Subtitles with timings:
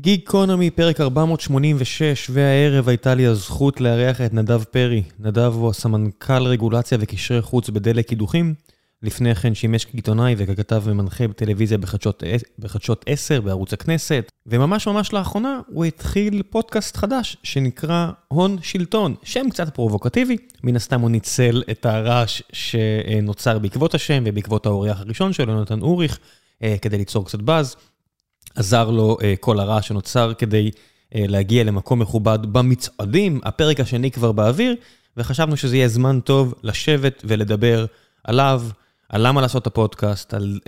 [0.00, 5.02] גיקונומי, פרק 486, והערב הייתה לי הזכות לארח את נדב פרי.
[5.18, 8.54] נדב הוא הסמנכ"ל רגולציה וקשרי חוץ בדלק קידוחים.
[9.02, 12.22] לפני כן שימש כעיתונאי וככתב ומנחה בטלוויזיה בחדשות,
[12.58, 14.32] בחדשות 10 בערוץ הכנסת.
[14.46, 20.36] וממש ממש לאחרונה הוא התחיל פודקאסט חדש שנקרא הון שלטון, שם קצת פרובוקטיבי.
[20.64, 26.18] מן הסתם הוא ניצל את הרעש שנוצר בעקבות השם ובעקבות האורח הראשון שלו, נתן אוריך,
[26.82, 27.76] כדי ליצור קצת באז.
[28.54, 30.70] עזר לו כל הרעש שנוצר כדי
[31.14, 34.74] להגיע למקום מכובד במצעדים, הפרק השני כבר באוויר,
[35.16, 37.86] וחשבנו שזה יהיה זמן טוב לשבת ולדבר
[38.24, 38.62] עליו,
[39.08, 40.58] על למה לעשות את הפודקאסט, על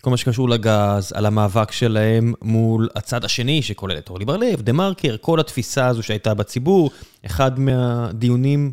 [0.00, 4.72] כל מה שקשור לגז, על המאבק שלהם מול הצד השני, שכולל את אורלי בר-לב, דה
[4.72, 6.90] מרקר, כל התפיסה הזו שהייתה בציבור,
[7.26, 8.72] אחד מהדיונים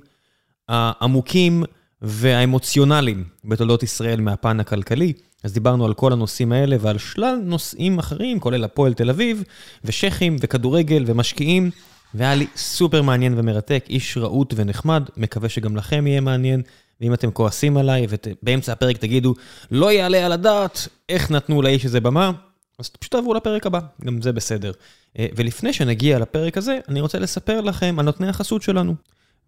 [0.69, 1.63] העמוקים
[2.01, 5.13] והאמוציונליים בתולדות ישראל מהפן הכלכלי.
[5.43, 9.43] אז דיברנו על כל הנושאים האלה ועל שלל נושאים אחרים, כולל הפועל תל אביב,
[9.83, 11.71] ושכים, וכדורגל, ומשקיעים,
[12.13, 16.61] והיה לי סופר מעניין ומרתק, איש רהוט ונחמד, מקווה שגם לכם יהיה מעניין,
[17.01, 19.33] ואם אתם כועסים עליי, ובאמצע הפרק תגידו,
[19.71, 22.31] לא יעלה על הדעת, איך נתנו לאיש הזה במה,
[22.79, 24.71] אז פשוט תעברו לפרק הבא, גם זה בסדר.
[25.19, 28.95] ולפני שנגיע לפרק הזה, אני רוצה לספר לכם על נותני החסות שלנו.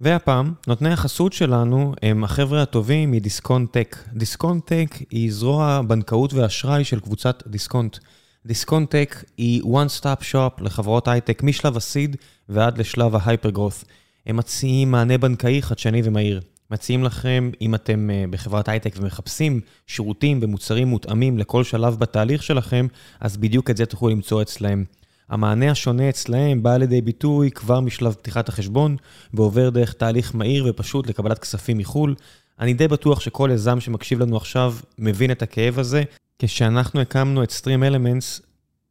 [0.02, 3.98] והפעם, נותני החסות שלנו הם החבר'ה הטובים מדיסקונט-טק.
[4.14, 7.98] דיסקונט-טק היא זרוע בנקאות ואשראי של קבוצת דיסקונט.
[8.46, 12.16] דיסקונט-טק היא one stop shop לחברות הייטק משלב ה seed
[12.50, 13.86] ועד לשלב ה hyper-growth.
[14.26, 16.42] הם מציעים מענה בנקאי חדשני ומהיר.
[16.72, 22.88] מציעים לכם, אם אתם בחברת הייטק ומחפשים שירותים ומוצרים מותאמים לכל שלב בתהליך שלכם,
[23.20, 24.86] אז בדיוק את זה תוכלו למצוא אצלהם.
[25.30, 28.96] המענה השונה אצלהם בא לידי ביטוי כבר משלב פתיחת החשבון,
[29.34, 32.16] ועובר דרך תהליך מהיר ופשוט לקבלת כספים מחו"ל.
[32.60, 36.04] אני די בטוח שכל יזם שמקשיב לנו עכשיו מבין את הכאב הזה.
[36.40, 38.42] כשאנחנו הקמנו את StreamElements,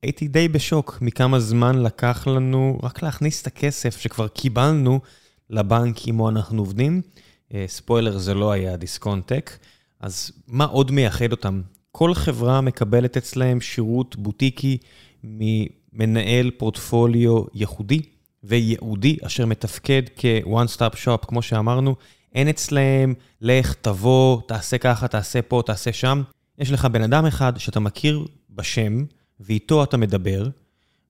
[0.03, 5.01] הייתי די בשוק מכמה זמן לקח לנו רק להכניס את הכסף שכבר קיבלנו
[5.51, 7.03] לבנק עמו אנחנו עובדים.
[7.67, 9.50] ספוילר, זה לא היה דיסקונט-טק.
[10.00, 11.62] אז מה עוד מייחד אותם?
[11.93, 14.78] כל חברה מקבלת אצלהם שירות בוטיקי
[15.25, 15.65] מ...
[15.94, 18.03] מנהל פורטפוליו ייחודי
[18.44, 21.94] וייעודי, אשר מתפקד כ-one stop shop, כמו שאמרנו,
[22.34, 26.22] אין אצלהם, לך, תבוא, תעשה ככה, תעשה פה, תעשה שם.
[26.59, 29.05] יש לך בן אדם אחד שאתה מכיר בשם,
[29.41, 30.49] ואיתו אתה מדבר,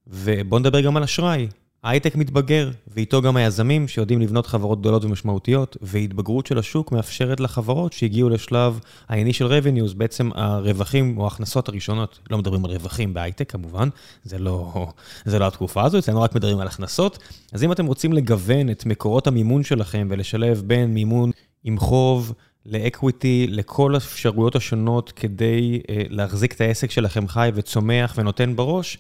[0.07, 1.49] ובוא נדבר גם על אשראי.
[1.85, 7.93] ההייטק מתבגר, ואיתו גם היזמים שיודעים לבנות חברות גדולות ומשמעותיות, והתבגרות של השוק מאפשרת לחברות
[7.93, 13.89] שהגיעו לשלב ה-initial revenues, בעצם הרווחים או ההכנסות הראשונות, לא מדברים על רווחים בהייטק כמובן,
[14.23, 14.87] זה לא,
[15.25, 17.19] זה לא התקופה הזו, אצלנו רק מדברים על הכנסות.
[17.53, 21.31] אז אם אתם רוצים לגוון את מקורות המימון שלכם ולשלב בין מימון
[21.65, 22.33] עם חוב,
[22.67, 28.99] לאקוויטי, לכל האפשרויות השונות כדי להחזיק את העסק שלכם חי וצומח ונותן בראש,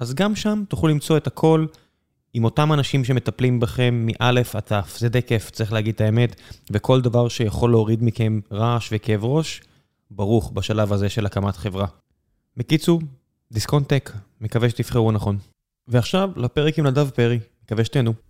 [0.00, 1.66] אז גם שם תוכלו למצוא את הכל.
[2.34, 6.40] עם אותם אנשים שמטפלים בכם מאלף עד תף, זה די כיף, צריך להגיד את האמת,
[6.70, 9.60] וכל דבר שיכול להוריד מכם רעש וכאב ראש,
[10.10, 11.86] ברוך בשלב הזה של הקמת חברה.
[12.56, 13.00] בקיצור,
[13.52, 14.10] דיסקונט-טק,
[14.40, 15.38] מקווה שתבחרו נכון.
[15.88, 18.29] ועכשיו לפרק עם נדב פרי, מקווה שתהנו.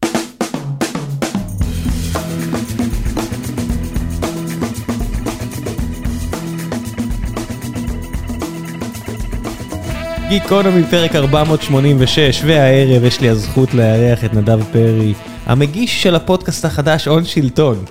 [10.31, 15.15] גיקונומי פרק 486, והערב יש לי הזכות לארח את נדב פרי,
[15.47, 17.85] המגיש של הפודקאסט החדש הון שלטון.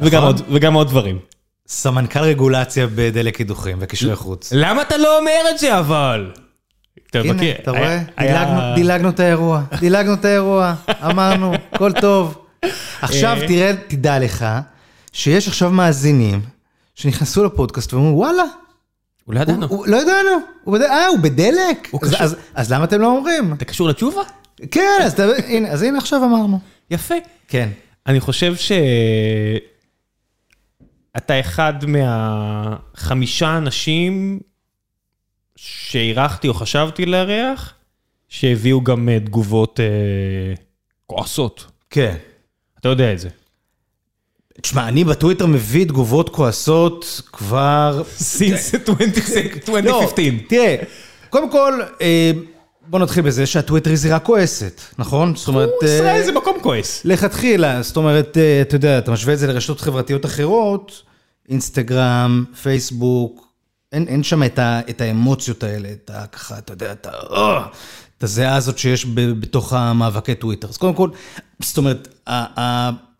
[0.00, 1.18] וגם עוד, וגם עוד דברים.
[1.68, 4.52] סמנכ"ל רגולציה בדלק קידוחים וקשרי חוץ.
[4.52, 6.30] למה אתה לא אומר את זה אבל?
[7.14, 8.02] הנה, אתה רואה?
[8.74, 12.38] דילגנו את האירוע, דילגנו את האירוע, אמרנו, הכל טוב.
[13.02, 14.46] עכשיו תראה, תדע לך,
[15.12, 16.40] שיש עכשיו מאזינים
[16.94, 18.42] שנכנסו לפודקאסט ואומרים, וואלה.
[19.30, 19.84] הוא לא ידענו.
[19.86, 20.30] לא ידענו.
[20.90, 21.88] אה, הוא בדלק?
[22.54, 23.52] אז למה אתם לא אומרים?
[23.52, 24.22] אתה קשור לתשובה?
[24.70, 24.98] כן,
[25.70, 26.60] אז הנה עכשיו אמרנו.
[26.90, 27.14] יפה.
[27.48, 27.68] כן.
[28.06, 28.54] אני חושב
[31.16, 34.40] שאתה אחד מהחמישה אנשים
[35.56, 37.74] שאירחתי או חשבתי לארח,
[38.28, 39.80] שהביאו גם תגובות
[41.06, 41.66] כועסות.
[41.90, 42.16] כן.
[42.80, 43.28] אתה יודע את זה.
[44.62, 48.02] תשמע, אני בטוויטר מביא תגובות כועסות כבר...
[48.18, 49.42] since 2015.
[50.48, 50.76] תראה,
[51.30, 51.80] קודם כל,
[52.86, 55.36] בוא נתחיל בזה שהטוויטר היא זירה כועסת, נכון?
[55.36, 55.70] זאת אומרת...
[55.82, 57.00] ישראל זה מקום כועס.
[57.04, 61.02] לכתחילה, זאת אומרת, אתה יודע, אתה משווה את זה לרשתות חברתיות אחרות,
[61.48, 63.46] אינסטגרם, פייסבוק,
[63.92, 64.42] אין שם
[64.90, 66.26] את האמוציות האלה, את ה...
[66.26, 67.10] ככה, אתה יודע, את ה...
[68.18, 69.06] את הזיעה הזאת שיש
[69.40, 70.68] בתוך המאבקי טוויטר.
[70.68, 71.08] אז קודם כל,
[71.62, 72.24] זאת אומרת,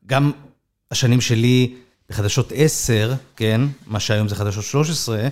[0.06, 0.30] גם...
[0.90, 1.74] השנים שלי
[2.10, 5.28] בחדשות 10, כן, מה שהיום זה חדשות 13,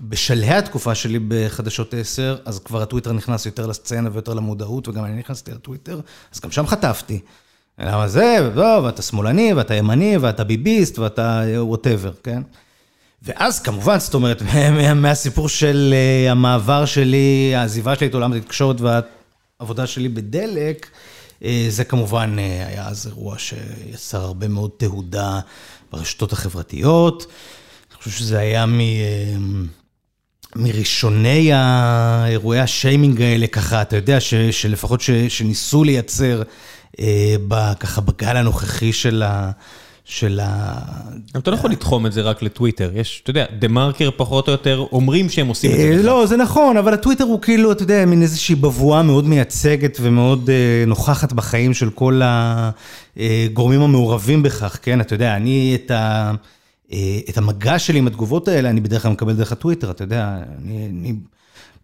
[0.00, 5.18] בשלהי התקופה שלי בחדשות 10, אז כבר הטוויטר נכנס יותר לסצנה ויותר למודעות, וגם אני
[5.18, 6.00] נכנסתי לטוויטר,
[6.34, 7.20] אז גם שם חטפתי.
[7.78, 12.42] למה זה, ואתה שמאלני, ואתה ימני, ואתה ביביסט, ואתה whatever, כן?
[13.22, 14.42] ואז כמובן, זאת אומרת,
[14.94, 21.15] מהסיפור של אה, המעבר שלי, העזיבה שלי את עולם התקשורת והעבודה שלי בדלק, אה,
[21.68, 25.40] זה כמובן אה, היה אז אירוע שיצר הרבה מאוד תהודה
[25.92, 27.26] ברשתות החברתיות.
[27.90, 28.80] אני חושב שזה היה מ...
[30.56, 36.42] מראשוני האירועי השיימינג האלה, ככה, אתה יודע, ש, שלפחות ש, שניסו לייצר
[37.80, 39.50] ככה בגל הנוכחי של ה...
[40.08, 40.80] של ה...
[41.36, 44.52] אתה לא יכול לתחום את זה רק לטוויטר, יש, אתה יודע, דה מרקר פחות או
[44.52, 46.02] יותר אומרים שהם עושים את זה.
[46.02, 50.50] לא, זה נכון, אבל הטוויטר הוא כאילו, אתה יודע, מין איזושהי בבואה מאוד מייצגת ומאוד
[50.86, 55.00] נוכחת בחיים של כל הגורמים המעורבים בכך, כן?
[55.00, 56.32] אתה יודע, אני את ה...
[57.28, 61.14] את המגע שלי עם התגובות האלה, אני בדרך כלל מקבל דרך הטוויטר, אתה יודע, אני...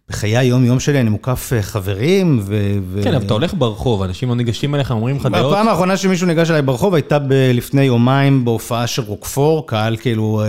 [0.09, 3.01] בחיי היום-יום שלי אני מוקף חברים ו...
[3.03, 5.53] כן, אבל אתה הולך ברחוב, אנשים לא ניגשים אליך, אומרים לך דעות.
[5.53, 7.17] הפעם האחרונה שמישהו ניגש אליי ברחוב הייתה
[7.53, 10.43] לפני יומיים בהופעה של רוקפור, קהל כאילו,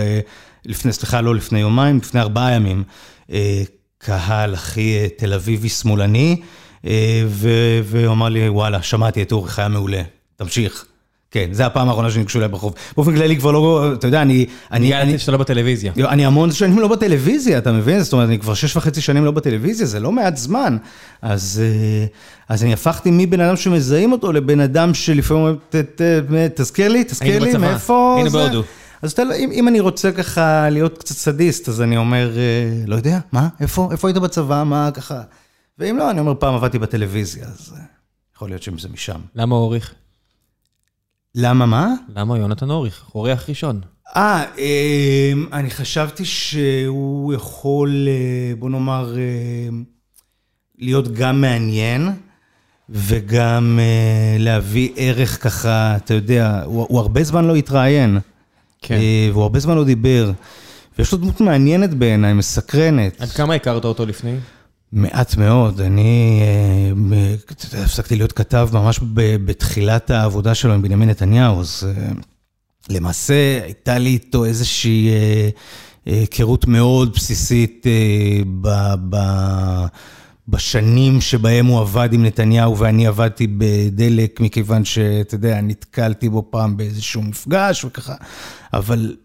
[0.65, 2.83] לפני, סליחה, לא לפני יומיים, לפני ארבעה ימים.
[3.97, 6.41] קהל הכי תל אביבי שמאלני,
[7.83, 10.01] והוא אמר לי, וואלה, שמעתי את אורי, חיה מעולה,
[10.35, 10.85] תמשיך.
[11.35, 12.73] כן, זה הפעם האחרונה שניגשו אליי ברחוב.
[12.95, 14.45] באופן כללי כבר לא, אתה יודע, אני...
[14.71, 15.93] הגעתי שאתה לא בטלוויזיה.
[15.97, 18.03] אני המון שנים לא בטלוויזיה, אתה מבין?
[18.03, 20.77] זאת אומרת, אני כבר שש וחצי שנים לא בטלוויזיה, זה לא מעט זמן.
[21.21, 21.61] אז
[22.49, 28.13] אני הפכתי מבן אדם שמזהים אותו לבן אדם שלפעמים אומר, תזכיר לי, תזכיר לי, מאיפה...
[28.15, 28.63] היינו בהודו.
[29.01, 32.31] אז אם אני רוצה ככה להיות קצת סדיסט, אז אני אומר,
[32.87, 35.21] לא יודע, מה, איפה היית בצבא, מה ככה?
[35.79, 37.73] ואם לא, אני אומר, פעם עבדתי בטלוויזיה, אז
[38.35, 39.19] יכול להיות שזה משם.
[39.35, 39.93] למה אוריך?
[41.35, 41.93] למה מה?
[42.15, 43.03] למה יונתן אוריך?
[43.15, 43.81] אורח ראשון.
[44.15, 44.43] אה,
[45.53, 48.07] אני חשבתי שהוא יכול,
[48.59, 49.15] בוא נאמר,
[50.77, 52.09] להיות גם מעניין,
[52.89, 53.79] וגם
[54.39, 58.19] להביא ערך ככה, אתה יודע, הוא הרבה זמן לא התראיין.
[58.81, 58.99] כן.
[59.31, 60.31] והוא הרבה זמן לא דיבר.
[60.97, 63.21] ויש לו דמות מעניינת בעיניי, מסקרנת.
[63.21, 64.35] עד כמה הכרת אותו לפני?
[64.95, 66.41] מעט מאוד, אני
[67.83, 68.99] הפסקתי להיות כתב ממש
[69.45, 71.87] בתחילת העבודה שלו עם בנימין נתניהו, אז
[72.89, 75.09] למעשה הייתה לי איתו איזושהי
[76.05, 77.85] היכרות מאוד בסיסית
[80.47, 86.77] בשנים שבהם הוא עבד עם נתניהו ואני עבדתי בדלק, מכיוון שאתה יודע, נתקלתי בו פעם
[86.77, 88.15] באיזשהו מפגש וככה,
[88.73, 89.15] אבל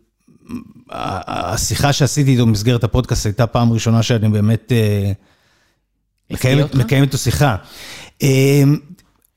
[0.91, 4.73] השיחה שעשיתי איתו במסגרת הפודקאסט הייתה פעם ראשונה שאני באמת...
[6.75, 7.57] מקיים איתו שיחה.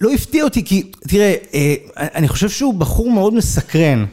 [0.01, 1.34] לא הפתיע אותי, כי תראה,
[1.98, 4.06] אני חושב שהוא בחור מאוד מסקרן.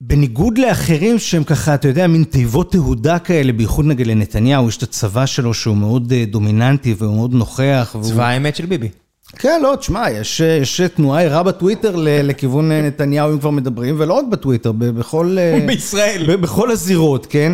[0.00, 4.82] בניגוד לאחרים שהם ככה, אתה יודע, מין תיבות תהודה כאלה, בייחוד נגד לנתניהו, יש את
[4.82, 7.96] הצבא שלו שהוא מאוד דומיננטי והוא מאוד נוכח.
[8.02, 8.88] צבא האמת של ביבי.
[9.36, 14.72] כן, לא, תשמע, יש תנועה ערה בטוויטר לכיוון נתניהו, אם כבר מדברים, ולא רק בטוויטר,
[14.72, 15.36] בכל...
[15.66, 16.36] בישראל.
[16.36, 17.52] בכל הזירות, כן?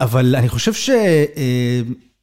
[0.00, 0.72] אבל אני חושב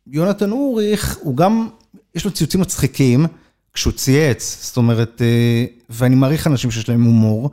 [0.09, 1.67] שיונתן אוריך, הוא גם,
[2.15, 3.25] יש לו ציוצים מצחיקים
[3.73, 5.21] כשהוא צייץ, זאת אומרת,
[5.89, 7.51] ואני מעריך אנשים שיש להם הומור,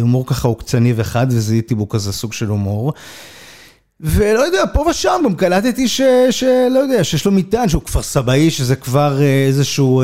[0.00, 2.92] הומור ככה עוקצני וחד, וזיהיתי בו כזה סוג של הומור.
[4.00, 5.88] ולא יודע, פה ושם גם קלטתי
[6.30, 10.02] שלא יודע, שיש לו מטען, שהוא כפר סבאי, שזה כבר איזשהו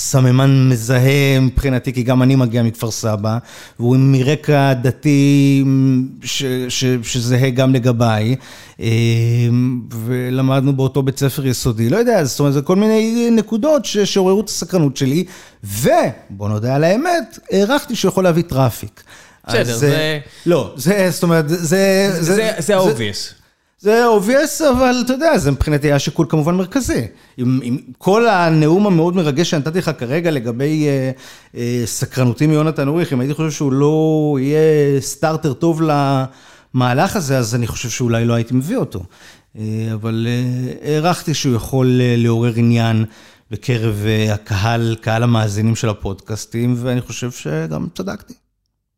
[0.00, 3.38] סממן מזהה מבחינתי, כי גם אני מגיע מכפר סבא,
[3.78, 5.64] והוא מרקע דתי
[7.02, 8.36] שזהה גם לגביי,
[9.90, 14.48] ולמדנו באותו בית ספר יסודי, לא יודע, זאת אומרת, זה כל מיני נקודות שעוררו את
[14.48, 15.24] הסקרנות שלי,
[15.64, 19.02] ובוא נודה על האמת, הערכתי שהוא יכול להביא traffic.
[19.46, 20.18] בסדר, זה...
[20.46, 22.10] לא, זה, זאת אומרת, זה...
[22.58, 23.34] זה ה-obvious.
[23.80, 27.06] זה obvious, אבל אתה יודע, זה מבחינתי היה שיקול כמובן מרכזי.
[27.36, 30.86] עם כל הנאום המאוד מרגש שנתתי לך כרגע לגבי
[31.84, 35.82] סקרנותי מיונתן אוריך, אם הייתי חושב שהוא לא יהיה סטארטר טוב
[36.74, 39.02] למהלך הזה, אז אני חושב שאולי לא הייתי מביא אותו.
[39.94, 40.26] אבל
[40.82, 43.04] הערכתי שהוא יכול לעורר עניין
[43.50, 48.34] בקרב הקהל, קהל המאזינים של הפודקאסטים, ואני חושב שגם צדקתי.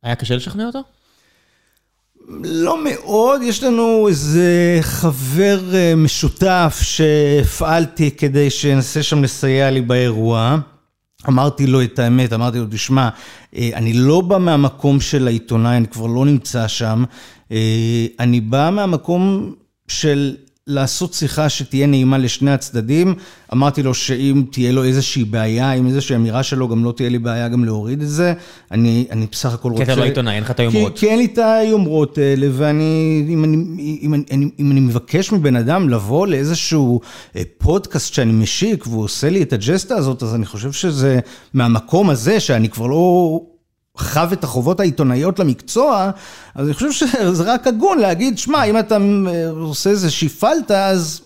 [0.02, 0.82] היה קשה לשכנע אותו?
[2.44, 5.60] לא מאוד, יש לנו איזה חבר
[5.96, 10.58] משותף שהפעלתי כדי שינסה שם לסייע לי באירוע.
[11.28, 13.08] אמרתי לו את האמת, אמרתי לו, תשמע,
[13.54, 17.04] אני לא בא מהמקום של העיתונאי, אני כבר לא נמצא שם,
[18.20, 19.54] אני בא מהמקום
[19.88, 20.36] של
[20.70, 23.14] לעשות שיחה שתהיה נעימה לשני הצדדים.
[23.52, 27.18] אמרתי לו שאם תהיה לו איזושהי בעיה, עם איזושהי אמירה שלו, גם לא תהיה לי
[27.18, 28.32] בעיה גם להוריד את זה.
[28.70, 29.84] אני, אני בסך הכל רוצה...
[29.84, 30.92] כי אתה לא עיתונאי, אין לך את היומרות.
[30.94, 33.56] כי, כי אין לי את היומרות האלה, ואני, אם אני,
[34.02, 37.00] אם, אני, אם אני מבקש מבן אדם לבוא לאיזשהו
[37.36, 41.20] אה, פודקאסט שאני משיק, והוא עושה לי את הג'סטה הזאת, אז אני חושב שזה
[41.54, 43.40] מהמקום הזה, שאני כבר לא...
[44.00, 46.10] חב את החובות העיתונאיות למקצוע,
[46.54, 48.96] אז אני חושב שזה רק הגון להגיד, שמע, אם אתה
[49.28, 51.20] אה, עושה איזושהי פלטה, אז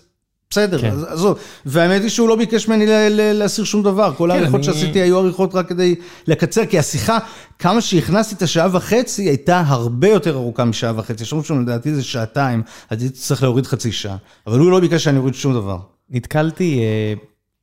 [0.49, 0.91] בסדר, כן.
[0.91, 1.39] אז עזוב.
[1.65, 4.63] והאמת היא שהוא לא ביקש ממני להסיר שום דבר, כל כן, העריכות אני...
[4.63, 5.95] שעשיתי היו עריכות רק כדי
[6.27, 7.17] לקצר, כי השיחה,
[7.59, 11.23] כמה שהכנסתי את השעה וחצי, הייתה הרבה יותר ארוכה משעה וחצי.
[11.23, 14.17] יש שם לדעתי זה שעתיים, אז הייתי צריך להוריד חצי שעה.
[14.47, 15.79] אבל הוא לא ביקש שאני אוריד שום דבר.
[16.09, 17.13] נתקלתי אה,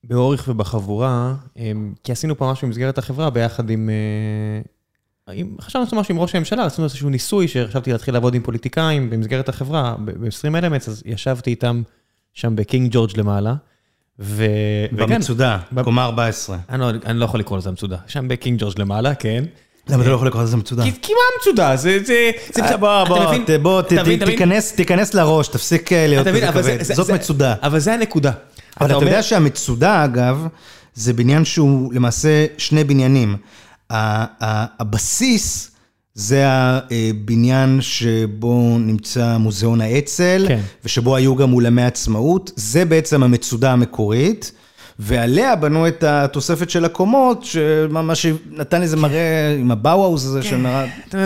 [0.05, 1.73] באורך ובחבורה, אה,
[2.05, 3.91] כי עשינו פה משהו במסגרת החברה ביחד עם...
[3.91, 4.72] אה...
[5.61, 9.49] חשבנו לעשות משהו עם ראש הממשלה, עשינו איזשהו ניסוי שחשבתי להתחיל לעבוד עם פוליטיקאים במסגרת
[9.49, 11.83] החברה, ב-20 אלמנטס, אז ישבתי איתם
[12.35, 13.55] שם בקינג ג'ורג' למעלה.
[14.19, 14.47] ו...
[14.93, 16.59] במצודה, קומה 14.
[16.69, 19.45] אני לא, אני לא יכול לקרוא לזה מצודה, שם בקינג ג'ורג' למעלה, כן.
[19.89, 20.83] למה אתה לא יכול לקרוא לזה מצודה?
[21.03, 21.77] כי מה מצודה?
[21.77, 21.99] זה...
[22.05, 22.31] זה...
[22.55, 22.77] זה...
[22.77, 23.83] בוא, בוא, בוא,
[24.77, 27.55] תיכנס לראש, תפסיק אה, להיות כזה כבד, זאת מצודה.
[27.63, 28.33] אבל זה הנקודה.
[28.81, 30.47] אבל אתה יודע שהמצודה, אגב,
[30.95, 33.37] זה בניין שהוא למעשה שני בניינים.
[33.93, 35.71] הבסיס
[36.15, 40.61] זה הבניין שבו נמצא מוזיאון האצ"ל, כן.
[40.85, 44.53] ושבו היו גם אולמי עצמאות, זה בעצם המצודה המקורית.
[44.99, 50.49] ועליה בנו את התוספת של הקומות, שממש נתן איזה מראה עם הבאוואוז הזה, כן,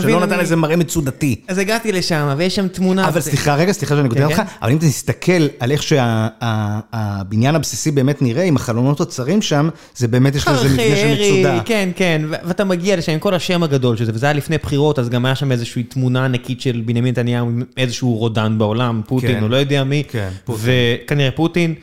[0.02, 1.40] שלא נתן איזה מראה מצודתי.
[1.48, 3.08] אז הגעתי לשם, ויש שם תמונה.
[3.08, 4.42] אבל סליחה, רגע, סליחה שאני קודם כן, אותך, כן.
[4.62, 10.08] אבל אם אתה תסתכל על איך שהבניין הבסיסי באמת נראה, עם החלונות הצרים שם, זה
[10.08, 11.60] באמת יש לזה מבנה של מצודה.
[11.64, 14.98] כן, כן, ואתה מגיע לשם עם כל השם הגדול של זה, וזה היה לפני בחירות,
[14.98, 19.42] אז גם היה שם איזושהי תמונה ענקית של בנימין נתניהו עם איזשהו רודן בעולם, פוטין,
[19.42, 20.02] או לא יודע מי,
[20.48, 21.74] וכנראה פוטין.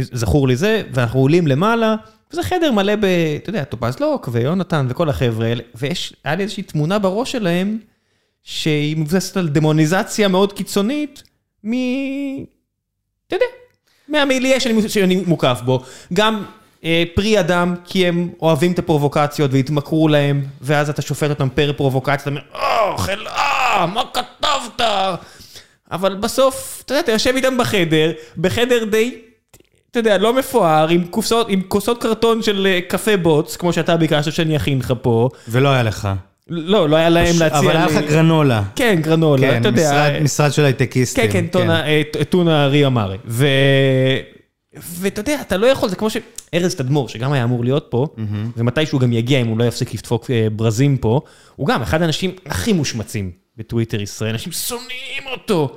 [0.00, 1.94] זכור לי זה, ואנחנו עולים למעלה,
[2.32, 3.04] וזה חדר מלא ב...
[3.36, 7.78] אתה יודע, טופז לוק ויונתן וכל החבר'ה האלה, ויש, היה לי איזושהי תמונה בראש שלהם,
[8.42, 11.22] שהיא מבוססת על דמוניזציה מאוד קיצונית,
[11.64, 11.72] מ...
[13.26, 13.46] אתה יודע,
[14.08, 15.82] מהמיליה שאני, שאני מוקף בו.
[16.12, 16.44] גם
[16.84, 21.72] אה, פרי אדם, כי הם אוהבים את הפרובוקציות והתמכרו להם, ואז אתה שופט אותם פר
[21.76, 24.80] פרובוקציה, אתה אומר, או, חלאה, מה כתבת?
[25.90, 29.18] אבל בסוף, אתה יודע, אתה יושב איתם בחדר, בחדר די
[29.92, 33.96] אתה יודע, לא מפואר, עם קופסאות, עם כוסות קרטון של אה, קפה בוץ, כמו שאתה
[33.96, 35.28] ביקשת שאני אכין לך פה.
[35.48, 36.08] ולא היה לך.
[36.48, 37.66] לא, לא היה להם להציע לי...
[37.66, 38.62] אבל היה לך גרנולה.
[38.76, 40.08] כן, גרנולה, כן, אתה יודע.
[40.12, 41.30] כן, משרד של הייטקיסטים.
[41.30, 43.16] כן, כן, אה, טונה ריה מרי.
[44.74, 48.06] ואתה יודע, אתה לא יכול, זה כמו שארז תדמור, שגם היה אמור להיות פה,
[48.56, 51.20] ומתישהו גם יגיע, אם הוא לא יפסיק לדפוק אה, ברזים פה,
[51.56, 55.76] הוא גם אחד האנשים הכי מושמצים בטוויטר ישראל, אנשים שונאים אותו.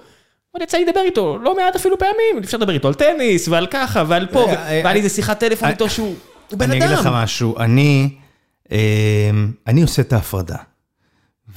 [0.56, 3.68] אבל יצא לי לדבר איתו, לא מעט אפילו פעמים, אפשר לדבר איתו על טניס ועל
[3.72, 6.16] ככה ועל פה, אה, והיה לי איזה שיחת טלפון איתו שהוא
[6.52, 6.72] בן אדם.
[6.72, 8.10] אני אגיד לך משהו, אני
[8.72, 10.58] אמ, עושה את ההפרדה.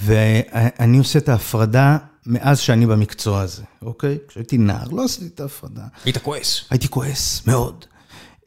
[0.02, 4.18] ואני עושה את ההפרדה מאז שאני במקצוע הזה, אוקיי?
[4.28, 5.82] כשהייתי נער, לא עשיתי את ההפרדה.
[6.04, 6.64] היית כועס.
[6.70, 7.84] הייתי כועס, מאוד.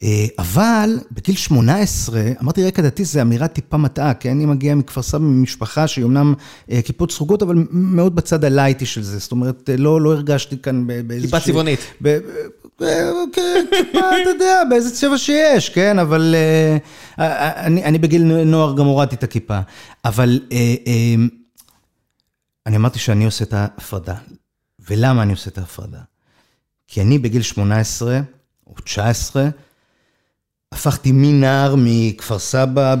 [0.02, 5.02] אה, אבל בגיל 18, אמרתי רקע דתי זה אמירה טיפה מטעה, כי אני מגיע מכפר
[5.02, 6.34] סבא ממשפחה שהיא אמנם
[6.70, 10.58] אה, כיפות סרוגות, אבל מאוד בצד הלייטי של זה, זאת אומרת, אה, לא, לא הרגשתי
[10.58, 11.30] כאן באיזושהי...
[11.30, 11.80] כיפה צבעונית.
[13.32, 16.34] כן, טיפה, אתה יודע, באיזה צבע שיש, כן, אבל
[17.18, 19.58] אני, אני בגיל נוער גם הורדתי את הכיפה.
[20.04, 20.40] אבל
[22.66, 24.14] אני אמרתי שאני עושה את ההפרדה.
[24.88, 25.98] ולמה אני עושה את ההפרדה?
[26.88, 28.20] כי אני בגיל 18
[28.66, 29.48] או 19,
[30.72, 32.94] הפכתי מנער מכפר סבא,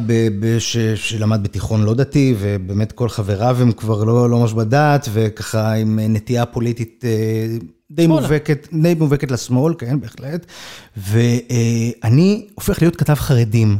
[0.96, 5.98] שלמד בתיכון לא דתי, ובאמת כל חבריו הם כבר לא, לא ממש בדת, וככה עם
[6.08, 7.56] נטייה פוליטית אה,
[7.90, 10.46] די מובהקת, די מובהקת לשמאל, כן, בהחלט.
[10.96, 13.78] ואני הופך להיות כתב חרדים.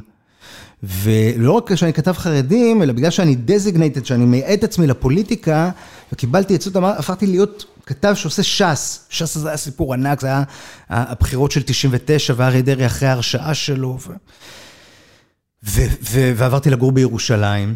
[0.83, 5.71] ולא רק שאני כתב חרדים, אלא בגלל שאני דזיגנייטד, שאני מייעד את עצמי לפוליטיקה,
[6.13, 9.07] וקיבלתי עצות, הפכתי להיות כתב שעושה ש"ס.
[9.11, 10.43] ש"ס זה היה סיפור ענק, זה היה
[10.89, 13.99] הבחירות של 99 ואריה דרעי אחרי ההרשעה שלו.
[14.01, 14.13] ו...
[15.65, 15.83] ו...
[16.03, 16.33] ו...
[16.37, 17.75] ועברתי לגור בירושלים,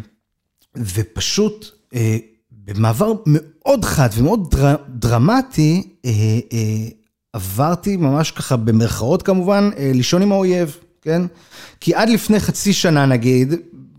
[0.75, 2.17] ופשוט אה,
[2.51, 4.75] במעבר מאוד חד ומאוד דר...
[4.89, 6.11] דרמטי, אה,
[6.53, 6.87] אה,
[7.33, 11.21] עברתי ממש ככה, במרכאות כמובן, אה, לישון עם האויב, כן?
[11.79, 13.53] כי עד לפני חצי שנה נגיד,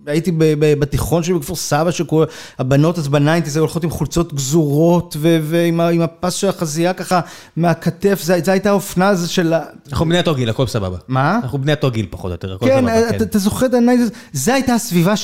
[0.08, 6.34] הייתי בתיכון שלי בכפר סבא, שהבנות אז בניינטיז היו הולכות עם חולצות גזורות, ועם הפס
[6.34, 7.20] של החזייה ככה
[7.56, 9.60] מהכתף, זו הייתה האופנה הזו של ה...
[9.90, 10.96] אנחנו בני אותו גיל, הכל סבבה.
[11.08, 11.40] מה?
[11.42, 13.22] אנחנו בני אותו גיל פחות או יותר, הכל כן, סבבה.
[13.22, 15.14] אתה זוכר את הניינטיז, זו הייתה הסביבה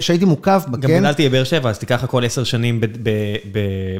[0.00, 0.98] שהייתי מוקף בה, גם כן?
[0.98, 2.80] גדלתי בבאר שבע, אז תיקח הכל עשר שנים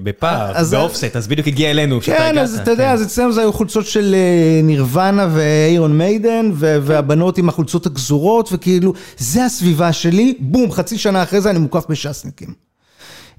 [0.03, 2.35] בפער, ב offset, אז בדיוק הגיע אלינו, כשאתה הגעת.
[2.35, 2.93] כן, אז אתה יודע, כן.
[2.93, 8.93] אז אצלנו זה היו חולצות של אה, נירוונה ואיירון מיידן, והבנות עם החולצות הגזורות, וכאילו,
[9.19, 12.55] זה הסביבה שלי, בום, חצי שנה אחרי זה אני מוקף בש"סניקים.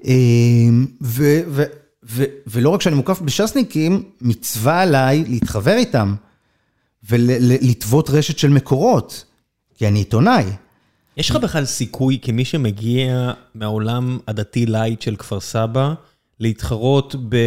[0.05, 0.13] אה,
[1.01, 1.63] ו- ו-
[2.09, 6.15] ו- ולא רק שאני מוקף בש"סניקים, מצווה עליי להתחבר איתם,
[7.09, 9.25] ולטוות רשת של מקורות,
[9.75, 10.43] כי אני עיתונאי.
[11.17, 15.93] יש לך בכלל סיכוי כמי שמגיע מהעולם הדתי לייט של כפר סבא,
[16.39, 17.37] להתחרות ב...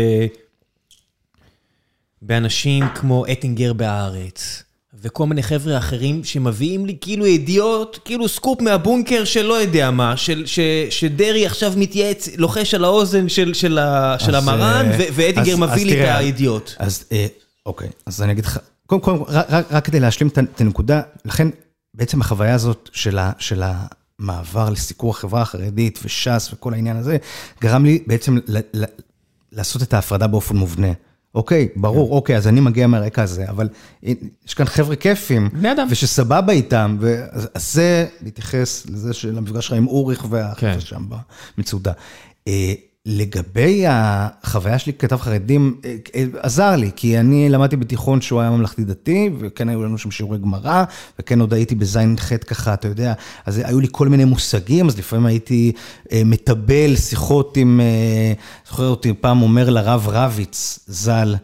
[2.22, 4.62] באנשים כמו אטינגר בהארץ,
[5.04, 10.16] וכל מיני חבר'ה אחרים שמביאים לי כאילו ידיעות, כאילו סקופ מהבונקר של לא יודע מה,
[10.16, 15.04] של, ש, שדרעי עכשיו מתייעץ, לוחש על האוזן של, של, ה, של המרן, אה, ו-
[15.12, 16.76] ואטינגר אז- מביא לי את תראה, הידיעות.
[16.78, 17.26] אז אה,
[17.66, 21.00] אוקיי, אז אני אגיד לך, קודם כל, רק, רק, רק כדי להשלים את את הנקודה,
[21.24, 21.48] לכן
[21.94, 23.62] בעצם החוויה הזאת של, ה, של
[24.18, 27.16] המעבר לסיקור החברה החרדית וש"ס וכל העניין הזה,
[27.60, 28.84] גרם לי בעצם ל, ל,
[29.52, 30.92] לעשות את ההפרדה באופן מובנה.
[31.34, 32.14] אוקיי, ברור, כן.
[32.14, 33.68] אוקיי, אז אני מגיע מהרקע הזה, אבל
[34.46, 35.86] יש כאן חבר'ה כיפים, בני אדם.
[35.90, 40.80] ושסבבה איתם, ואז אז זה להתייחס לזה של המפגש שלך עם אוריך והחבר'ה כן.
[40.80, 41.04] שם
[41.58, 41.92] במצודה.
[43.06, 48.50] לגבי החוויה שלי ככתב חרדים, אה, אה, עזר לי, כי אני למדתי בתיכון שהוא היה
[48.50, 50.84] ממלכתי דתי, וכן היו לנו שם שיעורי גמרא,
[51.18, 53.12] וכן עוד הייתי בז'-ח' ככה, אתה יודע,
[53.46, 55.72] אז היו לי כל מיני מושגים, אז לפעמים הייתי
[56.12, 58.32] אה, מטבל שיחות עם, אה,
[58.68, 61.34] זוכר אותי פעם אומר לרב רביץ, ז"ל,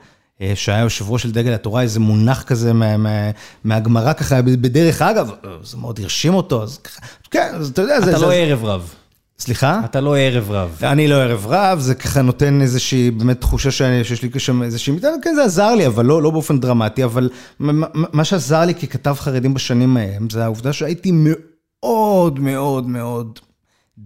[0.42, 3.30] אה, שהיה יושב ראש של דגל התורה, איזה מונח כזה מה- מה-
[3.64, 5.30] מהגמרא ככה, בדרך אגב,
[5.64, 7.00] זה מאוד הרשים אותו, אז ככה,
[7.30, 8.10] כן, אז אתה יודע, זה...
[8.10, 8.94] אתה זה- לא ערב רב.
[9.40, 9.80] סליחה?
[9.84, 10.78] אתה לא ערב רב.
[10.82, 14.94] אני לא ערב רב, זה ככה נותן איזושהי באמת תחושה שאני- שיש לי שם איזושהי,
[15.22, 19.54] כן זה עזר לי, אבל לא, לא באופן דרמטי, אבל מה- שעזר לי ככתב חרדים
[19.54, 23.38] בשנים ההם, זה העובדה שהייתי מאוד מאוד מאוד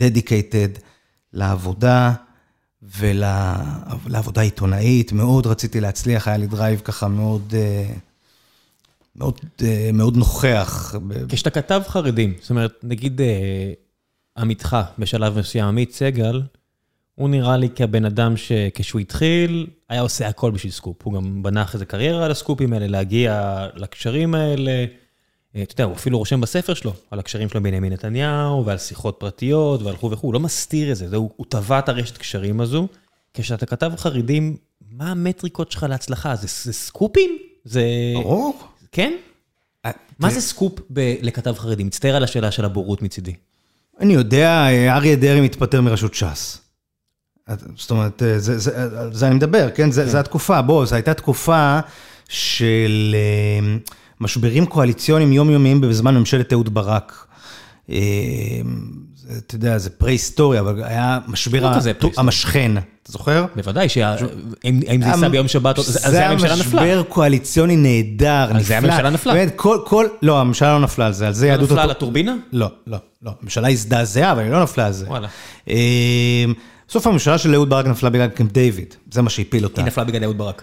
[0.03, 0.79] dedicated
[1.33, 2.13] לעבודה
[2.99, 7.87] ולעבודה עיתונאית, מאוד רציתי להצליח, היה לי דרייב ככה מאוד, אה,
[9.17, 10.95] מאוד, אה, מאוד נוכח.
[11.29, 13.27] כשאתה כתב חרדים, זאת אומרת, נגיד אה,
[14.39, 16.43] עמיתך בשלב מסוים, עמית סגל,
[17.15, 20.97] הוא נראה לי כבן אדם שכשהוא התחיל, היה עושה הכל בשביל סקופ.
[21.03, 24.85] הוא גם בנה אחרי זה קריירה על הסקופים האלה, להגיע לקשרים האלה.
[25.57, 28.79] אה, אתה יודע, הוא אפילו רושם בספר שלו על הקשרים שלו עם בנימין נתניהו, ועל
[28.79, 31.89] שיחות פרטיות, ועל וכו' וכו', הוא לא מסתיר את זה, זה הוא, הוא טבע את
[31.89, 32.89] הרשת קשרים הזו.
[33.35, 34.57] כשאתה כתב חרדים,
[34.91, 36.37] מה המטריקות שלך להצלחה?
[36.37, 37.39] זה, זה סקופים?
[37.65, 37.85] זה...
[38.15, 38.59] ברור.
[38.93, 39.13] כן?
[39.85, 41.85] אה, מה זה סקופ ב- לכתב חרדי?
[41.85, 43.35] מצטער על השאלה של הבורות מצידי.
[44.01, 46.61] אני יודע, אריה דרעי מתפטר מראשות ש"ס.
[47.77, 49.91] זאת אומרת, זה, זה, על זה אני מדבר, כן?
[49.91, 51.81] זה, זה התקופה, בוא, זו הייתה תקופה
[52.29, 53.77] של אה,
[54.21, 57.27] משברים קואליציוניים יומיומיים בזמן ממשלת אהוד ברק.
[59.29, 62.11] זה, אתה יודע, זה פרה-היסטוריה, אבל היה משבר לא.
[62.17, 63.45] המשכן, אתה זוכר?
[63.57, 64.17] בוודאי, שה-
[64.65, 66.83] אם אם זה ייסע ביום שבת, אז זה הממשלה נפלה.
[66.83, 68.59] היה משבר קואליציוני נהדר, נפלא.
[68.59, 69.33] אז זה הממשלה נפלה.
[69.33, 69.53] באמת,
[69.85, 71.71] כל, לא, הממשלה לא נפלה על זה, על זה לא יהדות...
[71.71, 72.35] נפלה על הטורבינה?
[72.53, 73.31] לא, לא, לא.
[73.41, 75.07] הממשלה הזדעזעה, אבל היא לא נפלה על זה.
[75.09, 75.29] וואלה.
[76.89, 79.81] בסוף הממשלה של אהוד ברק נפלה בגלל קמפ דיוויד, זה מה שהפיל אותה.
[79.81, 80.63] היא נפלה בגלל אהוד ברק.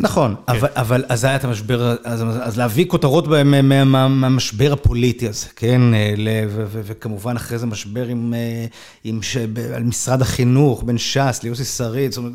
[0.00, 4.08] נכון, אבל, אבל אז היה את המשבר, אז, אז להביא כותרות מה- מה- מה- מה-
[4.08, 5.94] מהמשבר הפוליטי הזה, כן?
[5.94, 8.66] אה, ל- ו- ו- וכמובן אחרי זה משבר עם, אה,
[9.04, 12.34] עם ש, ב- על משרד החינוך, בין ש"ס ליוסי שריד, זאת אומרת,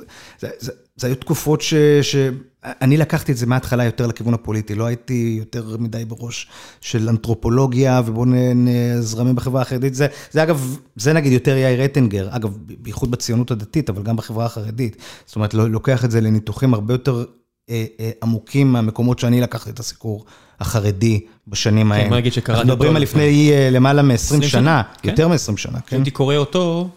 [0.95, 1.73] זה, היו תקופות ש...
[2.01, 2.15] ש...
[2.63, 6.47] אני לקחתי את זה מההתחלה יותר לכיוון הפוליטי, לא הייתי יותר מדי בראש
[6.81, 8.25] של אנתרופולוגיה ובואו
[8.55, 9.95] נזרמים בחברה החרדית.
[9.95, 14.45] זה, זה אגב, זה נגיד יותר יאיר רטנגר, אגב, בייחוד בציונות הדתית, אבל גם בחברה
[14.45, 14.95] החרדית.
[15.25, 17.23] זאת אומרת, לא- לוקח את זה לניתוחים הרבה יותר
[17.69, 20.25] אה, אה, עמוקים מהמקומות שאני לקחתי את הסיקור
[20.59, 22.09] החרדי בשנים כן, ההם.
[22.09, 25.09] בוא נגיד שקראתי אנחנו מדברים אותו על לפני- אה, למעלה מ-20 20 שנה, שנה, כן.
[25.09, 25.85] יותר מ-20 שנה, כן?
[25.87, 26.89] כשהייתי קורא אותו,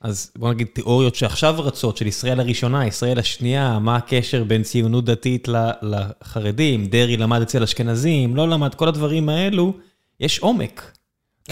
[0.00, 5.04] אז בוא נגיד תיאוריות שעכשיו רצות, של ישראל הראשונה, ישראל השנייה, מה הקשר בין ציונות
[5.04, 5.48] דתית
[5.82, 9.74] לחרדים, דרעי למד אצל אשכנזים, לא למד, כל הדברים האלו,
[10.20, 10.96] יש עומק.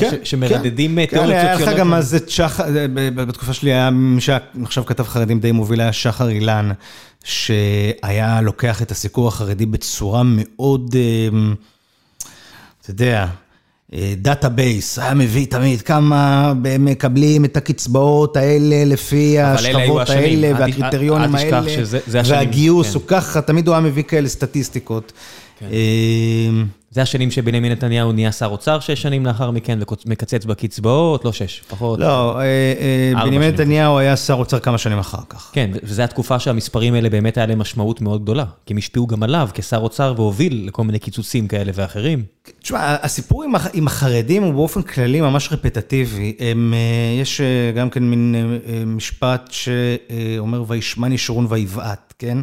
[0.00, 1.86] ש- שמרדדים כן, תיאוריות היה לך סוציולוגיות.
[1.86, 2.64] גם אז את שחר,
[3.14, 6.70] בתקופה שלי היה מי שעכשיו כתב חרדים די מוביל, היה שחר אילן,
[7.24, 11.28] שהיה לוקח את הסיקור החרדי בצורה מאוד, אה,
[12.80, 13.26] אתה יודע,
[14.16, 21.46] דאטאבייס, היה מביא תמיד כמה מקבלים את הקצבאות האלה לפי השכבות האלה והקריטריונים האלה,
[21.76, 21.98] שזה-
[22.34, 22.94] והגיוס כן.
[22.94, 25.12] הוא ככה, תמיד הוא היה מביא כאלה סטטיסטיקות.
[25.60, 25.66] כן.
[26.88, 31.32] אה, זה השנים שבנימין נתניהו נהיה שר אוצר שש שנים לאחר מכן ומקצץ בקצבאות, לא
[31.32, 31.98] שש, פחות.
[31.98, 32.40] לא,
[33.24, 35.50] בנימין נתניהו היה שר אוצר כמה שנים אחר כך.
[35.52, 39.22] כן, וזו התקופה שהמספרים האלה באמת היה להם משמעות מאוד גדולה, כי הם השפיעו גם
[39.22, 42.22] עליו כשר אוצר והוביל לכל מיני קיצוצים כאלה ואחרים.
[42.62, 46.36] תשמע, הסיפור עם החרדים הוא באופן כללי ממש רפטטיבי.
[47.20, 47.40] יש
[47.76, 48.34] גם כן מין
[48.86, 52.38] משפט שאומר, וישמע שרון ויבעט, כן?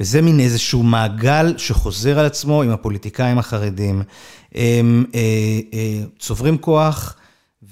[0.00, 4.02] וזה מין איזשהו מעגל שחוזר על עצמו עם הפוליטיקאים החרדים.
[4.54, 5.04] הם
[6.18, 7.16] צוברים כוח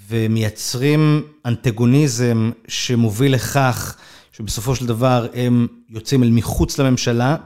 [0.09, 3.97] ומייצרים אנטגוניזם שמוביל לכך
[4.33, 7.37] שבסופו של דבר הם יוצאים אל מחוץ לממשלה,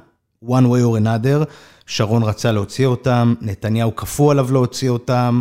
[0.44, 1.44] one way or another.
[1.86, 5.40] שרון רצה להוציא אותם, נתניהו כפו עליו להוציא אותם,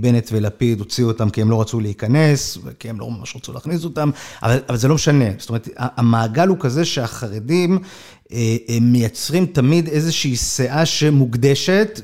[0.00, 3.84] בנט ולפיד הוציאו אותם כי הם לא רצו להיכנס, כי הם לא ממש רצו להכניס
[3.84, 4.10] אותם,
[4.42, 5.24] אבל, אבל זה לא משנה.
[5.38, 7.78] זאת אומרת, המעגל הוא כזה שהחרדים
[8.80, 12.00] מייצרים תמיד איזושהי סאה שמוקדשת,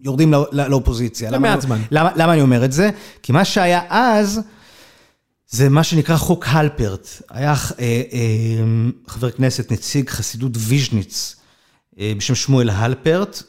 [0.00, 1.30] ויורדים לאופוזיציה.
[1.30, 1.82] למעט זמן.
[1.90, 2.90] למה, למה אני אומר את זה?
[3.22, 4.40] כי מה שהיה אז,
[5.50, 7.08] זה מה שנקרא חוק הלפרט.
[7.30, 7.54] היה
[9.06, 11.36] חבר כנסת, נציג חסידות ויז'ניץ,
[11.98, 13.42] בשם שמואל הלפרט,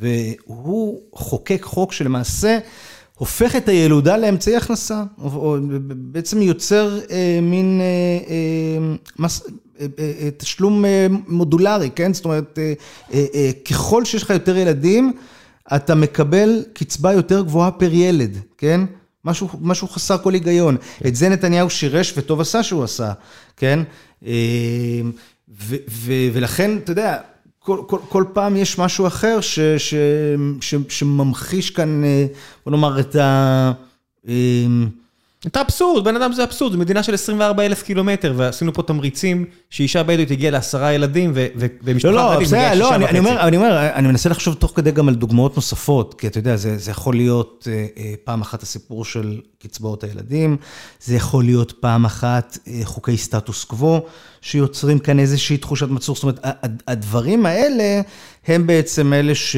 [0.00, 2.58] והוא חוקק חוק שלמעשה
[3.14, 7.00] הופך את הילודה לאמצעי הכנסה, או בעצם יוצר
[7.42, 7.80] מין
[10.36, 10.84] תשלום
[11.28, 12.14] מודולרי, כן?
[12.14, 12.58] זאת אומרת,
[13.70, 15.12] ככל שיש לך יותר ילדים,
[15.76, 18.80] אתה מקבל קצבה יותר גבוהה פר ילד, כן?
[19.26, 20.76] משהו, משהו חסר כל היגיון.
[21.06, 23.12] את זה נתניהו שירש וטוב עשה שהוא עשה,
[23.56, 23.80] כן?
[26.32, 27.18] ולכן, אתה יודע,
[27.58, 29.94] כל, כל, כל פעם יש משהו אחר ש, ש,
[30.60, 32.02] ש, שממחיש כאן,
[32.64, 33.72] בוא נאמר, את ה...
[35.46, 39.44] את האבסורד, בן אדם זה אבסורד, זו מדינה של 24 אלף קילומטר, ועשינו פה תמריצים
[39.70, 42.78] שאישה בדואית הגיעה לעשרה ילדים, ומשפחה חרדית מגיעה שישה וחצי.
[42.78, 46.26] לא, אני אומר, אני אומר, אני מנסה לחשוב תוך כדי גם על דוגמאות נוספות, כי
[46.26, 47.68] אתה יודע, זה יכול להיות
[48.24, 50.56] פעם אחת הסיפור של קצבאות הילדים,
[51.00, 54.00] זה יכול להיות פעם אחת חוקי סטטוס קוו,
[54.40, 56.40] שיוצרים כאן איזושהי תחושת מצור, זאת אומרת,
[56.88, 58.00] הדברים האלה
[58.46, 59.56] הם בעצם אלה ש...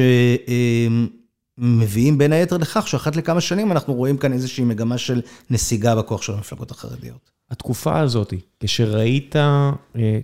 [1.61, 6.21] מביאים בין היתר לכך שאחת לכמה שנים אנחנו רואים כאן איזושהי מגמה של נסיגה בכוח
[6.21, 7.31] של המפלגות החרדיות.
[7.51, 9.35] התקופה הזאת, כשראית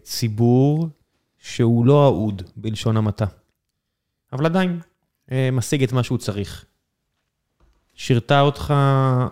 [0.03, 0.89] ציבור
[1.37, 3.25] שהוא לא אהוד בלשון המעטה,
[4.33, 4.79] אבל עדיין
[5.51, 6.65] משיג את מה שהוא צריך.
[7.95, 8.73] שירתה אותך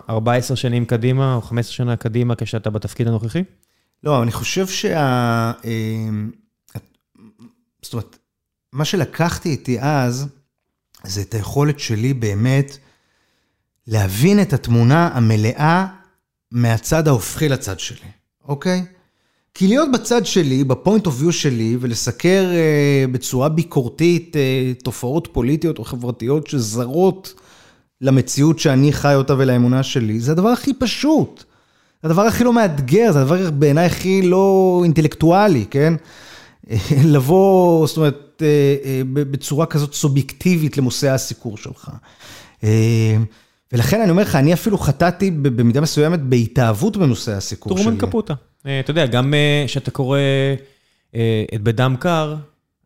[0.09, 3.43] 14 שנים קדימה או 15 שנה קדימה כשאתה בתפקיד הנוכחי?
[4.03, 5.51] לא, אני חושב שה...
[7.81, 8.17] זאת אומרת,
[8.73, 10.27] מה שלקחתי איתי אז,
[11.05, 12.77] זה את היכולת שלי באמת
[13.87, 15.87] להבין את התמונה המלאה
[16.51, 18.09] מהצד ההופכי לצד שלי,
[18.47, 18.85] אוקיי?
[19.53, 25.79] כי להיות בצד שלי, בפוינט אוף ויו שלי, ולסקר uh, בצורה ביקורתית uh, תופעות פוליטיות
[25.79, 27.33] או חברתיות שזרות
[28.01, 31.43] למציאות שאני חי אותה ולאמונה שלי, זה הדבר הכי פשוט.
[32.03, 35.93] זה הדבר הכי לא מאתגר, זה הדבר בעיניי הכי לא אינטלקטואלי, כן?
[37.13, 38.33] לבוא, זאת אומרת,
[39.13, 41.91] בצורה כזאת סובייקטיבית למושא הסיקור שלך.
[43.71, 47.84] ולכן אני אומר לך, אני אפילו חטאתי במידה מסוימת בהתאהבות בנושא הסיקור שלי.
[47.84, 48.34] טורמן קפוטה.
[48.62, 49.34] אתה יודע, גם
[49.65, 50.19] כשאתה קורא
[51.53, 52.36] את בדם קר,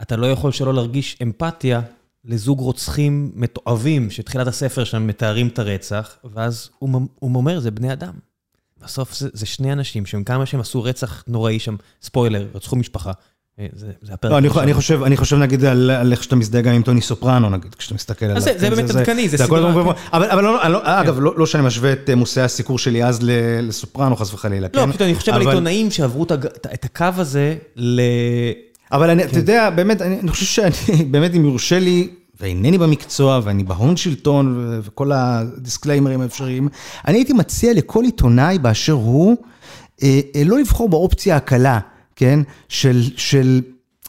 [0.02, 1.82] אתה לא יכול שלא להרגיש אמפתיה
[2.26, 8.14] לזוג רוצחים מתועבים, שתחילת הספר שם מתארים את הרצח, ואז הוא אומר, זה בני אדם.
[8.84, 13.12] בסוף זה שני אנשים שהם כמה שהם עשו רצח נוראי שם, ספוילר, רצחו משפחה.
[13.72, 14.32] זה הפרק.
[14.32, 17.76] לא, אני חושב, אני חושב נגיד על איך שאתה מזדהה גם עם טוני סופרנו נגיד,
[17.76, 18.42] כשאתה מסתכל עליו.
[18.42, 19.94] זה באמת עדכני, זה סדרה.
[20.14, 20.46] אבל
[20.84, 23.20] אגב, לא שאני משווה את מושאי הסיקור שלי אז
[23.62, 24.68] לסופרנו, חס וחלילה.
[24.74, 26.24] לא, פשוט אני חושב על עיתונאים שעברו
[26.74, 28.02] את הקו הזה ל...
[28.92, 32.10] אבל אתה יודע, באמת, אני חושב שאני, באמת, אם יורשה לי,
[32.42, 36.70] ואינני במקצוע, ואני בהון שלטון, וכל הדיסקליימרים האפשריים,
[37.08, 39.38] אני הייתי מציע לכל עיתונאי באשר הוא,
[40.46, 41.80] לא לבחור באופציה הקלה.
[42.18, 42.40] כן?
[42.70, 43.62] של, של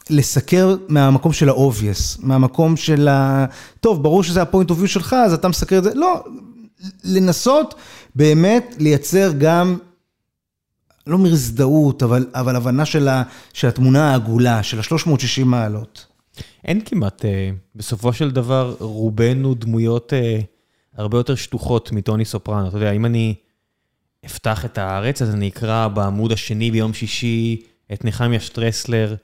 [0.09, 3.45] לסקר מהמקום של ה-obvious, מהמקום של ה...
[3.79, 5.93] טוב, ברור שזה ה-point of view שלך, אז אתה מסקר את זה.
[5.93, 6.23] לא,
[7.03, 7.75] לנסות
[8.15, 9.77] באמת לייצר גם,
[11.07, 16.05] לא מרזדאות, אבל, אבל הבנה של, ה, של התמונה העגולה, של ה-360 מעלות.
[16.65, 17.25] אין כמעט,
[17.75, 20.13] בסופו של דבר, רובנו דמויות
[20.95, 22.67] הרבה יותר שטוחות מטוני סופרנו.
[22.67, 23.35] אתה יודע, אם אני
[24.25, 27.61] אפתח את הארץ, אז אני אקרא בעמוד השני ביום שישי,
[27.93, 29.15] את נחמיה שטרסלר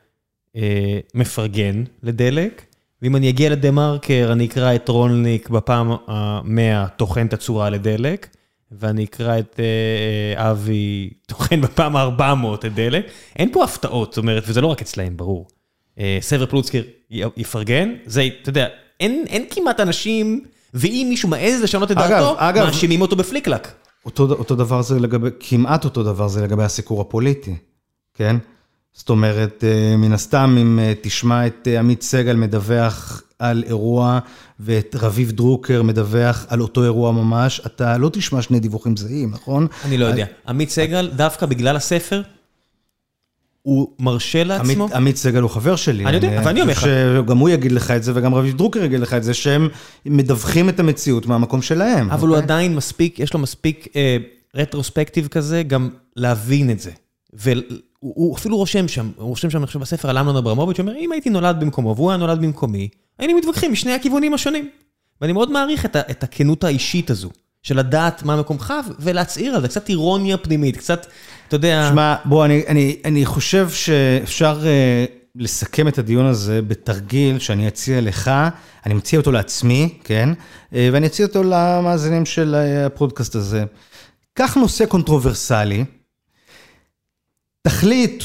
[0.55, 2.61] אה, מפרגן לדלק,
[3.01, 8.27] ואם אני אגיע לדה מרקר, אני אקרא את רולניק בפעם המאה טוחן את הצורה לדלק,
[8.71, 13.05] ואני אקרא את אה, אבי טוחן בפעם ה-400 את דלק.
[13.35, 15.47] אין פה הפתעות, זאת אומרת, וזה לא רק אצלהם, ברור.
[15.99, 16.81] אה, סבר פלוצקר
[17.37, 18.67] יפרגן, זה, אתה יודע,
[18.99, 23.67] אין אין כמעט אנשים, ואם מישהו מעז לשנות את אגב, דעתו, אגב- מאשימים אותו בפליקלק.
[24.05, 27.55] אותו, אותו דבר זה לגבי, כמעט אותו דבר זה לגבי הסיקור הפוליטי,
[28.13, 28.35] כן?
[28.95, 34.19] זאת אומרת, אה, מן הסתם, אם אה, תשמע את אה, עמית סגל מדווח על אירוע
[34.59, 39.67] ואת רביב דרוקר מדווח על אותו אירוע ממש, אתה לא תשמע שני דיווחים זהים, נכון?
[39.85, 40.25] אני לא יודע.
[40.47, 42.21] עמית סגל, דווקא בגלל הספר,
[43.61, 44.87] הוא מרשה לעצמו.
[44.95, 46.05] עמית, סגל הוא חבר שלי.
[46.05, 46.81] אני יודע, אבל אני אומר לך.
[46.81, 49.69] שגם הוא יגיד לך את זה, וגם רביב דרוקר יגיד לך את זה, שהם
[50.05, 52.11] מדווחים את המציאות מהמקום שלהם.
[52.11, 52.43] אבל הוא אוקיי?
[52.43, 53.87] עדיין מספיק, יש לו מספיק
[54.55, 56.91] רטרוספקטיב כזה, גם להבין את זה.
[58.05, 60.99] והוא הוא אפילו רושם שם, הוא רושם שם, חושב, בספר על אמנון אברמוביץ', הוא אומר,
[60.99, 62.89] אם הייתי נולד במקומו והוא היה נולד במקומי,
[63.19, 64.69] היינו מתווכחים משני הכיוונים השונים.
[65.21, 67.29] ואני מאוד מעריך את, את הכנות האישית הזו,
[67.63, 71.05] של לדעת מה מקומך ולהצהיר על זה, קצת אירוניה פנימית, קצת,
[71.47, 71.87] אתה יודע...
[71.91, 78.01] שמע, בוא, אני, אני, אני חושב שאפשר uh, לסכם את הדיון הזה בתרגיל שאני אציע
[78.01, 78.31] לך,
[78.85, 80.29] אני מציע אותו לעצמי, כן?
[80.33, 83.63] Uh, ואני אציע אותו למאזינים של uh, הפודקאסט הזה.
[84.33, 85.85] קח נושא controversial,
[87.65, 88.23] תחליט,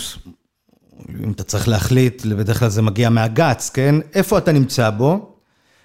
[1.24, 3.94] אם אתה צריך להחליט, בדרך כלל זה מגיע מה gut, כן?
[4.14, 5.36] איפה אתה נמצא בו,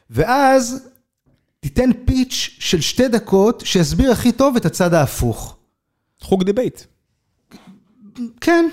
[0.10, 0.88] ואז
[1.60, 5.58] תיתן pitch של שתי דקות שיסביר הכי טוב את הצד ההפוך.
[6.22, 6.82] חוג debate.
[8.42, 8.66] כן,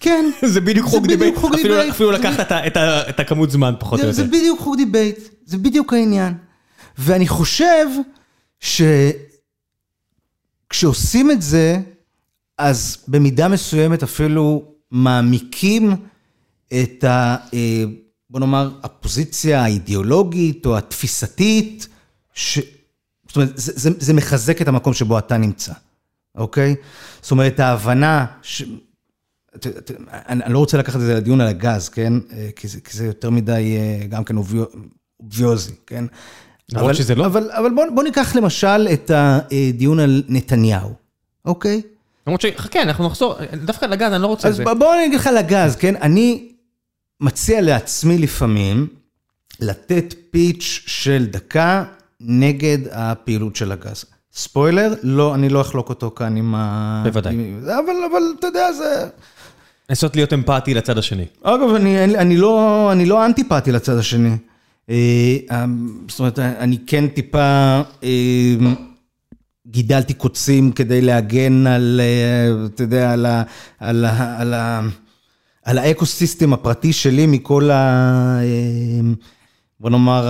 [0.00, 0.30] כן.
[0.52, 1.34] זה בדיוק חוג debate,
[1.90, 2.52] אפילו- לקחת
[3.08, 4.36] את הכמות זמן, פחות או זה, זה יותר.
[4.36, 6.34] בדיוק חוג debate, זה בדיוק העניין.
[6.98, 7.86] ואני חושב
[10.70, 11.78] שכשעושים את זה,
[12.58, 15.96] אז במידה מסוימת אפילו מעמיקים
[16.82, 17.36] את ה...
[17.54, 17.84] אה,
[18.30, 21.88] בוא נאמר, הפוזיציה האידיאולוגית או התפיסתית,
[22.34, 22.58] ש...
[23.28, 25.72] זאת אומרת, זה, זה, זה מחזק את המקום שבו אתה נמצא,
[26.34, 26.74] אוקיי?
[27.22, 28.62] זאת אומרת, ההבנה, ש...
[29.60, 32.12] ת- ת- אני אני לא רוצה לקחת את זה לדיון על הגז, כן?
[32.32, 34.64] אה, כי זה, כי זה יותר מדי אה, גם כן obvio-
[35.20, 36.04] obvious'י, כן?
[36.72, 37.26] למרות אבל- שזה לא.
[37.26, 40.94] אבל, אבל בוא, בוא ניקח למשל את הדיון על נתניהו,
[41.44, 41.82] אוקיי?
[42.26, 42.46] למרות ש...
[42.56, 44.64] חכה, אנחנו נחזור, דווקא לגז, אני לא רוצה את אז זה.
[44.64, 45.94] ב- בוא אני אגיד לך לגז, כן?
[45.96, 46.48] אני
[47.20, 48.86] מציע לעצמי לפעמים
[49.60, 51.84] לתת פיץ' של דקה
[52.20, 54.04] נגד הפעילות של הגז.
[54.34, 57.02] ספוילר, לא, אני לא אחלוק אותו כאן עם ה...
[57.04, 57.34] בוודאי.
[57.34, 57.60] עם...
[57.64, 57.76] אבל,
[58.10, 59.06] אבל אתה יודע, זה...
[59.90, 61.24] לנסות להיות אמפתי לצד השני.
[61.42, 64.36] אגב, אני, אין- אני, לא, אני לא אנטיפטי לצד השני.
[64.90, 64.94] אה,
[65.50, 65.64] אה,
[66.08, 68.54] זאת אומרת, אני כן טיפה אה,
[69.66, 73.42] גידלתי קוצים כדי להגן על, אה, אתה יודע, על, ה,
[73.78, 74.80] על, ה, על, ה,
[75.62, 78.38] על האקו-סיסטם הפרטי שלי מכל ה...
[78.42, 79.00] אה,
[79.80, 80.28] בוא נאמר,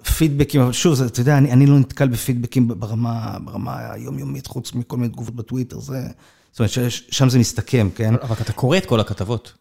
[0.00, 4.96] הפידבקים, אבל שוב, אתה יודע, אני, אני לא נתקל בפידבקים ברמה, ברמה היומיומית, חוץ מכל
[4.96, 6.06] מיני תגובות בטוויטר, זה...
[6.52, 8.14] זאת אומרת, שם זה מסתכם, כן?
[8.22, 9.52] אבל אתה קורא את כל הכתבות.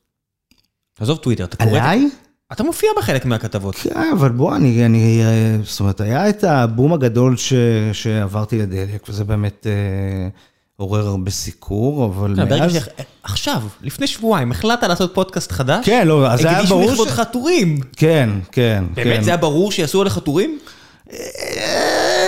[1.00, 1.78] עזוב טוויטר, אתה קורא...
[1.78, 2.10] את- עליי?
[2.52, 3.76] אתה מופיע בחלק מהכתבות.
[3.76, 7.54] כן, אבל בוא, אני, אני, אה, זאת אומרת, היה את הבום הגדול ש,
[7.94, 10.28] שעברתי לדלק, וזה באמת אה,
[10.76, 12.90] עורר הרבה סיקור, אבל כן, מאז...
[13.24, 15.86] עכשיו, לפני שבועיים, החלטת לעשות פודקאסט חדש?
[15.86, 16.92] כן, לא, אז היה הקדישו ברור ש...
[16.92, 17.80] לכבודך טורים.
[17.98, 19.24] כן, כן, באמת כן.
[19.24, 20.60] זה היה ברור שיעשו עליך טורים?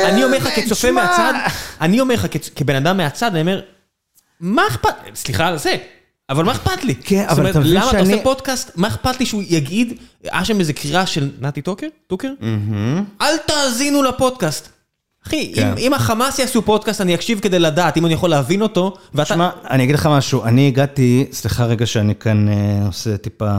[0.05, 0.91] אני אומר לך כצופה.
[0.91, 1.33] מהצד,
[1.81, 3.61] אני אומר לך כבן אדם מהצד, אני אומר,
[4.39, 5.75] מה אכפת, סליחה על זה,
[6.33, 6.95] אבל מה אכפת לי?
[6.95, 9.93] כן, אבל אתה מבין למה אתה שאני- עושה פודקאסט, מה אכפת לי שהוא יגיד,
[10.23, 11.87] היה שם איזה קריאה של נתי טוקר?
[12.07, 12.29] טוקר?
[13.21, 14.69] אל תאזינו לפודקאסט.
[15.27, 15.73] אחי, כן.
[15.77, 19.25] אם- החמאס יעשו פודקאסט, אני אקשיב כדי לדעת, אם אני יכול להבין אותו, ואתה...
[19.33, 22.53] שמע, אני אגיד לך משהו, אני הגעתי, סליחה רגע שאני כאן אה,
[22.87, 23.51] עושה טיפה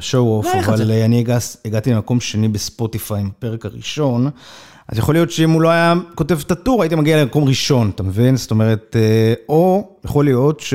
[0.00, 0.90] show off, לא, אבל?
[0.90, 4.30] אה, אני הגע- הגעתי למקום שני בספוטיפיי עם הפרק הראשון,
[4.88, 8.02] אז יכול להיות שאם הוא לא היה כותב את הטור, הייתי מגיע למקום ראשון, אתה
[8.02, 8.36] מבין?
[8.36, 10.74] זאת אומרת, אה, או יכול להיות ש,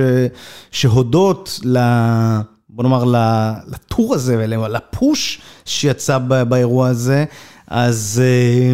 [0.72, 1.78] שהודות ל...
[2.70, 3.04] בוא נאמר,
[3.68, 7.26] לטור הזה, ולפוש שיצא באירוע הזה,
[7.68, 8.22] אז...
[8.24, 8.74] אה,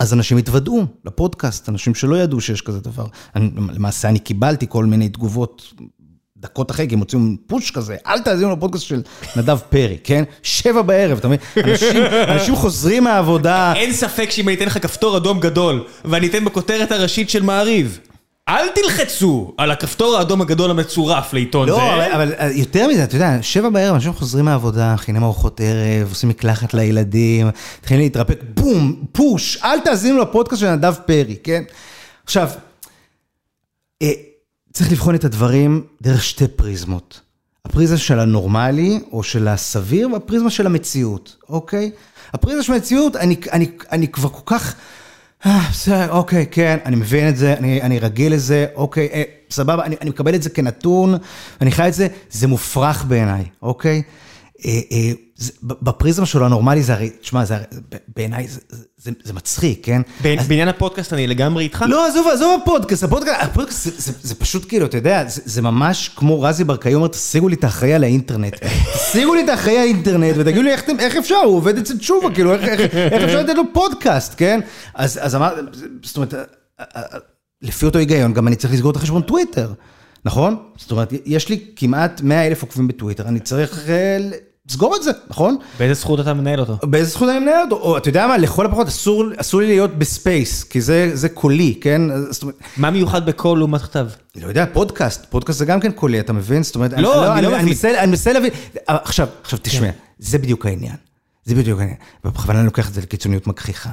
[0.00, 3.06] אז אנשים התוודעו לפודקאסט, אנשים שלא ידעו שיש כזה דבר.
[3.36, 5.74] אני, למעשה אני קיבלתי כל מיני תגובות
[6.40, 9.02] דקות אחרי, כי הם הוציאו פוש כזה, אל תאזינו לפודקאסט של
[9.36, 10.24] נדב פרי, כן?
[10.42, 11.38] שבע בערב, אתה מבין?
[11.56, 16.44] אנשים, אנשים חוזרים מהעבודה, אין ספק שאם אני אתן לך כפתור אדום גדול, ואני אתן
[16.44, 17.98] בכותרת הראשית של מעריב,
[18.48, 21.94] אל תלחצו על הכפתור האדום הגדול המצורף לעיתון לא, זה.
[21.94, 26.08] אבל, אבל אה, יותר מזה, אתה יודע, שבע בערב, אנשים חוזרים מהעבודה, מכינים ארוחות ערב,
[26.08, 27.48] עושים מקלחת לילדים,
[27.78, 31.62] מתחילים להתרפק, בום, פוש, אל תאזינו לפודקאסט של נדב פרי, כן?
[32.24, 32.48] עכשיו,
[34.02, 34.12] אה,
[34.72, 37.20] צריך לבחון את הדברים דרך שתי פריזמות.
[37.64, 41.90] הפריזמה של הנורמלי, או של הסביר, והפריזמה של המציאות, אוקיי?
[42.32, 44.74] הפריזמה של המציאות, אני, אני, אני כבר כל כך...
[45.46, 49.84] אה, בסדר, אוקיי, כן, אני מבין את זה, אני, אני רגיל לזה, אוקיי, אה, סבבה,
[49.84, 51.14] אני, אני מקבל את זה כנתון,
[51.60, 54.02] אני חי את זה, זה מופרך בעיניי, אוקיי?
[54.64, 55.12] אה, אה,
[55.62, 57.44] בפריזמה שלו הנורמלי זה הרי, תשמע,
[58.16, 58.46] בעיניי
[58.96, 60.02] זה- מצחיק, כן?
[60.48, 61.84] בעניין הפודקאסט אני לגמרי איתך.
[61.88, 63.02] לא, עזוב, עזוב הפודקאסט,
[63.40, 63.88] הפודקאסט,
[64.22, 67.94] זה, פשוט כאילו, אתה יודע, זה, ממש כמו רזי ברקאי אומר, תשיגו לי את האחראי
[67.94, 68.54] על האינטרנט.
[69.10, 72.54] תשיגו לי את האחראי על האינטרנט ותגידו לי איך, אפשר, הוא עובד אצל תשובה, כאילו,
[72.54, 72.94] איך,
[73.24, 74.60] אפשר לתת לו פודקאסט, כן?
[74.94, 75.54] אז, אז אמר,
[76.02, 76.34] זאת אומרת,
[76.80, 77.02] אה,
[77.62, 79.72] לפי אותו היגיון, גם אני צריך לסגור את החשבון טוויטר,
[80.24, 80.56] נכון?
[80.76, 83.84] זאת אומרת, יש לי כמעט 100 אלף עוקבים בטוויטר, אני צריך
[84.70, 85.56] לסגור את זה, נכון?
[85.78, 86.76] באיזה זכות אתה מנהל אותו?
[86.82, 87.76] באיזה זכות אני מנהל אותו?
[87.76, 91.28] או אתה יודע מה, לכל הפחות אסור, אסור לי להיות ב Space, כי זה, זה
[91.28, 92.02] קולי, כן?
[92.30, 94.06] זאת אומרת, מה מיוחד בקול לעומת כתב?
[94.36, 96.62] אני לא יודע, פודקאסט, פודקאסט זה גם כן קולי, אתה מבין?
[96.62, 97.64] זאת אומרת, לא, אני לא מבין.
[97.66, 98.50] מנסה- אני מנסה להבין,
[98.86, 99.98] עכשיו, עכשיו תשמע, כן.
[100.18, 100.96] זה בדיוק העניין,
[101.44, 103.90] זה בדיוק העניין, ובכוונה אני לוקח את זה לקיצוניות מגחיכה.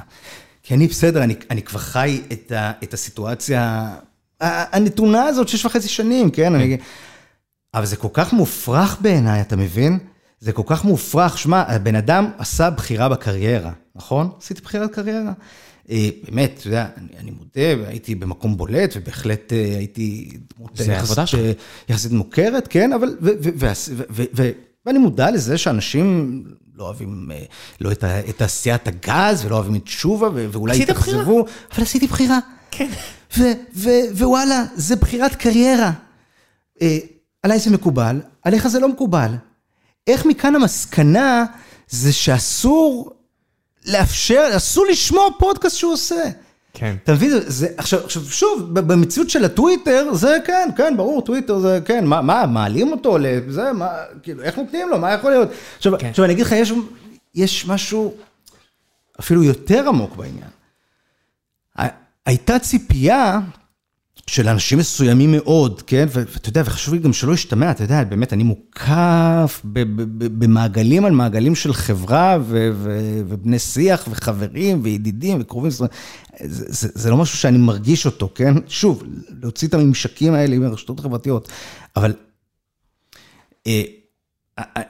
[0.62, 3.90] כי אני בסדר, אני, אני כבר חי את, ה, את הסיטואציה
[4.40, 6.54] הנתונה הזאת שש וחצי שנים, כן?
[6.54, 6.76] אני,
[7.74, 9.98] אבל זה כל כך מופרך בעיניי, אתה מבין?
[10.40, 11.38] זה כל כך מופרך.
[11.38, 14.30] שמע, הבן אדם עשה בחירה בקריירה, נכון?
[14.38, 15.32] עשיתי בחירת קריירה.
[15.90, 20.84] אה, באמת, אתה יודע, אני, אני מודה, הייתי במקום בולט, ובהחלט אה, הייתי דמות זה
[20.84, 21.40] יחס- העבודה שלך.
[21.40, 21.52] אה,
[21.88, 24.50] יחסית מוכרת, כן, אבל, ו, ו, ו, ו, ו, ו,
[24.86, 26.42] ואני מודע לזה שאנשים
[26.74, 27.30] לא אוהבים
[27.80, 31.16] לא את, את תעשיית הגז, ולא אוהבים את תשובה, ו- ואולי עשית בחירה.
[31.16, 32.38] יתאכזבו, אבל עשיתי בחירה.
[32.70, 32.88] כן.
[33.38, 33.42] ו-
[33.76, 35.92] ו- ווואלה, זה בחירת קריירה.
[37.42, 39.30] עליי זה מקובל, עליך זה לא מקובל.
[40.08, 41.44] איך מכאן המסקנה
[41.88, 43.12] זה שאסור
[43.86, 46.22] לאפשר, אסור לשמוע פודקאסט שהוא עושה.
[46.74, 46.96] כן.
[47.04, 47.30] אתה מבין?
[47.46, 52.22] זה- עכשיו, עכשיו, שוב, במציאות של הטוויטר, זה כן, כן, ברור, טוויטר זה כן, מה,
[52.22, 53.88] מה, מעלים אותו לזה, מה,
[54.22, 55.48] כאילו, איך נותנים לו, מה יכול להיות?
[55.76, 56.06] עכשיו, כן.
[56.06, 56.72] עכשיו אני אגיד לך, יש,
[57.34, 58.14] יש משהו
[59.20, 60.50] אפילו יותר עמוק בעניין.
[62.26, 63.40] הייתה ציפייה
[64.28, 66.06] של אנשים מסוימים מאוד, כן?
[66.10, 69.60] ואתה יודע, וחשוב לי גם שלא ישתמע, אתה יודע, באמת, אני מוקף
[70.18, 75.92] במעגלים על מעגלים של חברה, ובני שיח, וחברים, וידידים, וקרובים, זאת אומרת,
[76.40, 78.54] זה, זה, זה לא משהו שאני מרגיש אותו, כן?
[78.66, 79.02] שוב,
[79.42, 81.48] להוציא את הממשקים האלה מהרשתות החברתיות,
[81.96, 82.12] אבל...
[83.66, 83.82] אה,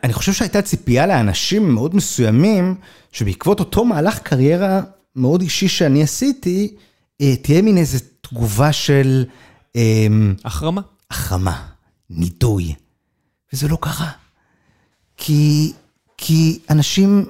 [0.05, 2.75] אני חושב שהייתה ציפייה לאנשים מאוד מסוימים,
[3.13, 4.81] שבעקבות אותו מהלך קריירה
[5.17, 6.75] מאוד אישי שאני עשיתי,
[7.43, 9.25] תהיה מין איזו תגובה של
[9.75, 10.81] אמ, החרמה.
[11.11, 11.67] החרמה,
[12.11, 12.75] נידוי.
[13.53, 14.11] וזה לא קרה.
[15.17, 15.73] כי,
[16.17, 17.25] כי אנשים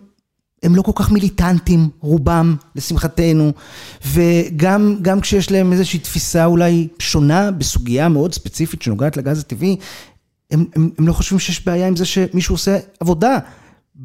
[0.63, 3.53] הם לא כל כך מיליטנטים, רובם, לשמחתנו,
[4.07, 9.77] וגם גם כשיש להם איזושהי תפיסה אולי שונה בסוגיה מאוד ספציפית שנוגעת לגז הטבעי,
[10.51, 13.39] הם, הם, הם לא חושבים שיש בעיה עם זה שמישהו עושה עבודה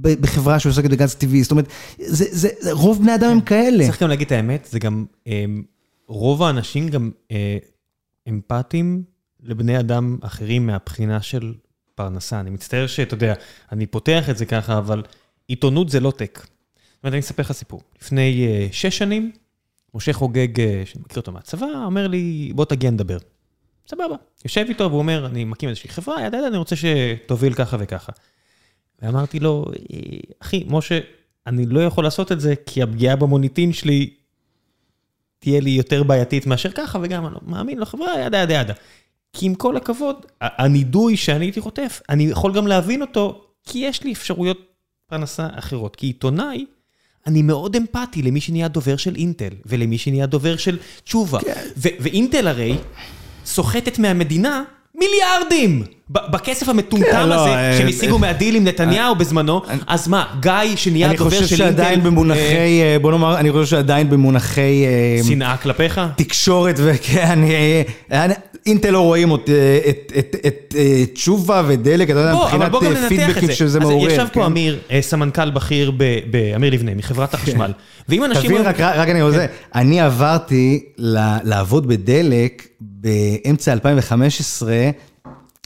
[0.01, 1.43] בחברה שעוסקת בגז טבעי.
[1.43, 1.67] זאת אומרת,
[1.99, 3.85] זה, זה, זה, רוב בני אדם הם כאלה.
[3.85, 5.63] צריך גם להגיד את האמת, זה גם, אמ,
[6.07, 7.57] רוב האנשים גם אה,
[8.29, 9.03] אמפתיים
[9.43, 11.53] לבני אדם אחרים מהבחינה של
[11.95, 12.39] פרנסה.
[12.39, 13.33] אני מצטער שאתה יודע,
[13.71, 15.03] אני פותח את זה ככה, אבל
[15.47, 16.39] עיתונות זה לא טק.
[16.39, 17.81] זאת אומרת, אני אספר לך סיפור.
[18.01, 19.31] לפני אה, שש שנים,
[19.93, 23.17] משה חוגג, אה, שאני מכיר אותו מהצבא, אומר לי, בוא תגיע נדבר.
[23.87, 24.15] סבבה.
[24.45, 28.11] יושב איתו והוא אומר, אני מקים איזושהי חברה, ידע, ידע, אני רוצה שתוביל ככה וככה.
[29.01, 30.99] ואמרתי לו, "אה, אחי, משה,
[31.47, 34.13] אני לא יכול לעשות את זה, כי הפגיעה במוניטין שלי
[35.43, 38.73] תהיה לי יותר בעייתית מאשר ככה, וגם אני לא מאמין לחברה, ידה ידה ידה.
[39.33, 44.03] כי עם כל הכבוד, הנידוי שאני הייתי חוטף, אני יכול גם להבין אותו, כי יש
[44.03, 44.57] לי אפשרויות
[45.09, 45.95] פרנסה אחרות.
[45.95, 46.65] כי עיתונאי,
[47.27, 51.39] אני מאוד אמפתי למי שנהיה דובר של אינטל, ולמי שנהיה דובר של תשובה.
[51.77, 52.77] ו- ואינטל הרי
[53.45, 54.63] סוחטת מהמדינה
[54.95, 55.83] מיליארדים!
[56.09, 60.51] בכסף המטומטם כן, לא, הזה, אה, שהם השיגו מהדיל עם נתניהו בזמנו, אז מה, גיא
[60.75, 61.77] שנהיה אני דובר של חושב אינטל...
[61.77, 64.85] שעדיין אה, במונחי, אה, בוא נאמר, אני חושב שעדיין במונחי...
[64.85, 66.01] אה, שנאה כלפיך?
[66.15, 68.33] תקשורת, וכן, אני- אני-
[68.65, 69.51] אינטל לא רואים אותי,
[69.89, 73.55] את- את- את אה, תשובה ודלק, אתה יודע, מבחינת אה, את פידבקים זה.
[73.55, 74.09] שזה אז מעורר.
[74.11, 74.45] ישב פה כן.
[74.45, 75.91] אמיר, אה, סמנכ"ל בכיר
[76.31, 77.71] באמיר לבנה, מחברת החשמל.
[78.09, 78.51] ואם אנשים...
[78.51, 79.45] תבין, רק רק אני רוצה,
[79.75, 80.83] אני עברתי
[81.43, 84.73] לעבוד בדלק באמצע 2015,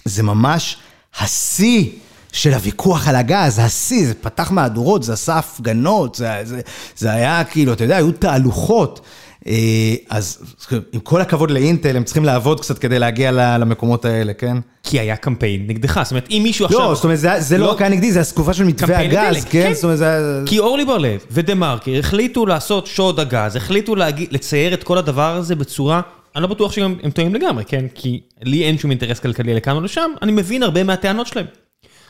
[0.05, 0.77] זה ממש
[1.19, 1.85] השיא.
[2.31, 6.61] של הוויכוח על הגז, השיא, זה פתח מהדורות, זה עשה הפגנות, זה, זה,
[6.97, 9.01] זה היה כאילו, אתה יודע, היו תהלוכות.
[9.47, 10.55] אה, אז
[10.93, 14.57] עם כל הכבוד לאינטל, הם צריכים לעבוד קצת כדי להגיע למקומות האלה, כן?
[14.83, 16.79] כי היה קמפיין נגדך, זאת אומרת, אם מישהו עכשיו...
[16.79, 19.45] לא, זאת אומרת, זה, זה לא לא- רק היה נגדי, זה התקופה של מתווה הגז,
[19.45, 19.49] כן?
[19.51, 19.73] כן.
[19.73, 20.41] זאת אומרת, זה.
[20.45, 23.95] כי אורלי בר-לב ודה מרקר החליטו לעשות שוד הגז, החליטו
[24.31, 26.01] לצייר את כל הדבר הזה בצורה,
[26.35, 27.85] אני לא בטוח שגם הם טועים לגמרי, כן?
[27.95, 31.45] כי לי אין שום אינטרס כלכלי לכאן או לשם, אני מבין הרבה מהטענות שלהם.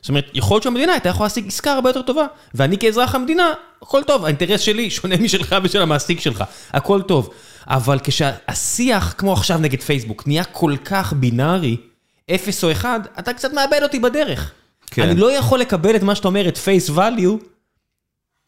[0.08, 3.54] זאת אומרת, יכול להיות שהמדינה הייתה יכולה להשיג עסקה הרבה יותר טובה, ואני כאזרח המדינה,
[3.82, 6.44] הכל טוב, האינטרס שלי שונה משלך ושל המעסיק שלך,
[6.74, 7.30] הכל טוב.
[7.68, 11.78] אבל כשהשיח, כמו עכשיו נגד פייסבוק, נהיה כל כך בינארי,
[12.36, 14.52] אפס או אחד, אתה קצת מאבד אותי בדרך.
[14.92, 15.02] כן.
[15.02, 17.44] אני לא יכול לקבל את מה שאתה אומר, את face value,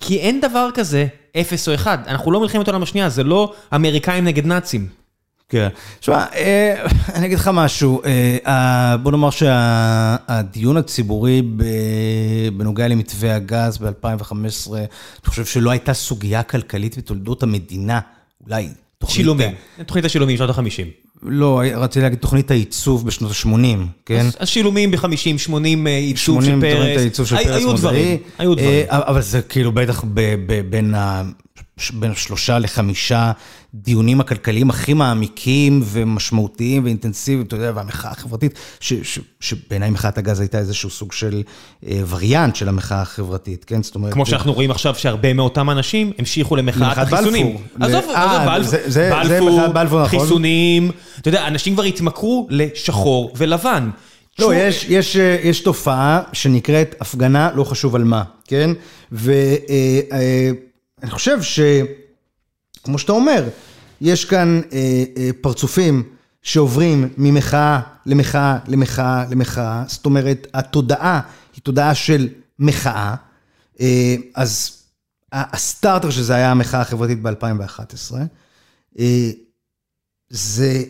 [0.01, 1.07] כי אין דבר כזה
[1.37, 1.97] אפס או אחד.
[2.07, 4.98] אנחנו לא מלחמת העולם השנייה, זה לא אמריקאים נגד נאצים.
[5.49, 5.67] כן.
[5.99, 6.85] תשמע, אה,
[7.15, 8.01] אני אגיד לך משהו,
[8.45, 11.41] אה, בוא נאמר שהדיון הציבורי
[12.57, 14.33] בנוגע למתווה הגז ב-2015,
[14.73, 14.85] אני
[15.25, 17.99] חושב שלא הייתה סוגיה כלכלית בתולדות המדינה,
[18.47, 19.15] אולי תוכנית...
[19.15, 19.51] שילומים.
[19.85, 20.63] תוכנית השילומים שנות ה-50.
[21.23, 23.47] לא, רציתי להגיד תוכנית הייצוב בשנות ה-80,
[24.05, 24.25] כן?
[24.25, 27.01] אז השילומים ב-50, 80 אה, עיצוב 80 של תוכנית פרס.
[27.01, 28.17] הייצוב של הי- פרס היו דברים, מודעי.
[28.37, 28.85] היו דברים.
[28.89, 30.03] אבל זה כאילו בטח
[30.69, 31.23] בין ה-
[31.93, 33.31] בין שלושה לחמישה
[33.73, 40.39] דיונים הכלכליים הכי מעמיקים ומשמעותיים ואינטנסיביים, אתה יודע, והמחאה החברתית, ש- ש- שבעיניי מחאת הגז
[40.39, 41.43] הייתה איזשהו סוג של
[41.87, 43.83] אה, וריאנט של המחאה החברתית, כן?
[43.83, 44.13] זאת אומרת...
[44.13, 47.57] כמו שאנחנו רואים עכשיו שהרבה מאותם אנשים המשיכו למחאת החיסונים.
[47.79, 48.53] עזוב, אה,
[49.21, 50.07] עזוב, בלפור.
[50.07, 50.91] חיסונים.
[51.21, 53.89] אתה יודע, אנשים כבר התמכרו לשחור ולבן.
[54.39, 58.69] לא, יש, יש, אה, יש תופעה שנקראת הפגנה לא חשוב על מה, כן?
[61.01, 61.59] ואני חושב ש...
[62.83, 63.49] כמו שאתה אומר,
[64.01, 66.03] יש כאן אה, אה, פרצופים
[66.41, 71.21] שעוברים ממחאה למחאה למחאה למחאה, זאת אומרת, התודעה
[71.55, 72.29] היא תודעה של
[72.59, 73.15] מחאה,
[73.81, 74.83] אה, אז
[75.31, 78.15] הסטארטר של זה היה המחאה החברתית ב-2011.
[78.99, 79.31] אה,
[80.29, 80.83] זה,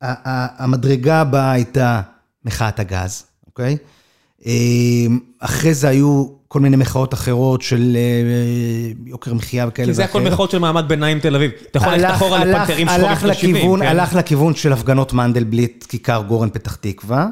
[0.00, 2.00] המדרגה הבאה הייתה
[2.44, 3.76] מחאת הגז, אוקיי?
[4.46, 5.06] אה,
[5.38, 8.02] אחרי זה היו כל מיני מחאות אחרות של אה,
[9.06, 10.20] יוקר מחיה וכאלה כי זה הכל.
[10.22, 11.50] מחאות של מעמד ביניים תל אביב.
[11.70, 13.36] אתה יכול ללכת אחורה לפנתרים שחורים של ה-70.
[13.36, 13.86] לכיוון- כן?
[13.86, 17.26] הלך לכיוון של הפגנות מנדלבליט, כיכר גורן פתח תקווה,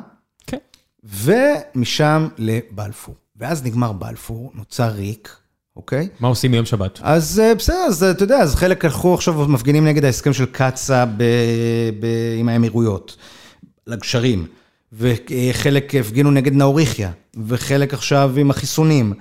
[0.46, 0.56] כן.
[1.04, 3.14] ומשם לבלפור.
[3.36, 5.36] ואז נגמר בלפור, נוצר ריק,
[5.76, 6.08] אוקיי?
[6.20, 6.98] מה עושים מיום שבת?
[7.02, 11.04] אז אה, בסדר, אז אתה יודע, אז חלק הלכו עכשיו מפגינים נגד ההסכם של קצא"א
[11.16, 11.22] ב-
[12.00, 12.06] ב-
[12.38, 13.16] עם האמירויות,
[13.86, 14.46] לגשרים,
[14.92, 17.10] וחלק הפגינו נגד נאוריחיה,
[17.46, 19.14] וחלק עכשיו עם החיסונים,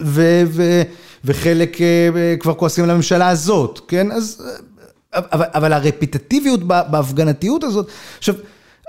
[0.00, 0.82] ו- ו-
[1.24, 4.12] וחלק אה, כבר כועסים על הממשלה הזאת, כן?
[4.12, 4.42] אז...
[4.46, 4.50] אה,
[5.14, 8.34] אבל, אבל הרפיטטיביות בה- בהפגנתיות הזאת, עכשיו,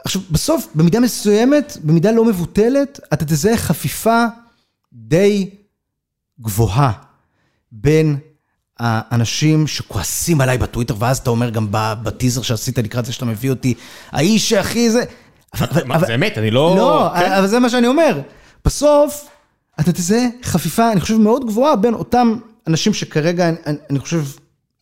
[0.06, 4.26] עכשיו, בסוף, במידה מסוימת, במידה לא מבוטלת, אתה תזהה חפיפה
[4.94, 5.50] די
[6.42, 6.92] גבוהה
[7.72, 8.18] בין
[8.80, 13.74] האנשים שכועסים עליי בטוויטר, ואז אתה אומר גם בטיזר שעשית לקראת זה שאתה מביא אותי,
[14.12, 15.04] האיש שהכי זה...
[16.06, 16.76] זה אמת, אני לא...
[16.78, 17.32] לא, כן.
[17.32, 18.22] אבל זה מה שאני אומר.
[18.66, 19.30] בסוף,
[19.80, 22.38] אתה תזהה חפיפה, אני חושב, מאוד גבוהה בין אותם
[22.68, 24.22] אנשים שכרגע, אני, אני חושב,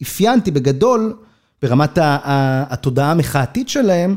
[0.03, 1.18] אפיינתי בגדול,
[1.61, 4.16] ברמת התודעה המחאתית שלהם,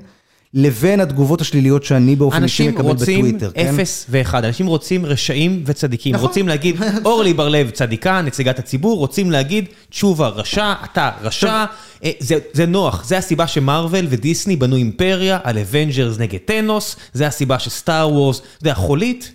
[0.58, 3.74] לבין התגובות השליליות שאני באופן אישי אנשים מקבל רוצים בטוויטר, כן?
[3.74, 6.14] אפס ואחד, אנשים רוצים רשעים וצדיקים.
[6.14, 6.26] נכון.
[6.28, 11.64] רוצים להגיד, אורלי בר-לב צדיקה, נציגת הציבור, רוצים להגיד, תשובה רשע, אתה רשע.
[12.04, 17.26] אה, זה- זה נוח, זה הסיבה שמארוול ודיסני בנו אימפריה על אוונג'רס נגד טנוס, זה
[17.26, 19.32] הסיבה שסטאר וורס, אתה יודע, חולית.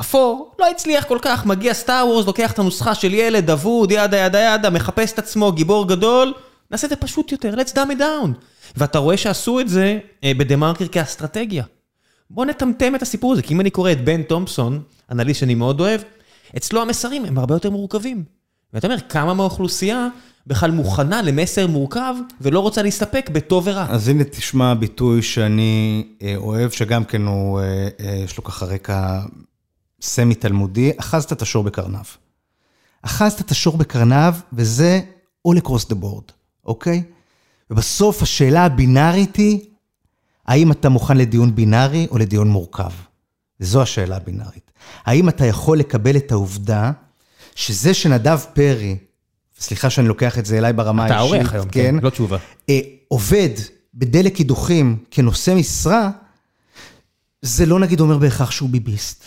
[0.00, 4.16] אפור, לא הצליח כל כך, מגיע סטאר וורס, לוקח את הנוסחה של ילד, אבוד, yada
[4.16, 6.32] yada yada, מחפש את עצמו, גיבור גדול,
[6.70, 8.28] נעשה את זה פשוט יותר, let's dumb it down.
[8.76, 11.64] ואתה רואה שעשו את זה אה, בדה מרקר כאסטרטגיה.
[12.30, 15.80] בוא נטמטם את הסיפור הזה, כי אם אני קורא את בן תומפסון, אנליסט שאני מאוד
[15.80, 16.00] אוהב,
[16.56, 18.24] אצלו המסרים הם הרבה יותר מורכבים.
[18.72, 20.08] ואתה אומר, כמה מהאוכלוסייה
[20.46, 23.86] בכלל מוכנה למסר מורכב ולא רוצה להסתפק בטוב ורע.
[23.90, 27.88] אז הנה תשמע ביטוי שאני אה, אוהב, שגם כן הוא, אה,
[28.24, 29.20] יש לו ככה רקע
[30.00, 32.04] סמי תלמודי, אחזת את השור בקרנב.
[33.02, 35.00] אחזת את השור בקרנב, וזה
[35.48, 36.32] all across the board,
[36.64, 37.02] אוקיי?
[37.70, 39.60] ובסוף השאלה הבינארית היא,
[40.46, 42.90] האם אתה מוכן לדיון בינארי או לדיון מורכב?
[43.60, 44.70] וזו השאלה הבינארית.
[45.04, 46.92] האם אתה יכול לקבל את העובדה
[47.54, 48.96] שזה שנדב פרי,
[49.58, 52.38] סליחה שאני לוקח את זה אליי ברמה אתה האישית, העורך היום, כן, לא תשובה.
[52.68, 53.50] אה, עובד
[53.94, 56.10] בדלק קידוחים כנושא משרה,
[57.42, 59.24] זה לא נגיד אומר בהכרח שהוא ביביסט,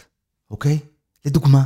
[0.52, 0.80] אוקיי?
[1.26, 1.64] לדוגמה.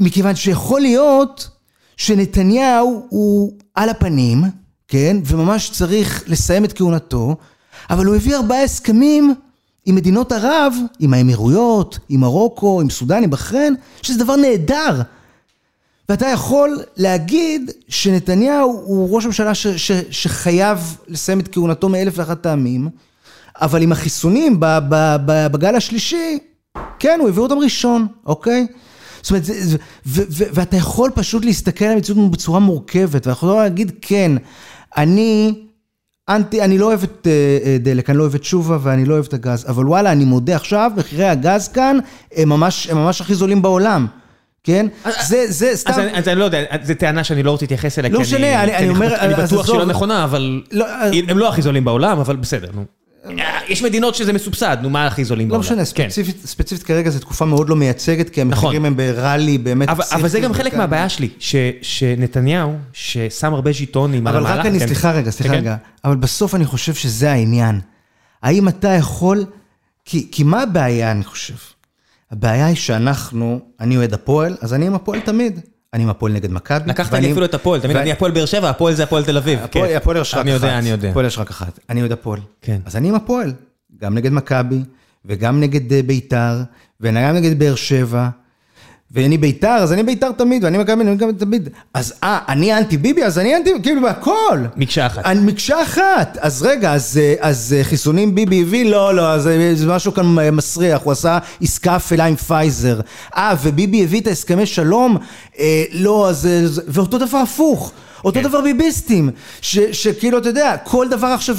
[0.00, 1.50] מכיוון שיכול להיות
[1.96, 4.44] שנתניהו הוא על הפנים,
[4.90, 5.16] כן?
[5.24, 7.36] וממש צריך לסיים את כהונתו,
[7.90, 9.34] אבל הוא הביא ארבעה הסכמים
[9.86, 15.02] עם מדינות ערב, עם האמירויות, עם מרוקו, עם סודאן, עם בחריין, שזה דבר נהדר.
[16.08, 22.42] ואתה יכול להגיד שנתניהו הוא ראש ממשלה ש, ש, שחייב לסיים את כהונתו מאלף ואחת
[22.42, 22.88] טעמים,
[23.60, 26.38] אבל עם החיסונים ב, ב, ב, בגל השלישי,
[26.98, 28.66] כן, הוא העביר אותם ראשון, אוקיי?
[29.22, 29.76] זאת אומרת, זה,
[30.06, 34.32] ו, ו, ואתה יכול פשוט להסתכל על המציאות בצורה מורכבת, ואתה יכול להגיד, כן,
[34.96, 35.54] אני
[36.28, 37.32] אנטי, אני לא אוהב את אה,
[37.64, 40.24] אה, דלק, אני לא אוהב את תשובה ואני לא אוהב את הגז, אבל וואלה, אני
[40.24, 41.98] מודה עכשיו, מחירי הגז כאן
[42.36, 44.06] הם ממש, הם ממש הכי זולים בעולם.
[44.64, 44.86] כן?
[45.28, 45.92] זה, זה סתם...
[45.92, 48.22] אז אני- אז אני לא יודע, זו טענה שאני לא רוצה להתייחס אליה, לא כי
[48.22, 49.78] משנה, אני- כי אני אומר, אני בטוח שהיא.
[49.78, 50.62] לא נכונה, אבל...
[50.72, 50.86] לא,
[51.28, 52.84] הם לא הכי זולים בעולם, אבל בסדר, נו.
[53.68, 55.80] יש מדינות שזה מסובסד, נו מה הכי זולים לא בעולם?
[55.80, 56.08] משנה, כן.
[56.44, 58.64] ספציפית, כרגע זו תקופה מאוד לא מייצגת, כי נכון.
[58.64, 59.88] המחירים הם בראלי באמת...
[59.88, 60.74] אבל, אבל זה גם חלק.
[60.74, 64.60] מהבעיה שלי, ש, שנתניהו, ששם הרבה ז'יטונים על אבל המהלך...
[64.60, 64.86] רק אני, כן.
[64.86, 65.58] סליחה רגע, סליחה כן.
[65.58, 67.80] רגע, אבל בסוף אני חושב שזה העניין.
[68.42, 69.44] האם אתה יכול...
[70.04, 71.54] כי, כי מה הבעיה, אני חושב?
[72.30, 75.60] הבעיה היא שאנחנו, אני אוהד הפועל, אז אני עם הפועל תמיד.
[75.94, 76.90] אני עם הפועל נגד מכבי.
[76.90, 79.58] לקחת לי אפילו את הפועל, תמיד אני הפועל באר שבע, הפועל זה הפועל תל אביב.
[79.62, 80.20] הפועל כן.
[80.20, 80.40] יש רק אחת.
[80.40, 81.10] אני יודע, אני יודע.
[81.10, 81.78] הפועל יש רק אחת.
[81.88, 82.40] אני אוהד הפועל.
[82.62, 82.80] כן.
[82.84, 83.52] אז אני עם הפועל.
[84.00, 84.82] גם נגד מכבי,
[85.24, 86.62] וגם נגד אה, ביתר,
[87.00, 88.28] וגם נגד באר שבע.
[89.12, 91.68] ואני ביתר, אז אני ביתר תמיד, ואני מכבי, אני מכבי תמיד.
[91.94, 94.58] אז אה, אני אנטי ביבי, אז אני אנטי, כאילו, בהכל.
[94.76, 95.24] מקשה אחת.
[95.24, 96.38] אני מקשה אחת.
[96.40, 98.90] אז רגע, אז, אה, אז אה, חיסונים ביבי הביא?
[98.90, 103.00] לא, לא, אז אה, זה משהו כאן מסריח, הוא עשה עסקה אפלה עם פייזר.
[103.36, 105.16] אה, וביבי הביא את ההסכמי שלום?
[105.58, 106.48] אה, לא, אז...
[106.88, 107.92] ואותו דבר הפוך.
[108.24, 108.48] אותו כן.
[108.48, 109.30] דבר ביביסטים.
[109.60, 111.56] ש, שכאילו, אתה יודע, כל דבר עכשיו...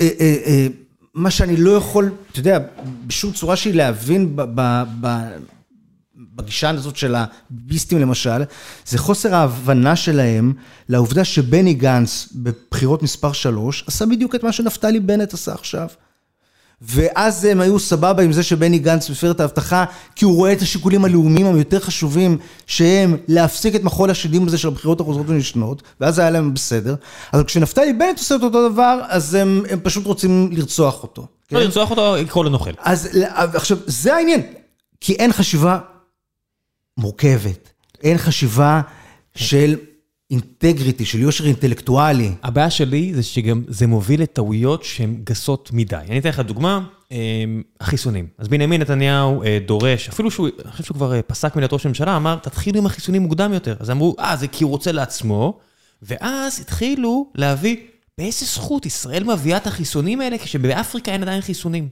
[0.00, 0.66] אה, אה, אה,
[1.14, 2.58] מה שאני לא יכול, אתה יודע,
[3.06, 4.42] בשום צורה שהיא להבין ב...
[4.54, 5.08] ב, ב
[6.18, 8.42] בגישה הזאת של הביסטים למשל,
[8.86, 10.52] זה חוסר ההבנה שלהם
[10.88, 15.88] לעובדה שבני גנץ בבחירות מספר 3 עשה בדיוק את מה שנפתלי בנט עשה עכשיו.
[16.82, 20.62] ואז הם היו סבבה עם זה שבני גנץ מפר את ההבטחה, כי הוא רואה את
[20.62, 26.18] השיקולים הלאומיים היותר חשובים, שהם להפסיק את מחול השדים הזה של הבחירות החוזרות ונשנות, ואז
[26.18, 26.94] היה להם בסדר.
[27.32, 31.26] אבל כשנפתלי בנט עושה את אותו דבר, אז הם, הם פשוט רוצים לרצוח אותו.
[31.52, 32.70] לא לרצוח אותו, לקרוא לו נוכל.
[32.78, 34.42] אז עכשיו, זה העניין,
[35.00, 35.78] כי אין חשיבה
[36.98, 37.72] מורכבת,
[38.02, 38.80] אין חשיבה
[39.34, 39.76] של
[40.30, 42.32] אינטגריטי, של יושר אינטלקטואלי.
[42.42, 45.96] הבעיה שלי זה שגם זה מוביל לטעויות שהן גסות מדי.
[46.08, 47.16] אני אתן לך דוגמה, אה,
[47.80, 48.26] החיסונים.
[48.38, 51.86] אז בנימין נתניהו אה, דורש, אפילו שהוא, אני חושב שהוא כבר אה, פסק מלהיות ראש
[51.86, 53.76] הממשלה, אמר, תתחילו עם החיסונים מוקדם יותר.
[53.80, 55.58] אז אמרו, אה, זה כי הוא רוצה לעצמו,
[56.02, 57.76] ואז התחילו להביא,
[58.18, 61.88] באיזה זכות ישראל מביאה את החיסונים האלה כשבאפריקה אין עדיין חיסונים.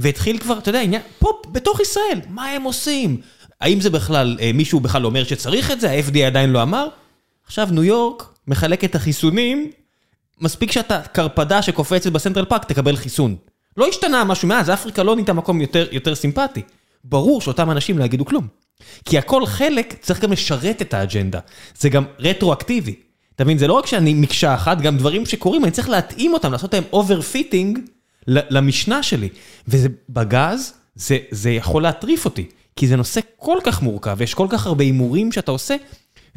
[0.00, 3.20] והתחיל כבר, אתה יודע, עניין, פה, בתוך ישראל, מה הם עושים?
[3.60, 5.90] האם זה בכלל, אה, מישהו בכלל אומר שצריך את זה?
[5.90, 6.88] ה-FDA עדיין לא אמר?
[7.46, 9.70] עכשיו ניו יורק מחלק את החיסונים,
[10.40, 13.36] מספיק שאתה קרפדה שקופצת בסנטרל פארק, תקבל חיסון.
[13.76, 16.62] לא השתנה משהו מאז, אפריקה לא נהייתה מקום יותר, יותר סימפטי.
[17.04, 18.46] ברור שאותם אנשים לא יגידו כלום.
[19.04, 21.40] כי הכל חלק צריך גם לשרת את האג'נדה.
[21.78, 22.94] זה גם רטרואקטיבי.
[23.34, 26.52] אתה מבין, זה לא רק שאני מקשה אחת, גם דברים שקורים, אני צריך להתאים אותם,
[26.52, 27.78] לעשות להם overfitting
[28.26, 29.28] למשנה שלי.
[29.68, 32.46] וזה בגז, זה, זה יכול להטריף אותי.
[32.78, 35.76] כי זה נושא כל כך מורכב, ויש כל כך הרבה הימורים שאתה עושה,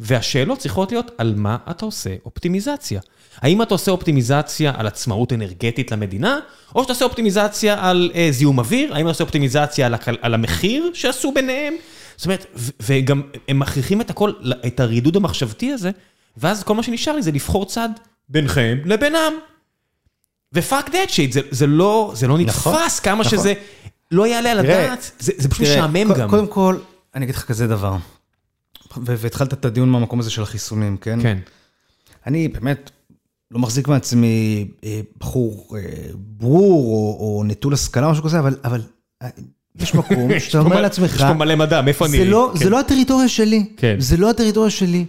[0.00, 3.00] והשאלות צריכות להיות על מה אתה עושה אופטימיזציה.
[3.36, 6.38] האם אתה עושה אופטימיזציה על עצמאות אנרגטית למדינה,
[6.74, 10.34] או שאתה עושה אופטימיזציה על אה, זיהום אוויר, האם אתה עושה אופטימיזציה על, הכל, על
[10.34, 11.74] המכלול שעשו ביניהם?
[12.16, 14.32] זאת אומרת, ו- וגם הם מכריחים את הכל,
[14.66, 15.90] את הרידוד המחשבתי הזה,
[16.36, 17.88] ואז כל מה שנשאר לי זה לבחור צד
[18.28, 19.32] בינכם לבינם.
[20.52, 23.38] ופאק דאט שיט, זה, זה לא, זה לא נכון, נתפס כמה נכון.
[23.38, 23.54] שזה
[24.12, 26.30] לא יעלה על הדעת, זה, זה פשוט משעמם גם.
[26.30, 26.76] קודם כל,
[27.14, 27.96] אני אגיד לך כזה דבר.
[28.96, 31.22] ו- והתחלת את הדיון מהמקום הזה של החיסונים, כן?
[31.22, 31.38] כן.
[32.26, 32.90] אני באמת
[33.50, 35.82] לא מחזיק מעצמי אה, בחור אה,
[36.16, 38.82] ברור או, או נטול השכלה או משהו כזה, אבל, אבל
[39.22, 39.28] אה,
[39.76, 42.18] יש מקום שאתה אומר לעצמך, יש פה מלא מדע, מאיפה אני...
[42.18, 42.58] זה לא, כן.
[42.58, 43.66] זה לא הטריטוריה שלי.
[43.76, 43.96] כן.
[43.98, 45.04] זה לא הטריטוריה שלי.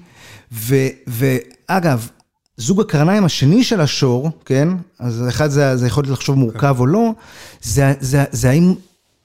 [0.51, 0.75] ו,
[1.07, 2.09] ואגב,
[2.57, 4.67] זוג הקרניים השני של השור, כן?
[4.99, 7.13] אז אחד זה, זה יכול להיות לחשוב מורכב או לא,
[7.61, 8.73] זה, זה, זה האם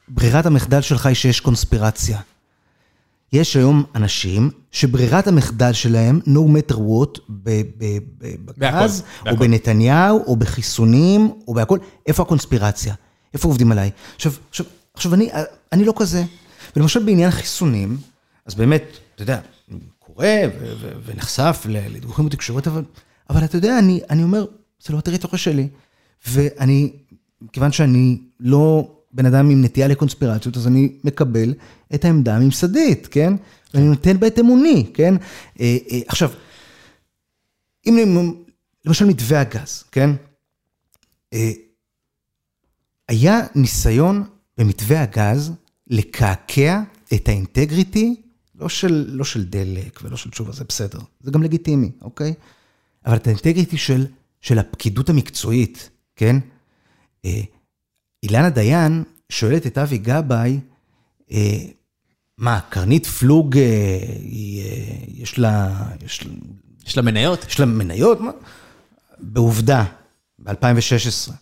[0.09, 2.21] ברירת המחדל שלך היא שיש קונספירציה.
[3.33, 9.37] יש היום אנשים שברירת המחדל שלהם, no matter what, בגז, או.
[9.37, 12.95] בנתניהו, או בחיסונים, או בהכל, איפה הקונספירציה?
[13.35, 13.91] איפה עובדים עליי?
[14.17, 15.31] עכשיו, עכשיו, עכשיו אני,
[15.73, 16.25] אני לא כזה.
[16.77, 17.99] ולמשל בעניין חיסונים,
[18.47, 18.83] אז באמת,
[19.15, 19.41] אתה יודע,
[19.99, 20.27] קורא
[20.61, 22.83] ו- ונחשף לדיווחים בתקשורת, אבל,
[23.31, 24.45] אבל אתה יודע, אני, אני אומר,
[24.87, 25.69] זה לא הטריטוריה שלי.
[26.29, 26.93] ואני,
[27.43, 31.55] מכיוון שאני לא בן אדם עם נטייה לקונספירציות, אז אני מקבל
[31.95, 33.33] את העמדה הממסדית, כן?
[33.75, 35.15] ואני נותן בה את אמוני, כן?
[35.61, 36.31] אה, אה, עכשיו,
[37.87, 37.97] אם
[38.85, 40.11] למשל מתווה הגז, כן?
[41.33, 41.53] אה,
[43.09, 44.25] היה ניסיון
[44.59, 45.53] במתווה הגז
[45.87, 46.83] לקעקע
[47.15, 48.23] את האינטגריטי,
[48.55, 52.35] לא של, לא של דלק ולא של תשובה, זה בסדר, זה גם לגיטימי, אוקיי?
[53.07, 54.07] אבל את האינטגריטי של,
[54.41, 56.37] של הפקידות המקצועית, כן?
[58.23, 60.59] אילנה דיין שואלת את אבי גבאי,
[61.33, 61.57] אה,
[62.39, 63.99] מה, קרנית פלוג, אה, אה,
[65.15, 65.69] יש לה,
[66.05, 66.33] יש, לה-
[66.87, 67.45] יש לה מניות?
[67.49, 68.21] יש לה מניות?
[68.21, 68.31] מה?
[69.19, 69.85] בעובדה,
[70.39, 71.33] ב-2016.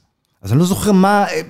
[0.43, 1.41] אז אני לא זוכר מה, אה,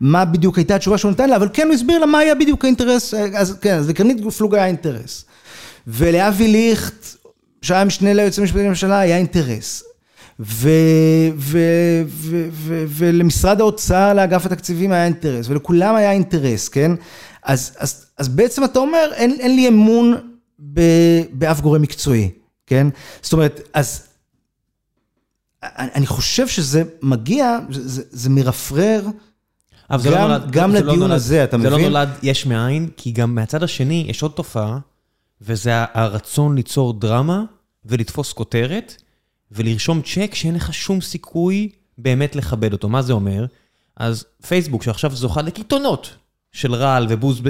[0.00, 2.64] מה בדיוק הייתה התשובה שהוא נתן לה, אבל כן הוא הסביר לה מה היה בדיוק
[2.64, 5.24] האינטרס, אז כן, אז לקרנית פלוג היה אינטרס.
[5.86, 7.06] ולאבי ליכט,
[7.62, 9.82] שהיה משנה ליועץ המשפטי לממשלה, היה אינטרס.
[12.88, 16.92] ולמשרד האוצר, לאגף התקציבים היה אינטרס, ולכולם היה אינטרס, כן?
[17.42, 20.14] אז, אז, אז בעצם אתה אומר, אין, אין לי אמון
[21.32, 22.30] באף גורם מקצועי,
[22.66, 22.86] כן?
[23.22, 24.06] זאת אומרת, אז
[25.62, 29.06] אני חושב שזה מגיע, זה, זה מרפרר.
[29.90, 31.70] אבל זה לא נולד, גם זה לדיון לא נולד, הזה, אתה זה מבין?
[31.70, 34.78] זה לא נולד יש מאין, כי גם מהצד השני יש עוד תופעה,
[35.40, 37.44] וזה הרצון ליצור דרמה
[37.84, 39.02] ולתפוס כותרת,
[39.52, 41.68] ולרשום צ'ק שאין לך שום סיכוי
[41.98, 42.88] באמת לכבד אותו.
[42.88, 43.46] מה זה אומר?
[43.96, 46.16] אז פייסבוק, שעכשיו זוכה לקיתונות
[46.52, 47.42] של רעל ובוז,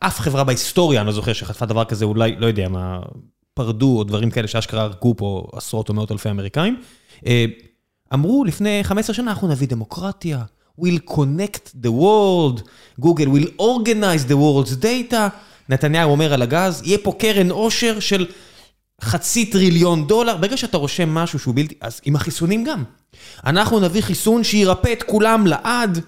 [0.00, 3.00] אף חברה בהיסטוריה, אני לא זוכר שחטפה דבר כזה, אולי, לא יודע מה,
[3.54, 6.82] פרדו או דברים כאלה שאשכרה הרגו פה עשרות או מאות אלפי אמריקאים.
[8.14, 10.42] אמרו לפני 15 שנה, אנחנו נביא דמוקרטיה,
[10.80, 12.62] we'll connect the world,
[12.98, 15.16] גוגל will organize the world's data.
[15.68, 18.26] נתניהו אומר על הגז, יהיה פה קרן עושר של
[19.02, 20.36] חצי טריליון דולר.
[20.36, 21.74] ברגע שאתה רושם משהו שהוא בלתי...
[21.80, 22.84] אז עם החיסונים גם.
[23.46, 26.00] אנחנו נביא חיסון שירפא את כולם לעד.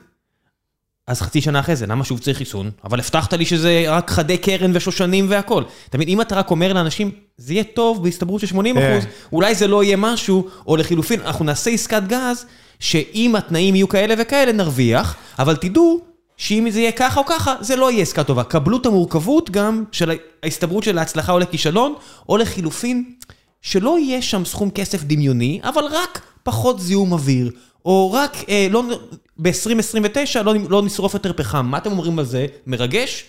[1.07, 2.70] אז חצי שנה אחרי זה, למה שוב צריך חיסון?
[2.84, 5.62] אבל הבטחת לי שזה רק חדי קרן ושושנים והכל.
[5.91, 9.66] תמיד, אם אתה רק אומר לאנשים, זה יהיה טוב בהסתברות של 80 אחוז, אולי זה
[9.66, 12.45] לא יהיה משהו, או לחילופין, אנחנו נעשה עסקת גז,
[12.80, 16.07] שאם התנאים יהיו כאלה וכאלה, נרוויח, אבל תדעו
[16.39, 18.45] שאם זה יהיה ככה או ככה, זה לא יהיה עסקה טובה.
[18.45, 20.12] קבלו את המורכבות גם של
[20.43, 21.95] ההסתברות של ההצלחה או לכישלון,
[22.28, 23.05] או לחילופין,
[23.62, 27.51] שלא יהיה שם סכום כסף דמיוני, אבל רק פחות זיהום אוויר,
[27.84, 28.82] או רק, אה, לא,
[29.39, 31.66] ב-2029 לא, לא נשרוף יותר פחם.
[31.66, 32.47] מה אתם אומרים על זה?
[32.66, 33.24] מרגש?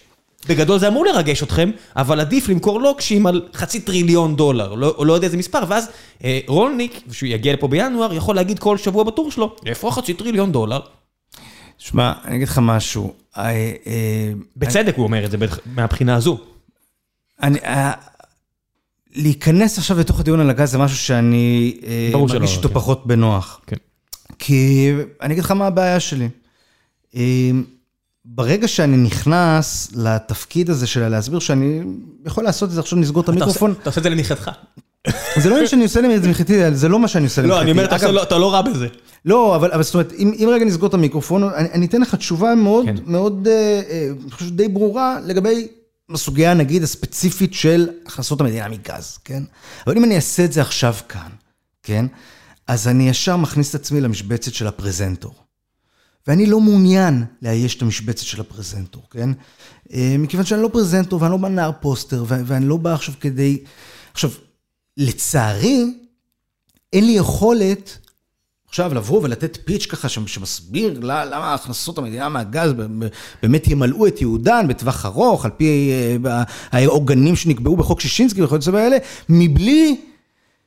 [0.50, 5.14] בגדול זה אמור לרגש אתכם, אבל עדיף למכור לוקשים על חצי טריליון דולר, לא, לא
[5.14, 5.90] יודע איזה מספר, ואז
[6.24, 10.52] אה, רולניק, כשהוא יגיע לפה בינואר, יכול להגיד כל שבוע בטור שלו, איפה חצי טריליון
[10.52, 10.80] דולר?
[11.80, 13.14] שמע, אני אגיד לך משהו.
[14.58, 16.40] בצדק הוא אומר את זה מהבחינה הזו.
[17.42, 17.60] אני...
[19.16, 21.80] להיכנס עכשיו לתוך הדיון על הגז זה משהו שאני
[22.14, 23.62] מרגיש אותו פחות בנוח.
[23.68, 23.76] כן.
[24.40, 26.30] כי אני אגיד לך מה הבעיה שלי.
[28.26, 31.82] ברגע שאני נכנס לתפקיד הזה של להסביר שאני
[32.26, 33.72] יכול לעשות את זה, עכשיו נסגור את המיקרופון.
[33.72, 34.52] אתה עושה את זה לנכדך.
[35.38, 37.58] זה לא מה שאני עושה למחייתי, זה לא מה שאני עושה למחייתי.
[37.58, 38.88] לא, אני אומר, אתה לא רע בזה.
[39.26, 43.48] לא, אבל זאת אומרת, אם רגע נסגור את המיקרופון, אני אתן לך תשובה מאוד, מאוד,
[44.24, 45.68] אני חושב די ברורה לגבי
[46.14, 49.44] הסוגיה, נגיד, הספציפית של הכנסות המדינה מגז, כן?
[49.88, 51.30] אבל אם אני אעשה את זה עכשיו כאן,
[51.84, 52.06] כן?
[52.68, 55.34] אז אני ישר מכניס את עצמי למשבצת של הפרזנטור.
[56.28, 59.30] ואני לא מעוניין לאייש את המשבצת של הפרזנטור, כן?
[59.96, 63.58] מכיוון שאני לא פרזנטור ואני לא בא נער פוסטר ואני לא בא עכשיו כדי...
[64.14, 64.30] עכשיו,
[65.00, 65.86] לצערי,
[66.94, 67.98] אין לי יכולת
[68.68, 72.74] עכשיו לבוא ולתת פיץ' ככה שמסביר למה הכנסות המדינה מהגז
[73.44, 75.92] באמת ימלאו את יהודן בטווח ארוך, על פי
[76.72, 78.98] העוגנים שנקבעו בחוק שישינסקי וכיוצא באלה,
[79.30, 80.02] מבלי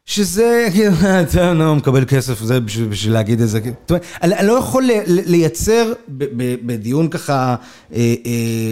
[0.07, 0.69] שזה,
[1.23, 3.61] אתה לא מקבל כסף, זה בשביל להגיד את זה.
[3.65, 5.93] זאת אומרת, אני לא יכול לייצר
[6.67, 7.57] בדיון ככה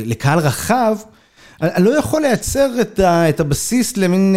[0.04, 0.96] לקהל רחב,
[1.62, 2.70] אני לא יכול לייצר
[3.02, 4.36] את הבסיס למין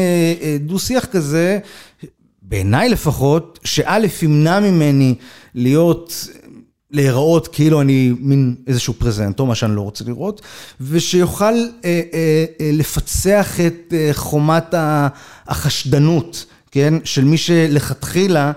[0.59, 1.59] דו-שיח כזה,
[2.41, 5.15] בעיניי לפחות, שא' ימנע ממני
[5.55, 6.27] להיות,
[6.91, 10.41] להיראות כאילו אני מין איזשהו פרזנטור, מה שאני לא רוצה לראות,
[10.81, 11.53] ושיוכל
[12.59, 14.73] לפצח את חומת
[15.47, 16.45] החשדנות.
[16.71, 18.51] כן, של מי שלכתחילה,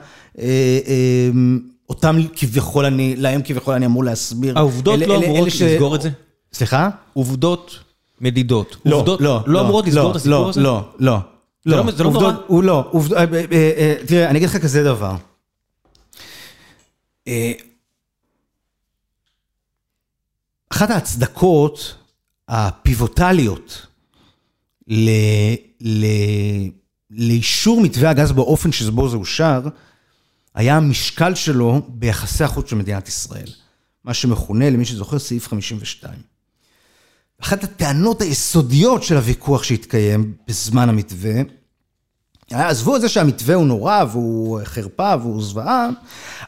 [1.88, 4.58] אותם כביכול אני, להם כביכול אני אמור להסביר.
[4.58, 6.10] העובדות לא אמורות לסגור את זה?
[6.52, 6.88] סליחה?
[7.12, 7.78] עובדות
[8.20, 8.76] מדידות.
[8.84, 10.60] לא, לא, לא אמורות לסגור את הסיפור הזה?
[10.60, 11.18] לא, לא,
[11.66, 11.90] לא.
[11.90, 12.32] זה לא נורא?
[12.46, 12.92] הוא לא,
[14.06, 15.16] תראה, אני אגיד לך כזה דבר.
[20.68, 21.96] אחת ההצדקות
[22.48, 23.86] הפיבוטליות
[24.88, 25.10] ל...
[27.10, 29.60] לאישור מתווה הגז באופן שבו זה אושר,
[30.54, 33.48] היה המשקל שלו ביחסי החוץ של מדינת ישראל.
[34.04, 36.35] מה שמכונה, למי שזוכר, סעיף 52.
[37.42, 41.32] אחת הטענות היסודיות של הוויכוח שהתקיים בזמן המתווה,
[42.50, 45.88] עזבו את זה שהמתווה הוא נורא והוא חרפה והוא זוועה,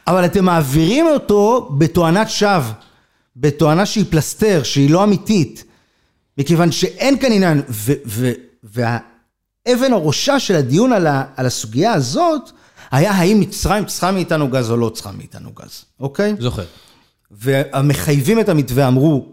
[0.07, 2.73] אבל אתם מעבירים אותו בתואנת שווא,
[3.35, 5.63] בתואנה שהיא פלסתר, שהיא לא אמיתית,
[6.37, 7.61] מכיוון שאין כאן עניין,
[8.63, 8.97] וה...
[9.73, 10.93] אבן הראשה של הדיון
[11.35, 12.51] על הסוגיה הזאת,
[12.91, 16.35] היה האם מצרים צריכה מאיתנו גז או לא צריכה מאיתנו גז, אוקיי?
[16.39, 16.63] זוכר.
[17.31, 19.25] והמחייבים את המתווה אמרו,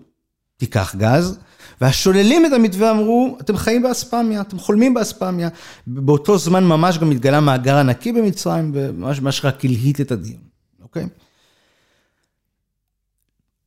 [0.56, 1.38] תיקח גז,
[1.80, 5.48] והשוללים את המתווה אמרו, אתם חיים באספמיה, אתם חולמים באספמיה.
[5.86, 10.42] באותו זמן ממש גם התגלה מאגר ענקי במצרים, וממש ממש רק הלהיט את הדיון,
[10.82, 11.06] אוקיי?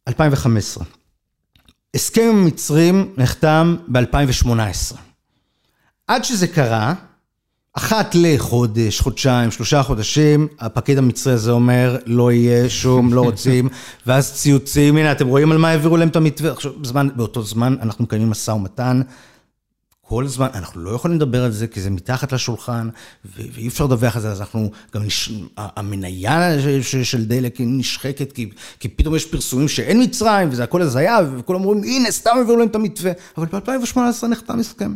[0.07, 0.86] 2015.
[1.95, 4.95] הסכם עם המצרים נחתם ב-2018.
[6.07, 6.93] עד שזה קרה,
[7.80, 13.70] אחת לחודש, חודשיים, שלושה חודשים, הפקיד המצרי הזה אומר, לא יהיה שום, לא רוצים,
[14.08, 16.52] ואז ציוצים, הנה, אתם רואים על מה העבירו להם את המתווה?
[16.52, 19.02] עכשיו, בזמן, באותו זמן אנחנו מקיימים משא ומתן,
[20.02, 22.90] כל הזמן, אנחנו לא יכולים לדבר על זה, כי זה מתחת לשולחן,
[23.36, 25.32] ואי אפשר לדווח על זה, אז אנחנו גם, נש...
[25.58, 26.52] המניה
[27.04, 28.50] של דלק היא נשחקת, כי,
[28.80, 32.68] כי פתאום יש פרסומים שאין מצרים, וזה הכל הזיה, וכולם אומרים, הנה, סתם העבירו להם
[32.68, 34.96] את המתווה, אבל ב-2018 נחתם הסכם.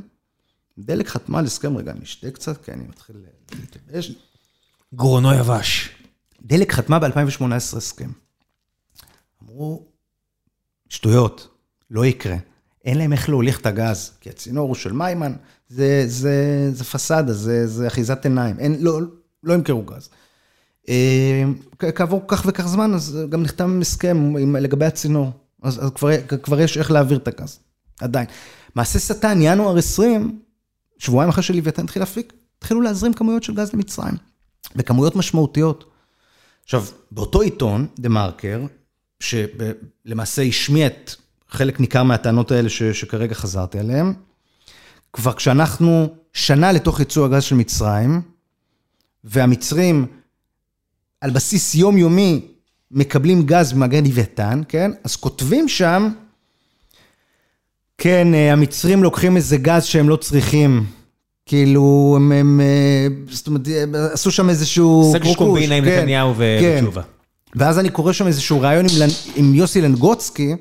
[0.78, 3.16] דלק חתמה על הסכם, רגע, אני אשתה קצת, כי אני מתחיל
[3.60, 4.12] להתייבש.
[4.94, 5.90] גרונו יבש.
[6.42, 8.10] דלק חתמה ב-2018 הסכם.
[9.44, 9.86] אמרו,
[10.90, 11.48] שטויות,
[11.92, 12.38] לא יקרה.
[12.86, 15.34] אין להם איך להוליך את הגז, כי הצינור הוא של מיימן,
[15.70, 19.00] זה, זה, זה פסאדה, זה, זה אחיזת עיניים, אין, לא,
[19.44, 20.10] לא ימכרו גז.
[20.90, 21.44] אה,
[21.96, 25.32] כעבור כך וכך זמן, אז גם נחתם הסכם עם, לגבי הצינור,
[25.64, 26.10] אז, אז כבר,
[26.44, 27.60] כבר יש איך להעביר את הגז,
[28.02, 28.26] עדיין.
[28.76, 30.40] מעשה שטן, ינואר 20,
[31.04, 34.14] שבועיים אחרי שלוויתן התחיל להפיק, התחילו להזרים כמויות של גז למצרים,
[34.76, 35.92] בכמויות משמעותיות.
[36.64, 38.62] עכשיו, באותו עיתון, דה מרקר,
[39.20, 41.16] שלמעשה השמיע את
[41.50, 44.14] חלק ניכר מהטענות האלה ש, שכרגע חזרתי עליהן,
[45.14, 48.22] כבר כשאנחנו שנה לתוך ייצוא הגז של מצרים,
[49.24, 50.06] והמצרים
[51.22, 52.48] על בסיס יומיומי
[52.92, 54.92] מקבלים גז במאגר לוויתן, כן?
[55.04, 56.10] אז כותבים שם,
[57.98, 60.86] כן, המצרים לוקחים איזה גז שהם לא צריכים.
[61.46, 62.62] כאילו, הם, הם,
[63.30, 63.68] זאת אומרת,
[64.12, 65.32] עשו שם איזשהו קשקוש.
[65.32, 66.76] סגרו קומבינה עם נתניהו כן.
[66.78, 67.02] ותשובה.
[67.56, 70.56] ואז אני קורא שם איזשהו ראיון עם, עם יוסי לנגוצקי,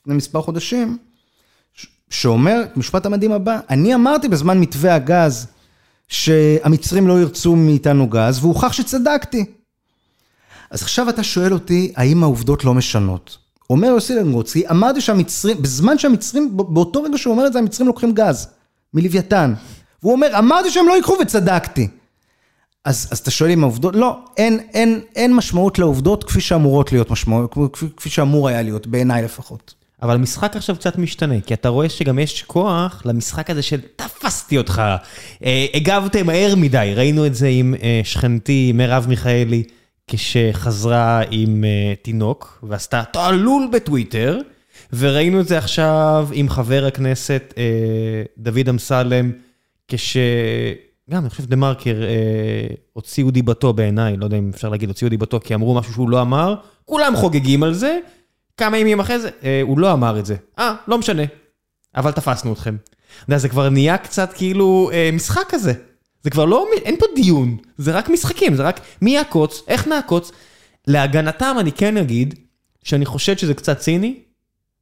[0.00, 0.98] לפני מספר חודשים,
[2.10, 5.46] שאומר את המשפט המדהים הבא, אני אמרתי בזמן מתווה הגז
[6.08, 9.44] שהמצרים לא ירצו מאיתנו גז, והוכח שצדקתי.
[10.70, 13.38] אז עכשיו אתה שואל אותי, האם העובדות לא משנות?
[13.70, 18.12] אומר יוסי לנגוצקי, אמרתי שהמצרים, בזמן שהמצרים, באותו רגע שהוא אומר את זה, המצרים לוקחים
[18.12, 18.48] גז
[18.94, 19.54] מלוויתן.
[20.02, 21.88] והוא אומר, אמרתי שהם לא ייקחו וצדקתי.
[22.84, 27.10] אז, אז אתה שואל אם העובדות, לא, אין, אין, אין משמעות לעובדות כפי שאמורות להיות
[27.10, 29.74] משמעות, כפי, כפי שאמור היה להיות, בעיניי לפחות.
[30.02, 34.58] אבל המשחק עכשיו קצת משתנה, כי אתה רואה שגם יש כוח למשחק הזה של תפסתי
[34.58, 34.82] אותך,
[35.44, 39.62] אה, הגבתם מהר מדי, ראינו את זה עם אה, שכנתי מרב מיכאלי,
[40.08, 44.38] כשחזרה עם אה, תינוק, ועשתה תעלול בטוויטר,
[44.92, 49.32] וראינו את זה עכשיו עם חבר הכנסת אה, דוד אמסלם,
[49.88, 50.16] כש...
[51.10, 55.10] גם, אני חושב דה מרקר אה, הוציאו דיבתו בעיניי, לא יודע אם אפשר להגיד הוציאו
[55.10, 56.54] דיבתו, כי אמרו משהו שהוא לא אמר,
[56.84, 57.98] כולם חוגגים על זה,
[58.56, 60.36] כמה ימים אחרי זה, אה, הוא לא אמר את זה.
[60.58, 61.22] אה, לא משנה,
[61.96, 62.76] אבל תפסנו אתכם.
[62.76, 65.72] אתה יודע, זה כבר נהיה קצת כאילו אה, משחק כזה.
[66.28, 70.32] זה כבר לא, אין פה דיון, זה רק משחקים, זה רק מי יעקוץ, איך נעקוץ.
[70.86, 72.34] להגנתם אני כן אגיד,
[72.84, 74.14] שאני חושד שזה קצת ציני,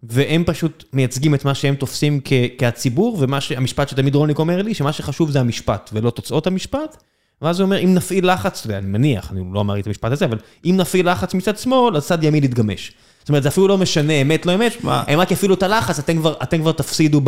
[0.02, 2.20] והם פשוט מייצגים את מה שהם תופסים
[2.58, 6.96] כהציבור, והמשפט שתמיד רוניק אומר לי, שמה שחשוב זה המשפט ולא תוצאות המשפט.
[7.42, 10.38] ואז הוא אומר, אם נפעיל לחץ, ואני מניח, אני לא אמרתי את המשפט הזה, אבל
[10.64, 12.92] אם נפעיל לחץ מצד שמאל, אז צד ימין יתגמש.
[13.18, 16.16] זאת אומרת, זה אפילו לא משנה אמת, לא אמת, הם רק יפעילו את הלחץ, אתם
[16.16, 17.20] כבר, אתם כבר תפסידו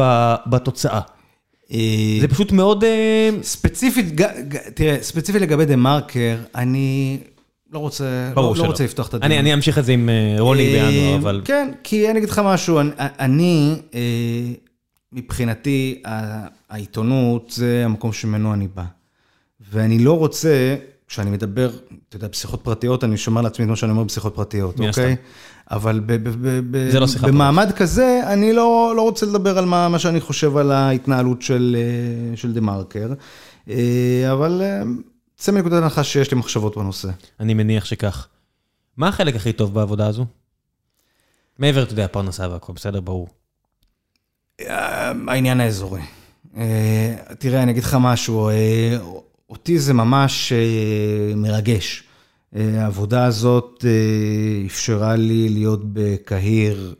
[0.47, 1.01] בתוצאה.
[2.21, 2.85] זה פשוט מאוד...
[3.43, 4.07] ספציפית,
[4.75, 7.19] תראה, ספציפית לגבי דה מרקר, אני
[7.73, 9.33] לא רוצה, לא, לא רוצה לפתוח את הדיון.
[9.33, 10.09] אני, אני אמשיך את זה עם
[10.39, 11.43] רוני בינואר, אבל...
[11.45, 13.77] כן, כי אני אגיד לך משהו, אני, אני
[15.13, 16.03] מבחינתי,
[16.71, 18.85] העיתונות זה המקום שממנו אני בא.
[19.73, 20.77] ואני לא רוצה,
[21.09, 21.71] כשאני מדבר,
[22.09, 25.17] אתה יודע, פסיכות פרטיות, אני שומר לעצמי את מה שאני אומר בפסיכות פרטיות, אוקיי?
[25.71, 29.89] אבל ב, ב, ב, ב, לא במעמד כזה, אני לא, לא רוצה לדבר על מה,
[29.89, 31.77] מה שאני חושב על ההתנהלות של,
[32.35, 33.13] של דה מרקר,
[34.33, 34.63] אבל
[35.37, 37.09] צא מנקודת הנחה שיש לי מחשבות בנושא.
[37.41, 38.29] אני מניח שכך.
[38.97, 40.27] מה החלק הכי טוב בעבודה הזו?
[41.59, 43.29] מעבר, אתה יודע, פרנסה והכל, בסדר, ברור.
[45.29, 46.03] העניין האזורי.
[47.39, 48.51] תראה, אני אגיד לך משהו,
[49.51, 50.53] אותי זה ממש
[51.37, 52.03] מרגש.
[52.53, 53.85] העבודה הזאת
[54.67, 56.95] אפשרה לי להיות בקהיר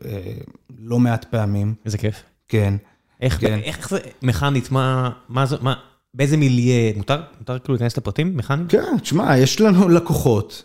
[0.79, 1.73] לא מעט פעמים.
[1.85, 2.23] איזה כיף.
[2.47, 2.73] כן.
[3.21, 3.59] איך, כן.
[3.63, 5.73] איך זה, מכנית, מה, מה זה, מה,
[6.13, 8.71] באיזה מיליה, מותר, מותר כאילו להיכנס לפרטים, מכנית?
[8.71, 10.63] כן, תשמע, יש לנו לקוחות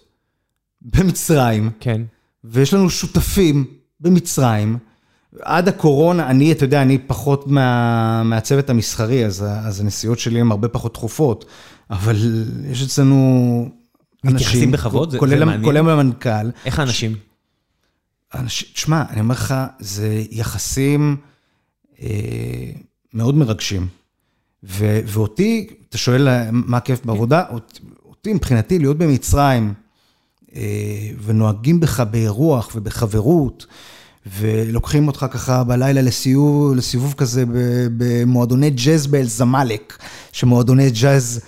[0.82, 1.70] במצרים.
[1.80, 2.02] כן.
[2.44, 3.64] ויש לנו שותפים
[4.00, 4.78] במצרים.
[5.42, 10.50] עד הקורונה, אני, אתה יודע, אני פחות מה, מהצוות המסחרי, אז, אז הנסיעות שלי הן
[10.50, 11.44] הרבה פחות תכופות,
[11.90, 12.16] אבל
[12.70, 13.68] יש אצלנו
[14.24, 15.10] אנשים, מתייחסים בכבוד?
[15.10, 15.64] זה, כולל, זה מעניין.
[15.64, 16.50] כולל המנכ"ל.
[16.64, 17.16] איך האנשים?
[18.34, 21.16] אנשים, תשמע, אני אומר לך, זה יחסים
[22.02, 22.70] אה,
[23.14, 23.86] מאוד מרגשים.
[24.64, 27.44] ו, ואותי, אתה שואל מה הכיף בעבודה,
[28.04, 29.74] אותי מבחינתי להיות במצרים,
[30.56, 33.66] אה, ונוהגים בך ברוח ובחברות,
[34.38, 37.44] ולוקחים אותך ככה בלילה לסיבוב, לסיבוב כזה
[37.96, 39.98] במועדוני ג'אז באל-זמאלק,
[40.32, 41.40] שמועדוני ג'אז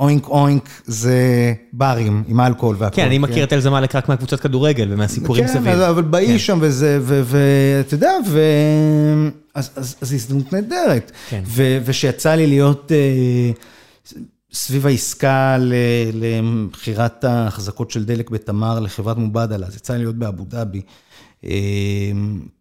[0.00, 2.96] אוינק אוינק זה ברים עם אלכוהול והכל.
[2.96, 5.68] כן, אני מכיר את אלזה מאלק רק מהקבוצת כדורגל ומהסיפורים כן, סביב.
[5.68, 6.38] אבל באי כן.
[6.38, 8.40] שם וזה, ואתה יודע, ו...
[9.54, 11.12] אז, הזדמנות נהדרת.
[11.28, 11.42] כן.
[11.84, 13.50] ושיצא לי להיות אה,
[14.52, 15.56] סביב העסקה
[16.12, 20.82] למכירת ההחזקות של דלק בתמר לחברת מובדלה, אז יצא לי להיות באבו דאבי
[21.44, 21.50] אה,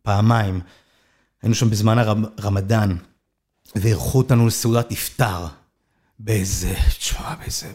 [0.01, 0.59] פעמיים.
[1.43, 1.97] היינו שם בזמן
[2.38, 2.95] הרמדאן,
[3.75, 5.66] ואירחו אותנו לסעודת iftar
[6.20, 7.68] באיזה, תשמע, באיזה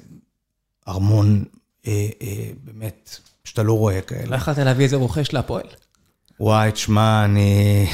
[0.88, 1.44] ארמון,
[1.86, 2.28] אה, אה,
[2.64, 4.26] באמת, שאתה לא רואה כאלה.
[4.26, 5.64] לא יכולת להביא איזה רוכש להפועל?
[6.40, 7.86] וואי, תשמע, אני...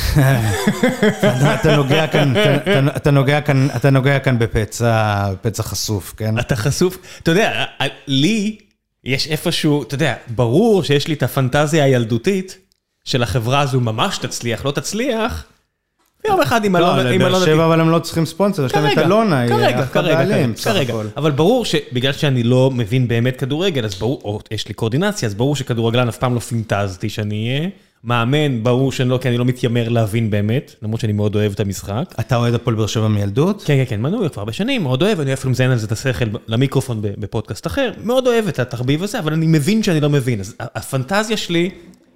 [1.55, 6.39] אתה- נוגע כאן, אתה- אתה- אתה נוגע כאן, אתה נוגע כאן בפצע, פצע חשוף, כן?
[6.39, 7.65] אתה חשוף, אתה יודע,
[8.07, 8.59] לי
[9.05, 12.59] יש איפשהו, אתה יודע, ברור שיש לי את הפנטזיה הילדותית
[13.05, 15.45] של החברה הזו ממש תצליח, לא תצליח,
[16.25, 18.93] ויום אחד עם אלונה, עם באר אלונה שבע אבל הם לא צריכים ספונסר, יש להם
[18.93, 20.75] את אלונה, היא אחת הבעלים, בסך.
[20.77, 21.07] הכל.
[21.17, 25.35] אבל ברור שבגלל שאני לא מבין באמת כדורגל, אז ברור, או יש לי קואורדינציה, אז
[25.35, 27.69] ברור שכדורגלן אף פעם לא פינטזתי שאני אהיה.
[28.05, 31.61] מאמן, ברור שאני לא, כי אני לא מתיימר להבין באמת, למרות שאני מאוד אוהב את
[31.61, 32.15] המשחק.
[32.21, 33.63] אתה אוהד הפועל באר שבע מילדות?
[33.63, 35.93] כן, כן, כן, מנוי כבר הרבה שנים, מאוד אוהב, אני אפילו מזיין על זה את
[35.93, 40.41] השכל למיקרופון בפודקאסט אחר, מאוד אוהב את התחביב הזה, אבל אני מבין שאני לא מבין,
[40.41, 41.71] אז הפנטזיה שלי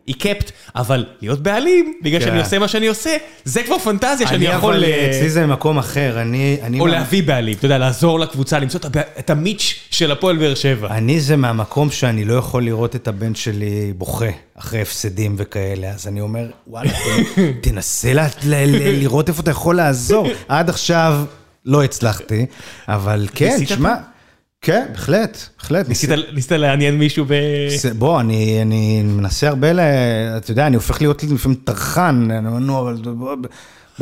[0.06, 2.26] היא קפט, אבל להיות בעלים, בגלל כן.
[2.26, 4.74] שאני עושה מה שאני עושה, זה כבר פנטזיה שאני אני יכול...
[4.74, 6.58] אבל, אה, אצלי זה מקום אחר, אני...
[6.62, 8.80] אני או להביא בעלים, אתה יודע, לעזור לקבוצה, למצוא
[9.18, 10.88] את המיץ' של הפועל באר שבע.
[10.90, 16.08] אני זה מהמקום שאני לא יכול לראות את הבן שלי בוכה אחרי הפסדים וכאלה, אז
[16.08, 16.90] אני אומר, וואלה,
[17.62, 20.28] תנסה לראות איפה אתה יכול לעזור.
[20.48, 21.24] עד עכשיו
[21.66, 22.46] לא הצלחתי,
[22.88, 23.94] אבל כן, תשמע,
[24.62, 25.88] כן, בהחלט, בהחלט.
[25.88, 27.32] ניסית ניסית לעניין מישהו ב...
[27.76, 29.80] זה- בוא, אני, אני מנסה הרבה, ל...
[30.36, 33.36] אתה יודע, אני הופך להיות לפעמים טרחן, אני אומר, נו, אבל בוא,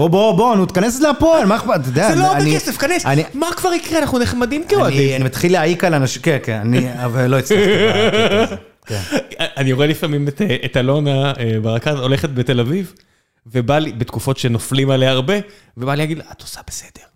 [0.09, 3.23] בוא, בוא, נו, תכנס להפועל, מה אכפת, אתה יודע, זה לא אני- בכסף, כנס, אני,
[3.35, 5.17] מה כבר יקרה, אנחנו נחמדים כאוהדים.
[5.17, 7.67] אני מתחיל להעיק על אנשים, כן, כן, אני, אבל לא הצלחתי.
[7.67, 8.57] בקטע הזה,
[8.87, 9.01] כן.
[9.57, 10.29] אני רואה לפעמים
[10.65, 12.93] את, אלונה אה, ברקת הולכת בתל אביב,
[13.47, 15.35] ובא לי, בתקופות שנופלים עליה הרבה,
[15.77, 17.07] ובא לי להגיד לה, את עושה בסדר,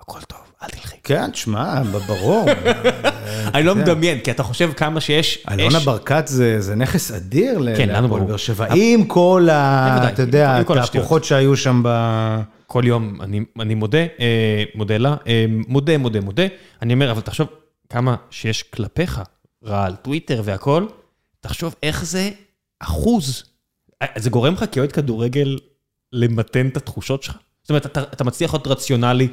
[0.00, 0.96] הכל טוב, אל תלכי.
[1.04, 2.48] כן, תשמע, ברור.
[3.54, 3.82] אני לא יודע.
[3.82, 5.46] מדמיין, כי אתה חושב כמה שיש...
[5.50, 8.22] אלונה ברקת זה זה נכס אדיר ל- כן, להפועל.
[8.22, 10.08] באר שבע, עם כל ה...
[10.12, 10.56] אתה יודע.
[10.58, 11.88] התהפוכות שהיו שם ב...
[12.66, 16.42] כל יום אני, אני מודה, אה, מודה לה, אה, מודה, מודה, מודה.
[16.82, 17.48] אני אומר, אבל תחשוב
[17.88, 19.20] כמה שיש כלפיך
[19.64, 20.86] רע על טוויטר והכל,
[21.40, 22.30] תחשוב איך זה
[22.80, 23.44] אחוז.
[24.02, 25.58] אה, זה גורם לך כאוהד כדורגל
[26.12, 27.36] למתן את התחושות שלך?
[27.62, 29.28] זאת אומרת, אתה, אתה מצליח להיות רציונלי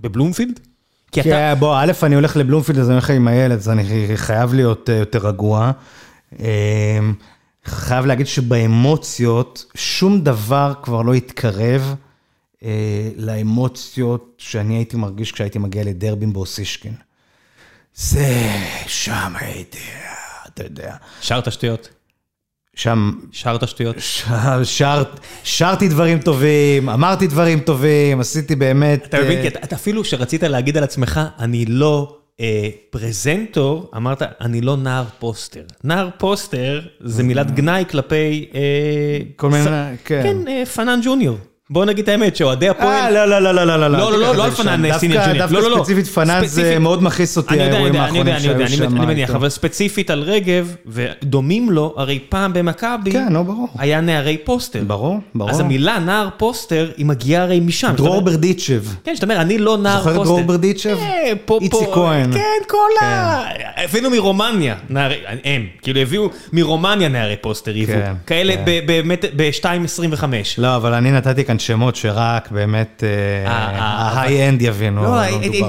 [0.00, 0.60] בבלומפילד?
[1.12, 1.28] כי אתה...
[1.28, 4.90] כן, בוא, א', אני הולך לבלומפילד, אז אני הולך עם הילד, אז אני חייב להיות
[4.90, 5.70] אה, יותר רגוע.
[6.40, 6.98] אה,
[7.64, 11.94] חייב להגיד שבאמוציות, שום דבר כבר לא התקרב
[12.64, 16.94] אה, לאמוציות שאני הייתי מרגיש כשהייתי מגיע לדרבים באוסישקין.
[17.94, 18.50] זה,
[18.86, 19.78] שם הייתי,
[20.46, 20.96] אתה יודע.
[21.20, 21.88] שרת שטויות.
[22.74, 23.96] שם שרת שטויות.
[23.98, 25.02] שר, שר,
[25.44, 29.04] שרתי דברים טובים, אמרתי דברים טובים, עשיתי באמת...
[29.06, 29.36] אתה מבין?
[29.36, 34.60] אה, כי אתה, אתה אפילו שרצית להגיד על עצמך, אני לא אה, פרזנטור, אמרת, אני
[34.60, 35.62] לא נער פוסטר.
[35.84, 38.46] נער פוסטר זה מילת גנאי כלפי...
[38.54, 38.60] אה,
[39.36, 39.68] כל מיני, ס-
[40.04, 40.22] כן.
[40.22, 41.36] כן, אה, פנן ג'וניור.
[41.70, 43.14] בוא נגיד את האמת, שאוהדי אה, הפועל...
[43.14, 43.98] לא, לא, לא, לא, לא, לא.
[43.98, 45.38] לא, לא, לא, לא על פנן אה, סיניור ג'וניור.
[45.38, 45.76] דווקא לא, לא, לא.
[45.76, 48.96] ספציפית פנן זה מאוד מכעיס אותי, האירועים יודע, אני יודע, האחרונים שהיו שם.
[48.96, 49.30] אני מניח.
[49.30, 53.68] אבל ספציפית על רגב, ודומים לו, הרי פעם במכבי, כן, נו, ברור.
[53.78, 54.82] היה נערי פוסטר.
[54.86, 55.50] ברור, ברור.
[55.50, 57.94] אז המילה נער פוסטר, היא מגיעה הרי משם.
[57.96, 58.82] דרור ברדיצ'ב.
[59.04, 60.12] כן, שאתה אומר, אני לא נער פוסטר.
[60.12, 60.96] זוכר דרור ברדיצ'ב?
[60.98, 61.32] אה.
[61.60, 62.32] איציק כהן.
[62.32, 63.44] כן, כל ה...
[63.84, 67.86] הבאנו מרומניה, נערי, הם, כאילו הביאו מרומניה נערי פוסטר, היוו.
[67.92, 68.62] כן, כאלה כן.
[68.66, 70.24] ב- באמת ב-2.25.
[70.58, 75.02] לא, אבל אני נתתי כאן שמות שרק באמת אה, אה, ה high-end יבינו.
[75.02, 75.62] לא, הייתי-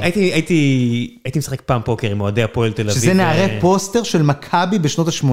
[1.39, 2.93] משחק פעם פוקר עם אוהדי הפועל תל אביב.
[2.95, 5.25] שזה נערי ו- פוסטר של מכבי בשנות ה-80.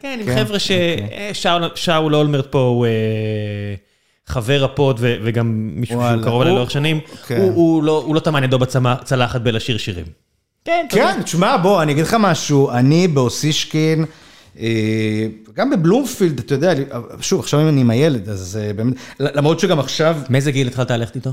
[0.00, 0.70] כן, עם כן, חבר'ה ש...
[0.70, 2.90] אה, שאול- שאול אולמרט פה הוא אה,
[4.26, 7.00] חבר הפוד וגם מישהו שהוא קרוב אליי הוא- לאורך שנים.
[7.26, 7.36] כן.
[7.36, 10.04] הוא- הוא לא- הוא לא טמן ידו בצלחת בלשיר שירים.
[10.64, 11.12] כן, יודע.
[11.14, 14.04] כן, תשמע, בוא, אני אגיד לך משהו, אני באוסישקין,
[14.60, 14.66] אה,
[15.54, 16.72] גם בבלומפילד, אתה יודע,
[17.20, 20.90] שוב, עכשיו אם אני עם הילד, אז אה, באמת, למרות שגם עכשיו, מאיזה גיל התחלת
[20.90, 21.30] ללכת איתו?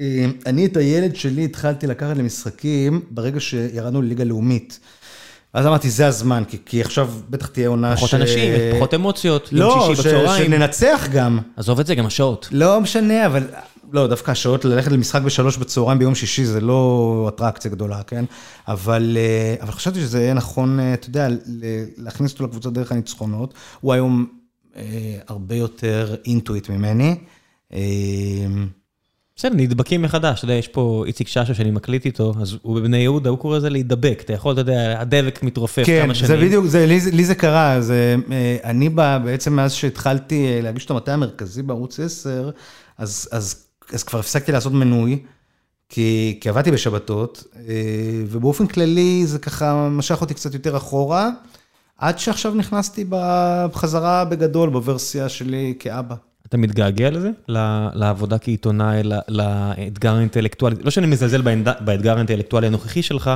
[0.00, 4.80] אה, אני את הילד שלי התחלתי לקחת למשחקים ברגע שירדנו לליגה לאומית.
[5.52, 9.60] אז אמרתי, זה הזמן, כי, כי עכשיו בטח תהיה עונה פחות אנשים, פחות אמוציות, יום
[9.60, 10.44] לא, שישי ש- בצהריים.
[10.44, 11.38] שננצח גם.
[11.56, 12.48] עזוב את זה, גם השעות.
[12.52, 13.42] לא משנה, אבל...
[13.92, 18.24] לא, דווקא השעות ללכת למשחק בשלוש בצהריים ביום שישי זה לא אטרקציה גדולה, כן?
[18.68, 21.28] אבל, אה, אבל חשבתי שזה יהיה נכון, אה, אתה יודע,
[21.96, 23.54] להכניס אותו לקבוצה דרך הניצחונות.
[23.80, 24.26] הוא היום
[24.76, 27.16] אה, הרבה יותר אינטואיט ממני.
[27.72, 27.78] אה,
[29.36, 32.98] בסדר, נדבקים מחדש, אתה יודע, יש פה איציק שאשא שאני מקליט איתו, אז הוא בבני
[32.98, 36.28] יהודה, הוא קורא לזה להידבק, אתה יכול, אתה יודע, הדבק מתרופף כן, כמה שנים.
[36.28, 40.84] זה בדיוק, זה, לי, לי זה קרה, זה, אה, אני בא, בעצם מאז שהתחלתי להגיש
[40.84, 42.50] את המטה המרכזי בערוץ 10,
[42.98, 45.18] אז, אז, אז כבר הפסקתי לעשות מנוי,
[45.88, 47.74] כי, כי עבדתי בשבתות, אה,
[48.26, 51.30] ובאופן כללי זה ככה משך אותי קצת יותר אחורה,
[51.98, 56.14] עד שעכשיו נכנסתי בחזרה בגדול, בוורסיה שלי כאבא.
[56.46, 57.30] אתה מתגעגע לזה?
[57.94, 60.76] לעבודה כעיתונאי, לאתגר האינטלקטואלי?
[60.82, 63.30] לא שאני מזלזל באתג- באתגר האינטלקטואלי הנוכחי שלך,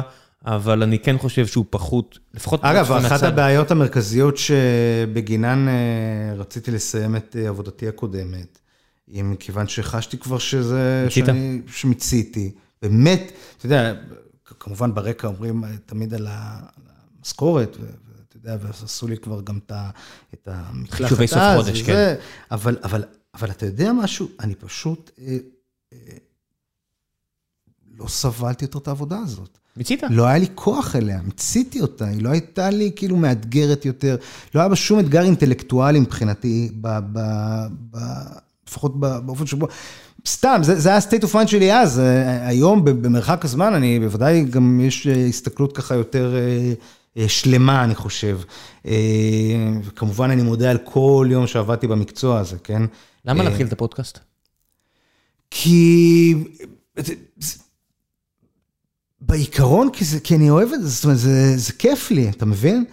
[0.46, 2.64] אבל אני כן חושב שהוא פחות, לפחות...
[2.64, 2.92] אגב.
[2.92, 8.59] אחת הבעיות המרכזיות שבגינן אה, רציתי לסיים את אה, עבודתי הקודמת,
[9.07, 11.02] היא מכיוון שחשתי כבר שזה...
[11.05, 11.26] מיצית?
[11.26, 12.52] שאני- שמיציתי.
[12.82, 13.94] באמת, אתה יודע,
[14.59, 19.59] כמובן ברקע אומרים תמיד על המשכורת, ואתה יודע, ועשו לי כבר גם
[20.34, 22.14] את המקלחת חישובי סוף חודש, וזה, כן.
[22.50, 24.28] אבל, אבל, אבל אתה יודע משהו?
[24.40, 25.36] אני פשוט אה,
[25.92, 25.98] אה,
[27.98, 29.59] לא סבלתי יותר את העבודה הזאת.
[29.76, 30.02] מיצית?
[30.11, 34.16] לא היה לי כוח אליה, מיציתי אותה, היא לא הייתה לי כאילו מאתגרת יותר,
[34.55, 37.20] לא היה בה שום אתגר אינטלקטואלי מבחינתי, ב, ב,
[37.90, 37.98] ב,
[38.68, 39.66] לפחות באופן שבו,
[40.28, 44.44] סתם, זה, זה היה ה-state of mind שלי אז, אה, היום במרחק הזמן, אני בוודאי
[44.44, 46.34] גם יש אה, הסתכלות ככה יותר
[47.16, 48.40] אה, שלמה, אני חושב.
[49.84, 52.82] וכמובן אני מודה על כל יום שעבדתי במקצוע הזה, כן?
[53.24, 54.18] למה להתחיל את הפודקאסט?
[55.50, 56.34] כי...
[59.20, 62.46] בעיקרון, כי, זה, כי אני אוהב את זה, זאת אומרת, זה, זה כיף לי, אתה
[62.46, 62.84] מבין?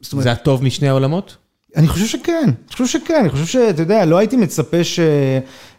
[0.00, 1.36] זאת אומרת, זה הטוב משני העולמות?
[1.76, 5.00] אני חושב שכן, אני חושב שכן, אני חושב שאתה יודע, לא הייתי מצפה ש...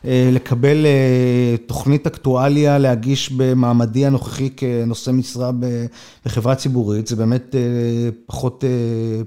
[0.07, 5.51] אה, לקבל אה, תוכנית אקטואליה להגיש במעמדי הנוכחי כנושא משרה
[6.25, 7.61] בחברה ציבורית, זה באמת אה,
[8.25, 8.63] פחות,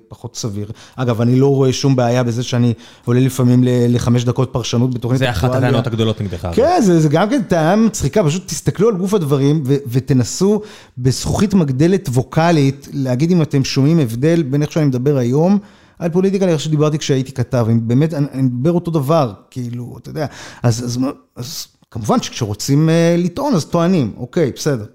[0.09, 0.71] פחות סביר.
[0.97, 2.73] אגב, אני לא רואה שום בעיה בזה שאני
[3.05, 5.69] עולה לפעמים לחמש דקות פרשנות בתוכנית זה אחת אקטואליה.
[5.69, 6.49] הטענות הגדולות נגדך.
[6.53, 10.61] כן, זה, זה גם כן טענה מצחיקה, פשוט תסתכלו על גוף הדברים ו- ותנסו
[10.99, 15.59] בזכוכית מגדלת ווקאלית להגיד אם אתם שומעים הבדל בין איך שאני מדבר היום
[15.99, 20.27] על פוליטיקה לאיך שדיברתי כשהייתי כתב, באמת, אני, מדבר אותו דבר, כאילו, אתה יודע,
[20.63, 20.99] אז, אז,
[21.37, 24.87] אז כמובן שכשרוצים אה, לטעון אז טוענים, אוקיי, בסדר.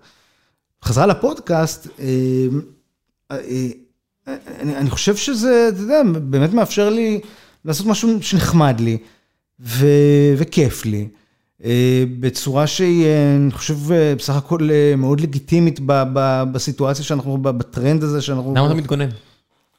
[0.84, 2.06] חזרה לפודקאסט, אה,
[3.32, 3.38] אה,
[4.28, 7.20] אה, אני, אני חושב שזה, אתה יודע, באמת מאפשר לי
[7.66, 8.98] לעשות משהו שנחמד לי,
[9.60, 9.88] ו,
[10.38, 11.08] וכיף לי.
[11.64, 13.78] אה, בצורה שהיא, אה, אני חושב,
[14.18, 15.80] בסך הכל מאוד לגיטימית
[16.52, 18.54] בסיטואציה שאנחנו, בטרנד הזה שאנחנו...
[18.56, 19.10] למה אתה מתגונן?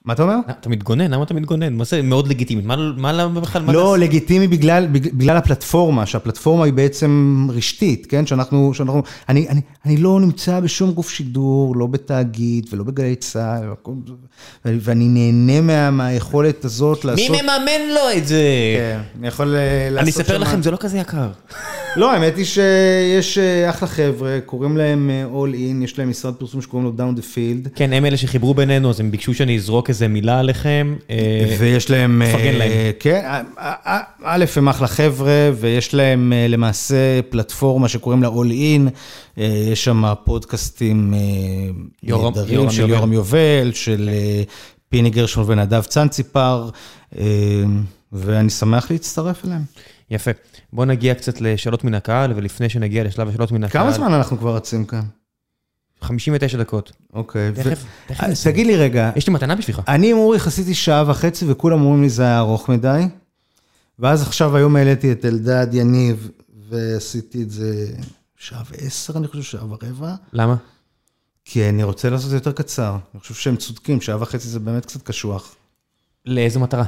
[0.04, 0.36] מה אתה אומר?
[0.50, 1.10] אתה מתגונן?
[1.10, 1.72] למה אתה מתגונן?
[1.72, 2.62] מה זה מאוד לגיטימי?
[2.62, 3.62] מה מה למה בכלל?
[3.72, 3.98] לא?
[3.98, 8.26] לגיטימי בגלל, בגלל הפלטפורמה, שהפלטפורמה היא בעצם רשתית, כן?
[8.26, 14.78] שאנחנו, שאנחנו, אני, אני, אני לא נמצא בשום גוף שידור, לא בתאגיד ולא בגלי צה"ל,
[14.80, 17.30] ואני נהנה מה, מהיכולת הזאת לעשות...
[17.30, 18.42] מי מממן לו את זה?
[18.76, 21.28] כן, אני יכול אה, לעשות אני אספר לכם, זה לא כזה יקר.
[21.96, 26.34] לא, האמת היא שיש אה, אחלה חבר'ה, קוראים להם אה, All In, יש להם משרד
[26.34, 27.68] פרסום שקוראים לו Down the Field.
[27.74, 30.96] כן, הם אלה שחיברו בינינו, אז הם ביקשו שאני אזרוק איזה מילה עליכם.
[31.10, 32.70] אה, ויש להם, מפרגן אה, להם.
[33.00, 38.90] כן, אה, א', הם אחלה חבר'ה, ויש להם למעשה פלטפורמה שקוראים לה All In,
[39.36, 41.14] יש שם פודקאסטים
[42.02, 42.88] נהדרים של.
[42.88, 44.10] יורם יובל, של
[44.88, 46.70] פיני גרשון ונדב צאנציפר,
[48.12, 49.62] ואני שמח להצטרף אליהם.
[50.10, 50.30] יפה.
[50.72, 53.82] בוא נגיע קצת לשאלות מן הקהל, ולפני שנגיע לשלב השאלות מן הקהל...
[53.82, 55.02] כמה זמן אנחנו כבר רצים כאן?
[56.02, 56.92] 59 דקות.
[57.12, 57.52] אוקיי.
[57.54, 58.22] תכף, תכף.
[58.22, 58.28] אה.
[58.44, 59.80] תגיד לי רגע, יש לי מתנה בשבילך.
[59.88, 63.02] אני עם אורי חסיתי שעה וחצי וכולם אומרים לי זה היה ארוך מדי.
[63.98, 66.30] ואז עכשיו היום העליתי את אלדד יניב
[66.68, 67.86] ועשיתי את זה
[68.36, 70.14] שעה ועשר אני חושב, שעה ורבע.
[70.32, 70.56] למה?
[71.44, 72.96] כי אני רוצה לעשות את זה יותר קצר.
[73.14, 75.56] אני חושב שהם צודקים, שעה וחצי זה באמת קצת קשוח.
[76.26, 76.84] לאיזו מטרה?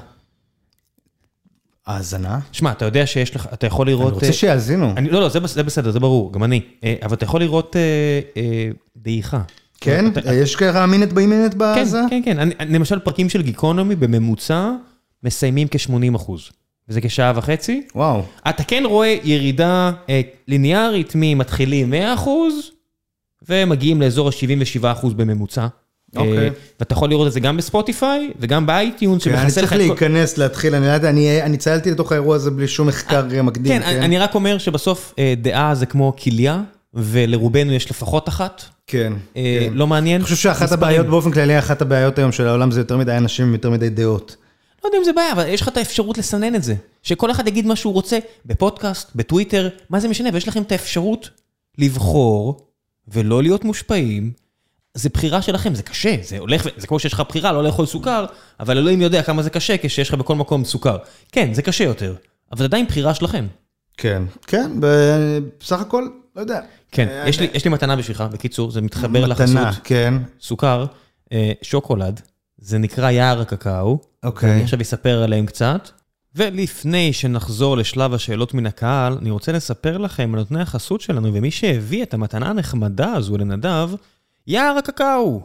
[1.87, 2.39] האזנה?
[2.53, 4.12] שמע, אתה יודע שיש לך, אתה יכול אני לראות...
[4.14, 4.93] רוצה אה, שיאזינו.
[4.97, 6.61] אני, לא, לא, זה, זה בסדר, זה ברור, גם אני.
[6.85, 7.76] אה, אבל אתה יכול לראות
[8.37, 8.41] אה,
[8.97, 9.43] דעיכה.
[9.80, 10.07] כן?
[10.07, 12.01] אתה- יש ככה מינט באי מינט כן, בזה?
[12.11, 12.39] כן, כן.
[12.39, 14.70] אני, אני, למשל, פרקים של גיקונומי בממוצע
[15.22, 16.51] מסיימים כ-80 אחוז.
[16.89, 17.82] וזה כשעה וחצי.
[17.95, 18.22] וואו.
[18.49, 19.93] אתה כן רואה ירידה
[20.49, 22.55] ליניארית ממתחילים 100 אחוז,
[23.49, 25.66] ומגיעים לאזור ה-77 אחוז בממוצע.
[26.17, 26.39] אוקיי.
[26.39, 26.49] אה,
[26.81, 29.81] ואתה יכול לראות את זה גם בספוטיפיי וגם ב iTunes, כן, אני שמכסה צריך לך
[29.81, 33.27] את כל- להיכנס, להתחיל, אני לא אני- אני צללתי לתוך האירוע הזה בלי שום מחקר
[33.37, 33.73] אה, מקדים.
[33.83, 36.61] כן, אני רק אומר שבסוף אה, דעה זה כמו כליה,
[36.95, 38.62] ולרובנו יש לפחות אחת.
[38.87, 39.12] כן.
[39.35, 39.41] כן.
[39.73, 40.17] לא מעניין.
[40.17, 40.73] אני חושב שאחת.
[40.73, 43.89] הבעיות באופן כללי, אחת הבעיות היום של העולם זה יותר מדי אנשים עם יותר מדי
[43.89, 44.37] דעות.
[44.85, 46.75] לא יודע אם זה בעיה, אבל יש לך את האפשרות לסנן את זה.
[47.03, 50.29] שכל אחד יגיד מה שהוא רוצה, בפודקאסט, בטוויטר, מה זה משנה?
[50.33, 51.31] ויש לכם את האפשרות
[51.79, 52.61] לבחור
[53.09, 54.31] ולא להיות מושפעים.
[54.95, 58.24] זה בחירה שלכם, זה קשה, זה הולך, זה כמו שיש לך בחירה לא לאכול סוכר,
[58.61, 60.97] אבל אלוהים יודע כמה זה קשה כשיש לך בכל מקום סוכר.
[61.32, 62.14] כן, זה קשה יותר,
[62.53, 63.47] אבל זה עדיין בחירה שלכם.
[63.97, 64.70] כן, כן,
[65.61, 66.61] בסך הכל, לא יודע.
[66.92, 69.80] כן, אה, יש לי- יש לי מתנה בשבילך, בקיצור, זה מתחבר מתנה, לחסות.
[69.84, 70.86] כן, סוכר,
[71.32, 72.20] אה, שוקולד,
[72.59, 73.99] זה נקרא יער הקקאו.
[74.24, 74.51] אוקיי.
[74.51, 75.88] ואני עכשיו אספר עליהם קצת.
[76.36, 81.51] ולפני שנחזור לשלב השאלות מן הקהל, אני רוצה לספר לכם על נותני החסות שלנו, ומי
[81.51, 83.90] שהביא את המתנה הנחמדה הזו לנדב,
[84.47, 85.40] יער הקקאו.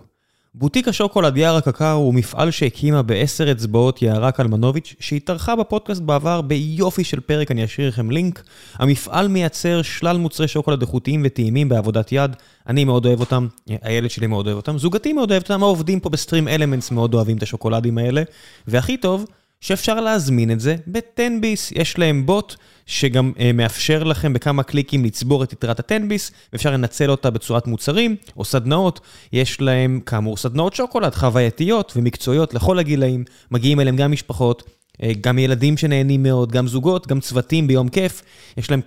[0.55, 7.03] בוטיק השוקולד יער הקקאו הוא מפעל שהקימה בעשר אצבעות יערה קלמנוביץ', שהתארחה בפודקאסט בעבר ביופי
[7.03, 8.43] של פרק, אני אשאיר לכם לינק.
[8.73, 12.35] המפעל מייצר שלל מוצרי שוקולד איכותיים וטעימים בעבודת יד.
[12.67, 13.47] אני מאוד אוהב אותם,
[13.81, 17.37] הילד שלי מאוד אוהב אותם, זוגתי מאוד אוהבת אותם, העובדים פה בסטרים אלמנטס מאוד אוהבים
[17.37, 18.23] את השוקולדים האלה.
[18.67, 19.25] והכי טוב,
[19.61, 21.71] שאפשר להזמין את זה ב-10 ביס.
[21.71, 22.55] יש להם בוט
[22.89, 27.67] שגם uh, מאפשר לכם בכמה קליקים לצבור את יתרת ה-10 ביס, ואפשר לנצל אותה בצורת
[27.67, 28.99] מוצרים או סדנאות.
[29.33, 34.63] יש להם כאמור סדנאות שוקולד חווייתיות ומקצועיות לכל הגילאים, מגיעים אליהם גם משפחות.
[35.03, 38.21] אה, גם ילדים שנהנים מאוד, גם זוגות, גם צוותים ביום כיף.
[38.57, 38.81] יש להם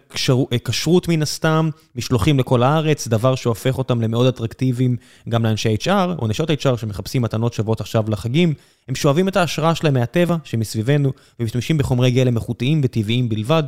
[0.52, 4.96] אה, כשרות מן הסתם, משלוחים לכל הארץ, דבר שהופך אותם למאוד אטרקטיביים
[5.28, 8.54] גם לאנשי HR או נשות HR שמחפשים מתנות שוות עכשיו לחגים.
[8.88, 13.62] הם שואבים את ההשראה שלהם מהטבע שמסביבנו ומשתמשים בחומרי גלם איכותיים וטבעיים בלבד.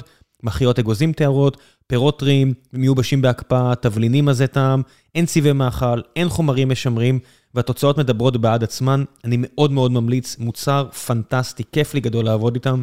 [0.45, 4.83] מחיות אגוזים טהרות, פירות טריים, מיובשים בהקפאה, תבלינים עזי טעם,
[5.15, 7.19] אין צבעי מאכל, אין חומרים משמרים,
[7.55, 9.05] והתוצאות מדברות בעד עצמן.
[9.25, 12.83] אני מאוד מאוד ממליץ, מוצר פנטסטי, כיף לי גדול לעבוד איתם.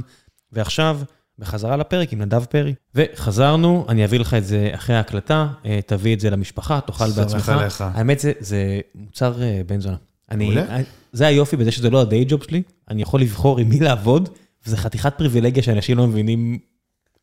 [0.51, 0.99] ועכשיו,
[1.39, 2.73] בחזרה לפרק עם נדב פרי.
[2.95, 7.49] וחזרנו, אני אביא לך את זה אחרי ההקלטה, אה, תביא את זה למשפחה, תאכל בעצמך.
[7.49, 7.83] עליך.
[7.93, 9.95] האמת, זה, זה מוצר אה, בן זונה.
[10.31, 10.77] אני, מעולה.
[11.11, 14.29] זה היופי בזה שזה לא הדיי ג'וב שלי, אני יכול לבחור עם מי לעבוד,
[14.65, 16.59] וזה חתיכת פריבילגיה שאנשים לא מבינים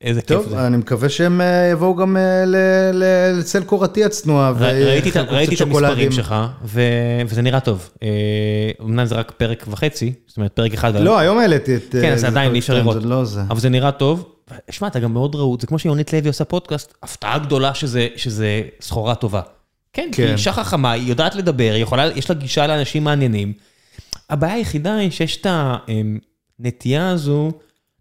[0.02, 0.66] איזה כיף טוב, זה.
[0.66, 2.44] אני מקווה שהם אה, יבואו גם אה,
[3.38, 4.50] לצל קורתי הצנועה.
[4.50, 6.12] ראיתי את ראיתי את המספרים.
[6.12, 6.34] שלך,
[6.64, 6.82] ו-
[7.26, 7.90] וזה נראה טוב.
[8.02, 8.08] אה,
[8.82, 11.82] אמנם זה רק פרק וחצי, זאת אומרת פרק אחד, אבל- לא, היום העליתי את...
[11.92, 13.02] כן, אה, אז זה עדיין אי אפשר לראות.
[13.02, 13.40] זה לא זה.
[13.50, 14.28] אבל זה נראה טוב.
[14.70, 18.62] שמע, אתה גם מאוד רהוט, זה כמו שיונית לוי עושה פודקאסט, הפתעה גדולה שזה, שזה
[18.80, 19.40] סחורה טובה.
[19.92, 20.32] כן, כי היא כן.
[20.34, 23.52] אישה חכמה, היא יודעת לדבר, היא יכולה, יש לה גישה לאנשים מעניינים.
[24.30, 25.46] הבעיה היחידה היא שיש את
[26.60, 27.50] הנטייה הזו,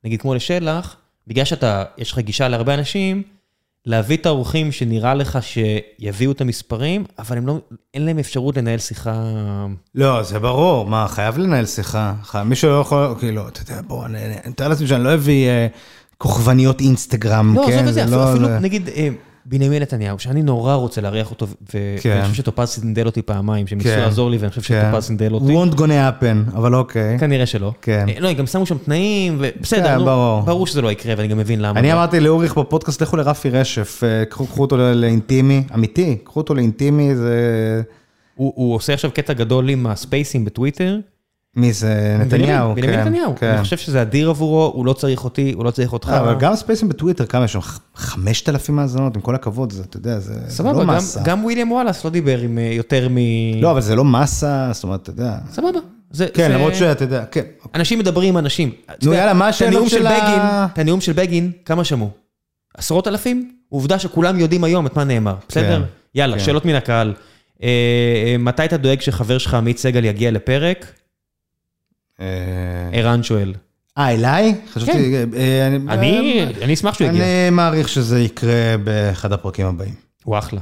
[0.03, 0.95] נגיד כמו לשלח,
[1.27, 3.23] בגלל שאתה, יש לך גישה להרבה אנשים,
[3.85, 7.59] להביא את האורחים שנראה לך שיביאו את המספרים, אבל הם לא,
[7.93, 9.31] אין להם אפשרות לנהל שיחה...
[9.95, 12.13] לא, זה ברור, מה, חייב לנהל שיחה.
[12.23, 15.67] חי- מישהו לא יכול, כאילו, אתה יודע, בוא, אני מתאר לעצמי שאני לא אביא אה,
[16.17, 17.71] כוכבניות אינסטגרם, לא, כן?
[17.73, 18.59] עזוב את זה, אפילו, לא אפילו.
[18.59, 19.07] נגיד אה,
[19.49, 21.47] בנימין נתניהו, שאני נורא רוצה לארח אותו,
[22.01, 22.09] כן.
[22.09, 23.99] ואני חושב שטופז סנדל אותי פעמיים, שהם ניסו כן.
[23.99, 24.81] לעזור לי, ואני חושב כן.
[24.87, 25.53] שטופז סנדל אותי.
[25.53, 27.19] won't gonna happen, אבל אוקיי.
[27.19, 27.71] כנראה שלא.
[27.81, 28.05] כן.
[28.09, 30.05] אה, לא, גם שמו שם תנאים, ובסדר, כן,
[30.45, 30.67] ברור.
[30.67, 31.79] שזה לא יקרה, ואני גם מבין למה.
[31.79, 31.93] אני לא.
[31.93, 37.81] אמרתי לאוריך בפודקאסט, לכו לרפי רשף, אה, קחו אותו לאינטימי, אמיתי, קחו אותו לאינטימי, זה...
[38.35, 40.99] הוא עושה עכשיו קטע גדול עם הספייסים בטוויטר.
[41.57, 42.17] מי זה?
[42.19, 43.01] נתניהו, בנימין כן.
[43.01, 43.35] נתניהו.
[43.35, 43.47] כן.
[43.47, 46.09] אני חושב שזה אדיר עבורו, הוא לא צריך אותי, הוא לא צריך אותך.
[46.09, 47.59] אה, אבל גם ספייסים בטוויטר, כמה יש שם?
[47.95, 51.21] 5,000 מאזונות, עם כל הכבוד, זה, אתה יודע, זה סבבה, לא גם- מסה.
[51.23, 53.17] גם וויליאם וואלאס לא דיבר עם אה, יותר מ...
[53.61, 55.37] לא, אבל זה לא מסה, זאת אומרת, אתה יודע.
[55.51, 55.79] סבבה.
[56.11, 57.41] זה- כן, זה- למרות שאתה יודע, כן.
[57.75, 58.71] אנשים מדברים עם אנשים.
[59.03, 62.09] נו, יאללה, מה השאלות של ה- את הנאום של בגין, כמה שמעו?
[62.77, 63.51] עשרות אלפים?
[63.69, 65.83] עובדה שכולם יודעים היום את מה נאמר, בסדר?
[66.15, 66.43] יאללה, כן.
[66.43, 67.13] שאלות מן הקהל.
[67.63, 67.67] אה,
[68.27, 70.85] אה, מתי אתה דואג שחבר שלך עמית סגל יגיע לפרק?
[72.19, 72.25] אה,
[72.93, 73.53] ערן שואל.
[73.97, 74.55] אה, אליי?
[74.73, 75.15] חשבתי...
[75.37, 77.23] אה, אני אני אשמח שהוא יגיע.
[77.23, 79.93] אני מעריך שזה יקרה באחד הפרקים הבאים.
[80.23, 80.59] הוא אחלה.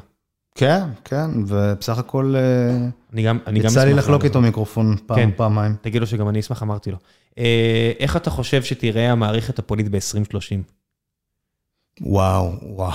[0.58, 2.76] כן, כן, ובסך הכל אה,
[3.14, 4.24] אני גם אני גם יצא לי אשמח לחלוק.
[4.26, 5.04] איתו מיקרופון כן.
[5.08, 5.76] פעם, פעמיים.
[5.82, 6.98] תגיד לו שגם אני אשמח, אמרתי לו.
[7.38, 10.40] אה, איך אתה חושב שתראה המערכת הפוליטית ב-2030?
[12.02, 12.92] וואו, וואו,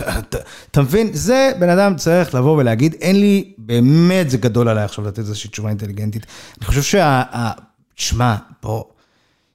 [0.18, 0.38] אתה-
[0.70, 1.10] אתה מבין?
[1.12, 5.50] זה בן אדם צריך לבוא ולהגיד, אין לי, באמת זה גדול עליי עכשיו לתת איזושהי
[5.50, 6.26] תשובה אינטליגנטית.
[6.58, 7.22] אני חושב שה...
[7.98, 8.84] תשמע, פה,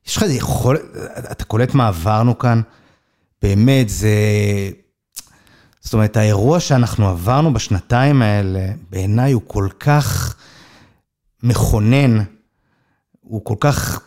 [0.08, 0.78] יש לך איזה יכול...
[1.32, 2.62] אתה קולט מה עברנו כאן?
[3.42, 4.10] באמת, זה...
[5.82, 10.36] זאת אומרת, האירוע שאנחנו עברנו בשנתיים האלה, בעיניי הוא כל כך
[11.44, 12.24] מכונן,
[13.22, 14.02] הוא כל כך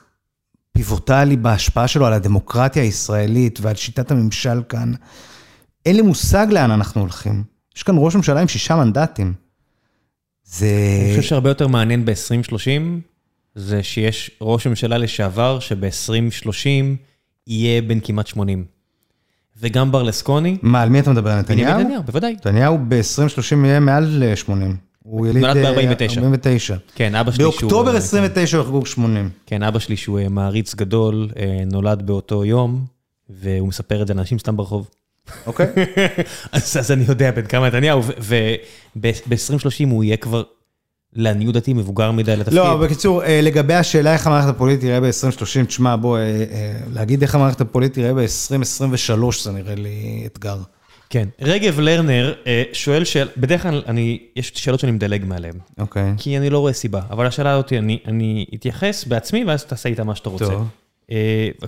[0.73, 4.93] פיבוטלי בהשפעה שלו על הדמוקרטיה הישראלית ועל שיטת הממשל כאן.
[5.87, 7.45] אין לי מושג לאן אנחנו הולכים.
[7.77, 9.35] יש כאן ראש ממשלה עם שישה מנדטים.
[10.45, 10.67] זה...
[11.03, 13.16] אני חושב שהרבה יותר מעניין ב-2030,
[13.57, 16.59] זה שיש ראש ממשלה לשעבר שב-2030
[17.47, 18.65] יהיה בן כמעט 80.
[19.61, 21.31] וגם ברלסקוני, מה, על מי אתה מדבר?
[21.31, 21.81] על בנימין נתניהו?
[21.81, 22.33] נתניהו, בוודאי.
[22.33, 24.77] נתניהו ב-2030 יהיה מעל אה, 80.
[25.03, 25.45] הוא יליד...
[25.45, 26.19] נולד אה, ב-49.
[26.19, 26.77] 49.
[26.95, 27.53] כן, אבא שלי שהוא...
[27.53, 29.31] באוקטובר אה, 29 הוא יחגוג 80.
[29.47, 32.85] כן, אבא שלי שהוא אה, מעריץ גדול, אה, נולד באותו יום,
[33.29, 34.89] והוא מספר את זה לאנשים סתם ברחוב.
[35.47, 35.67] אוקיי?
[36.53, 40.43] אז אז אני יודע בן כמה נתניהו, וב-2030 הוא יהיה כבר
[41.17, 42.59] לעניות דעתי, מבוגר מדי לתפקיד.
[42.59, 47.23] לא, בקיצור, אה, לגבי השאלה איך המערכת הפוליטית תראה ב-2030, תשמע, בוא, אה, אה, להגיד
[47.23, 50.59] איך המערכת הפוליטית תראה ב-2023 זה נראה לי אתגר.
[51.11, 51.29] כן.
[51.41, 52.35] רגב לרנר
[52.73, 53.29] שואל שאל...
[53.37, 55.55] בדרך כלל אני, יש שאלות שאני מדלג מעליהן.
[55.79, 56.13] אוקיי.
[56.17, 57.01] כי אני לא רואה סיבה.
[57.11, 60.45] אבל השאלה הזאת, אני, אני אתייחס בעצמי, ואז תעשה איתה מה שאתה רוצה.
[60.45, 60.69] טוב.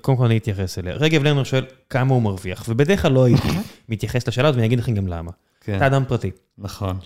[0.02, 0.94] קודם כל אני אתייחס אליה.
[0.94, 3.48] רגב לרנר שואל כמה הוא מרוויח, ובדרך כלל לא הייתי
[3.88, 5.30] מתייחס לשאלה הזאת, ואני אגיד לכם גם למה.
[5.60, 5.76] כן.
[5.76, 6.96] אתה אדם פרטי, נכון.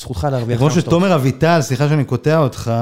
[0.00, 2.72] זכותך להרוויח כמו שתומר אביטל, סליחה שאני קוטע אותך,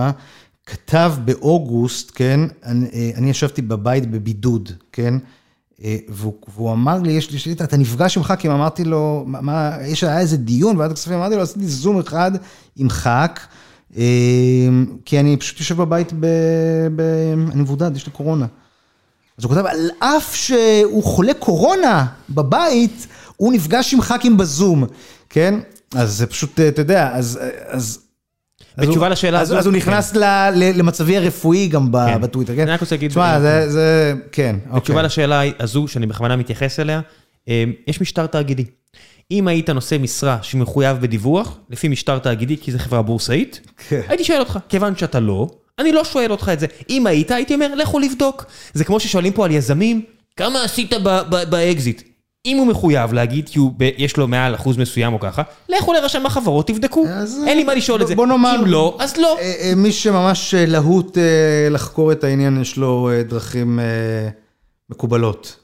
[0.67, 5.15] כתב באוגוסט, כן, אני, אה, אני ישבתי בבית בבידוד, כן,
[5.85, 9.41] אה, והוא, והוא אמר לי, יש לי שאילתה, אתה נפגש עם ח"כים, אמרתי לו, מה,
[9.41, 12.33] מה, יש, היה איזה דיון בוועדת הכספים, אמרתי לו, עשיתי זום אחד
[12.77, 13.47] עם ח"כ,
[13.97, 14.03] אה,
[15.05, 16.27] כי אני פשוט יושב בבית, ב,
[16.97, 17.01] ב,
[17.53, 18.47] אני מבודד, יש לי קורונה.
[19.39, 23.07] אז הוא כותב, על אף שהוא חולה קורונה בבית,
[23.37, 24.85] הוא נפגש עם ח"כים בזום,
[25.31, 25.55] כן?
[25.95, 27.41] אז זה פשוט, אתה יודע, אז...
[27.67, 28.01] אז
[28.79, 29.79] בתשובה אז הוא- לשאלה הזו, אז הוא כן.
[29.79, 32.21] נכנס ל- למצבי הרפואי גם כן.
[32.21, 32.63] בטוויטר, כן?
[32.63, 35.03] אני רק רוצה להגיד- תשמע, זה, זה, כן, בתשובה אוקיי.
[35.07, 37.01] לשאלה הזו, שאני בכוונה מתייחס אליה,
[37.49, 38.65] אה, יש משטר תאגידי.
[39.31, 44.01] אם היית נושא משרה שמחויב בדיווח, לפי משטר תאגידי, כי זו חברה בורסאית, כן.
[44.09, 45.49] הייתי שואל אותך, כיוון שאתה לא,
[45.79, 46.67] אני לא שואל אותך את זה.
[46.91, 48.45] אם היית, הייתי אומר, לכו לבדוק.
[48.75, 50.03] זה כמו ששואלים פה על יזמים,
[50.37, 50.93] כמה עשית
[51.51, 52.03] באקזיט?
[52.47, 55.93] אם הוא מחויב להגיד, כי הוא ב- יש לו מעל אחוז מסוים או ככה, לכו
[55.93, 57.05] לרשם החברות, תבדקו.
[57.09, 58.15] אז, אין לי מה לשאול את זה.
[58.15, 59.37] בוא נאמר- אם לא, אז לא.
[59.41, 61.23] אה, אה, מי שממש אה, להוט אה,
[61.71, 63.85] לחקור את העניין, יש לו אה, דרכים אה,
[64.91, 65.57] מקובלות.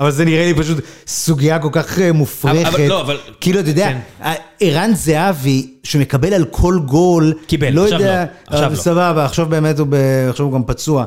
[0.00, 2.66] אבל זה נראה לי פשוט סוגיה כל כך אה, מופרכת.
[2.74, 3.98] אבל- לא, אבל- כאילו, אתה יודע, כן.
[4.22, 8.80] אה, ערן זהבי, שמקבל על כל גול, קיבל, לא עכשיו יודע, לא, עכשיו אבל לא.
[8.80, 9.94] סבבה, עכשיו באמת הוא, ב...
[10.30, 11.04] עכשיו הוא גם פצוע.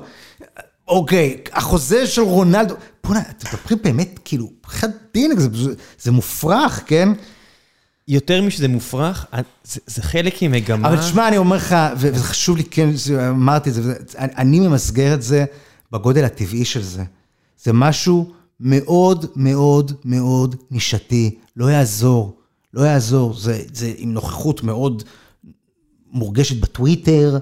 [0.88, 5.50] אוקיי, החוזה של רונלדו, בוא'נה, אתם מדברים באמת, כאילו, חד דין, זה,
[6.02, 7.10] זה מופרך, כן?
[8.08, 9.26] יותר משזה מופרך,
[9.64, 10.88] זה זה חלק ממגמה.
[10.88, 12.90] אבל תשמע, אני אומר לך, וזה חשוב לי, כן,
[13.30, 15.46] אמרתי את זה, וזה- אני- אני ממסגר את זה
[15.92, 17.04] בגודל הטבעי של זה.
[17.64, 22.38] זה משהו מאוד מאוד מאוד נישתי, לא יעזור,
[22.74, 23.34] לא יעזור.
[23.40, 25.04] זה, זה עם נוכחות מאוד
[26.12, 27.38] מורגשת בטוויטר,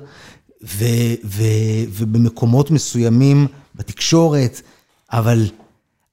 [0.65, 0.85] ו,
[1.23, 1.43] ו,
[1.89, 4.61] ובמקומות מסוימים בתקשורת,
[5.11, 5.49] אבל,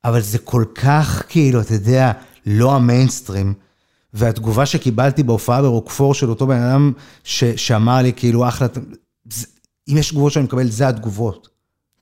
[0.04, 2.12] אבל זה כל כך, כאילו, אתה יודע,
[2.46, 3.54] לא המיינסטרים.
[4.14, 6.92] והתגובה שקיבלתי בהופעה ברוקפור של אותו בן אדם,
[7.24, 8.68] ש, שאמר לי, כאילו, אחלה,
[9.30, 9.46] זה,
[9.88, 11.48] אם יש תגובות שאני מקבל, זה התגובות.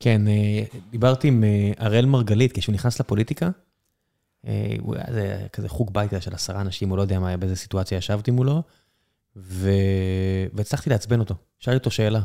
[0.00, 3.50] כן, אה, דיברתי עם אה, הראל מרגלית, כשהוא נכנס לפוליטיקה,
[4.46, 7.56] אה, הוא היה איזה כזה חוג בית של עשרה אנשים, הוא לא יודע מה, באיזה
[7.56, 8.62] סיטואציה ישבתי מולו,
[9.36, 9.70] ו...
[10.52, 11.34] והצלחתי לעצבן אותו.
[11.58, 12.20] שאלתי אותו שאלה,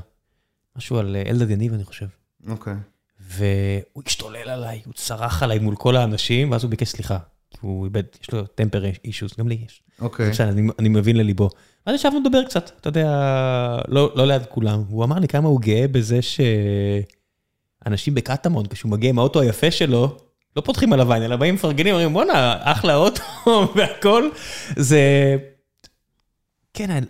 [0.75, 2.05] משהו על אה, אלדד יניב, אני חושב.
[2.47, 2.73] אוקיי.
[3.19, 7.17] והוא השתולל עליי, הוא צרח עליי מול כל האנשים, ואז הוא ביקש סליחה.
[7.51, 9.81] כי הוא איבד, יש לו טמפר אישוס, גם לי יש.
[10.01, 10.29] אוקיי.
[10.29, 11.49] בסדר, אני, אני מבין לליבו.
[11.87, 13.07] ואז ישבנו לדבר קצת, אתה יודע,
[13.87, 14.83] לא, לא ליד כולם.
[14.89, 20.17] והוא אמר לי כמה הוא גאה בזה שאנשים בקטמון, כשהוא מגיע עם האוטו היפה שלו,
[20.55, 23.23] לא פותחים עליו עין, אלא באים מפרגנים, אומרים, בואנה, אחלה אוטו
[23.75, 24.29] והכל.
[24.75, 25.01] זה...
[26.73, 27.03] כן,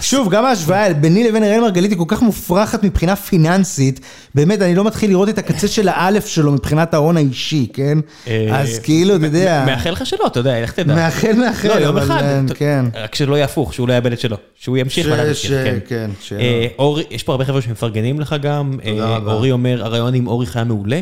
[0.00, 4.00] שוב, גם ההשוואה ביני לבין אראל מרגלית היא כל כך מופרכת מבחינה פיננסית,
[4.34, 7.98] באמת, אני לא מתחיל לראות את הקצה של האלף שלו מבחינת ההון האישי, כן?
[8.28, 10.94] אה, אז כאילו, אתה יודע, מאחל לך שלא, אתה יודע, איך תדע.
[10.94, 12.22] מאחל מאחל, לא, יום אחד.
[12.22, 12.84] אה, כן.
[12.94, 14.36] רק שלא יהיה הפוך, שהוא לא יאבד את שלו.
[14.54, 15.78] שהוא ימשיך ש- כן.
[15.88, 18.78] כן, אה, אורי, יש פה הרבה חבר'ה שמפרגנים לך גם.
[19.26, 21.00] אורי אומר, הרעיון עם אורי היה מעולה.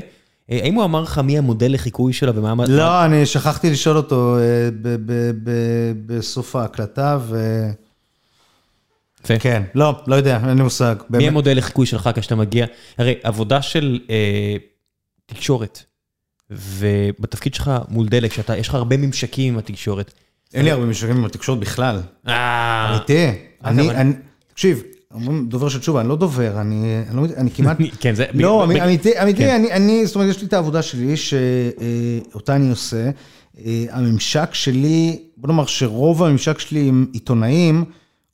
[0.48, 2.55] האם הוא אמר לך מי המודל לחיקוי שלו ומה...
[2.55, 4.36] מה- לא, אני שכחתי לשאול אותו
[6.07, 7.36] בסוף ההקלטה, ו...
[9.31, 9.39] יפה.
[9.39, 10.94] כן, לא, לא יודע, אין לי מושג.
[11.01, 11.28] מי באמת.
[11.28, 12.66] המודל לחיקוי שלך כשאתה מגיע?
[12.98, 14.57] הרי עבודה של אה,
[15.27, 15.82] תקשורת,
[16.51, 20.12] ובתפקיד שלך מול דלק, שאתה, יש לך הרבה ממשקים עם התקשורת.
[20.55, 22.01] אין לי הרבה משקים עם התקשורת בכלל.
[22.28, 23.27] אה, אמיתי.
[23.65, 24.12] אני, אבל- אני,
[24.53, 24.82] תקשיב,
[25.15, 27.77] אומרים דובר של תשובה, אני לא דובר, אני, אני, לא, אני כמעט...
[28.01, 28.24] כן, זה...
[28.35, 29.53] לא, אמיתי, אמיתי.
[29.53, 33.11] אני, אני, זאת אומרת, יש לי את העבודה שלי, שאותה אני עושה.
[33.66, 37.85] אה, הממשק שלי, בוא נאמר שרוב הממשק שלי עם עיתונאים,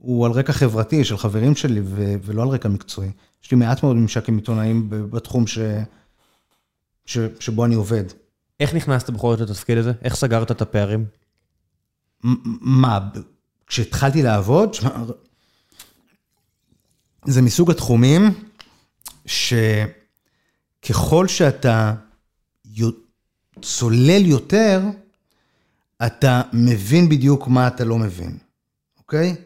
[0.02, 1.80] הוא על רקע חברתי של חברים שלי,
[2.24, 3.10] ולא על רקע מקצועי.
[3.44, 5.58] יש לי מעט מאוד ממשק עם עיתונאים בתחום ש,
[7.06, 8.04] ש, שבו אני עובד.
[8.60, 9.92] איך נכנסת בכל זאת לתפקיד הזה?
[10.02, 11.04] איך סגרת את הפערים?
[12.60, 12.98] מה,
[13.66, 14.90] כשהתחלתי לעבוד, שמע,
[17.24, 18.22] זה מסוג התחומים
[20.86, 21.94] שככל שאתה
[23.62, 24.82] צולל יותר,
[26.06, 28.38] אתה מבין בדיוק מה אתה לא מבין,
[28.98, 29.36] אוקיי?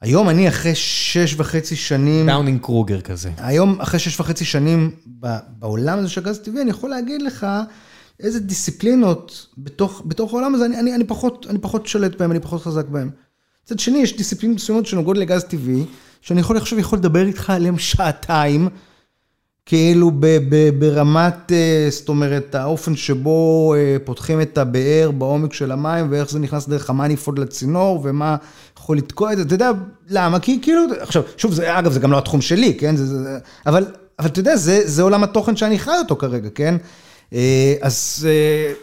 [0.00, 2.26] היום אני אחרי שש וחצי שנים...
[2.26, 3.30] דאנינג קרוגר כזה.
[3.38, 4.90] היום, אחרי שש וחצי שנים
[5.58, 7.46] בעולם הזה של גז טבעי, אני יכול להגיד לך
[8.20, 12.40] איזה דיסציפלינות בתוך, בתוך העולם הזה, אני, אני, אני, פחות, אני פחות שולט בהם, אני
[12.40, 13.10] פחות חזק בהם.
[13.64, 15.84] מצד שני, יש דיסציפלינות מסוימות שנוגעות לגז טבעי,
[16.20, 18.68] שאני יכול עכשיו יכול לדבר איתך עליהם שעתיים,
[19.68, 25.72] כאילו ב, ב, ברמת, אה, זאת אומרת, האופן שבו אה, פותחים את הבאר בעומק של
[25.72, 28.36] המים, ואיך זה נכנס דרך המניפולד לצינור, ומה
[28.78, 29.70] יכול לתקוע את זה, אתה יודע,
[30.08, 30.40] למה?
[30.40, 32.96] כי כאילו, עכשיו, שוב, זה, אגב, זה גם לא התחום שלי, כן?
[32.96, 33.86] זה, זה, אבל,
[34.18, 36.76] אבל אתה יודע, זה, זה עולם התוכן שאני חי אותו כרגע, כן?
[37.32, 38.26] אה, אז,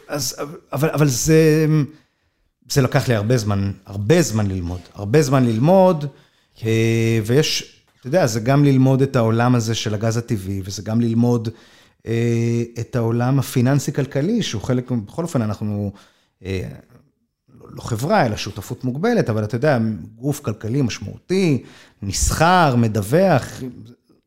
[0.07, 0.35] אז,
[0.73, 1.65] אבל, אבל זה,
[2.71, 6.05] זה לקח לי הרבה זמן, הרבה זמן ללמוד, הרבה זמן ללמוד.
[7.25, 7.74] ויש...
[8.05, 11.49] אתה יודע, זה גם ללמוד את העולם הזה של הגז הטבעי, וזה גם ללמוד
[12.07, 15.91] אה, את העולם הפיננסי-כלכלי, שהוא חלק, בכל אופן, אנחנו
[16.45, 16.67] אה,
[17.69, 19.79] לא חברה, אלא שותפות מוגבלת, אבל אתה יודע,
[20.15, 21.63] גוף כלכלי משמעותי,
[22.01, 23.61] נסחר, מדווח.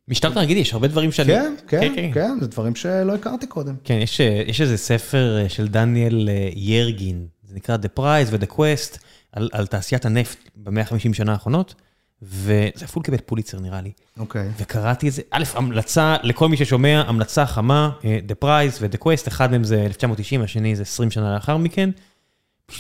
[0.08, 1.28] משטר תאגידי, יש הרבה דברים שאני...
[1.28, 3.74] כן, כן, כן, כן, כן, זה דברים שלא הכרתי קודם.
[3.84, 8.52] כן, יש, יש איזה ספר אה, של דניאל אה, ירגין, זה נקרא The Prize ו-The
[8.52, 8.98] Quest,
[9.32, 11.74] על, על תעשיית הנפט במאה ה-50 שנה האחרונות.
[12.22, 13.92] וזה אפילו קיבל פוליצר נראה לי.
[14.18, 14.50] אוקיי.
[14.58, 19.28] וקראתי את זה, א', המלצה, לכל מי ששומע, המלצה חמה, אה, The Prize ו-The Quest,
[19.28, 21.90] אחד מהם זה 1990, השני זה 20 שנה לאחר מכן.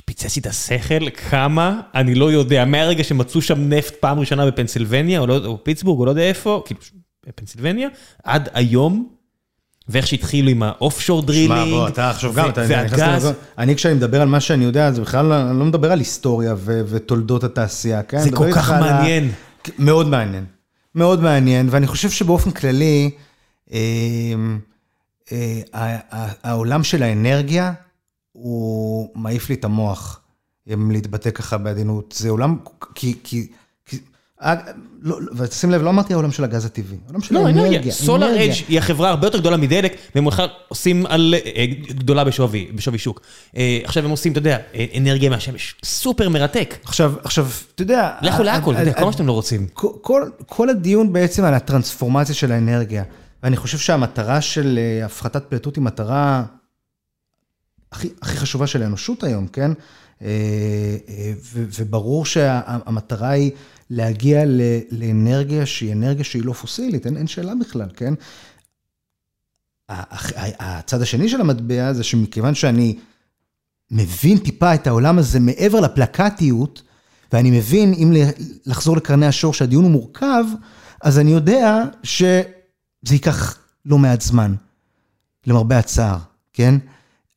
[0.04, 5.20] פיצץ לי את השכל, כמה, אני לא יודע, מהרגע שמצאו שם נפט פעם ראשונה בפנסילבניה,
[5.20, 6.80] או, לא, או פיטסבורג, או לא יודע איפה, כאילו,
[7.26, 7.88] בפנסילבניה,
[8.24, 9.08] עד היום,
[9.88, 13.94] ואיך שהתחילו עם האוף-שור דרילינג, שמע, בוא, אתה עכשיו גם, אתה נכנס לזה, אני כשאני
[13.94, 18.20] מדבר על מה שאני יודע, זה בכלל, אני לא מדבר על היסטוריה ותולדות התעשייה, כן?
[18.20, 19.32] זה כל כך מעניין.
[19.78, 20.44] מאוד מעניין,
[20.94, 23.10] מאוד מעניין, ואני חושב שבאופן כללי,
[23.72, 23.78] אה,
[25.32, 25.96] אה,
[26.42, 27.72] העולם של האנרגיה,
[28.32, 30.20] הוא מעיף לי את המוח,
[30.72, 32.14] אם להתבטא ככה בעדינות.
[32.18, 32.56] זה עולם,
[32.94, 33.48] כי...
[34.42, 34.54] אה,
[35.02, 37.92] לא, ותשים לב, לא אמרתי העולם של הגז הטבעי, העולם של לא, האנרגיה.
[37.92, 40.26] סולאר אדג' היא החברה הרבה יותר גדולה מדלק, והם
[40.68, 43.20] עושים על אה, גדולה בשווי, בשווי שוק.
[43.56, 44.58] אה, עכשיו הם עושים, אתה יודע,
[44.96, 46.74] אנרגיה מהשמש, סופר מרתק.
[46.84, 48.12] עכשיו, עכשיו, אתה יודע...
[48.22, 49.66] לכו להכל, אתה יודע, כל מה שאתם לא רוצים.
[50.46, 53.02] כל הדיון בעצם על הטרנספורמציה של האנרגיה,
[53.42, 56.44] ואני חושב שהמטרה של הפחתת פליטות היא מטרה
[57.92, 59.70] הכי חשובה של האנושות היום, כן?
[61.52, 63.50] וברור שהמטרה היא...
[63.90, 64.42] להגיע
[64.90, 68.14] לאנרגיה שהיא אנרגיה שהיא לא פוסילית, אין, אין שאלה בכלל, כן?
[69.88, 72.98] הצד השני של המטבע זה שמכיוון שאני
[73.90, 76.82] מבין טיפה את העולם הזה מעבר לפלקטיות,
[77.32, 78.12] ואני מבין, אם
[78.66, 80.44] לחזור לקרני השור, שהדיון הוא מורכב,
[81.02, 82.44] אז אני יודע שזה
[83.10, 84.54] ייקח לא מעט זמן,
[85.46, 86.18] למרבה הצער,
[86.52, 86.74] כן?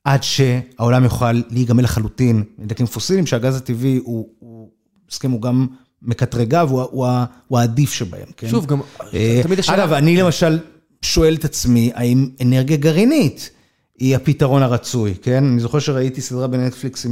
[0.04, 4.70] עד שהעולם יוכל להיגמל לחלוטין מדלקים פוסיליים, שהגז הטבעי הוא, הוא,
[5.10, 5.68] הסכימו גם מקטרגיו,
[6.02, 8.48] הוא הוא העדיף שבהם, כן?
[8.50, 8.82] שוב, גם
[9.14, 9.84] אה, תמיד השאלה...
[9.84, 10.60] אגב, אני למשל
[11.02, 13.50] שואל את עצמי, האם אנרגיה גרעינית
[14.00, 15.44] היא הפתרון הרצוי, כן?
[15.44, 17.06] אני זוכר שראיתי סדרה בנטפליקס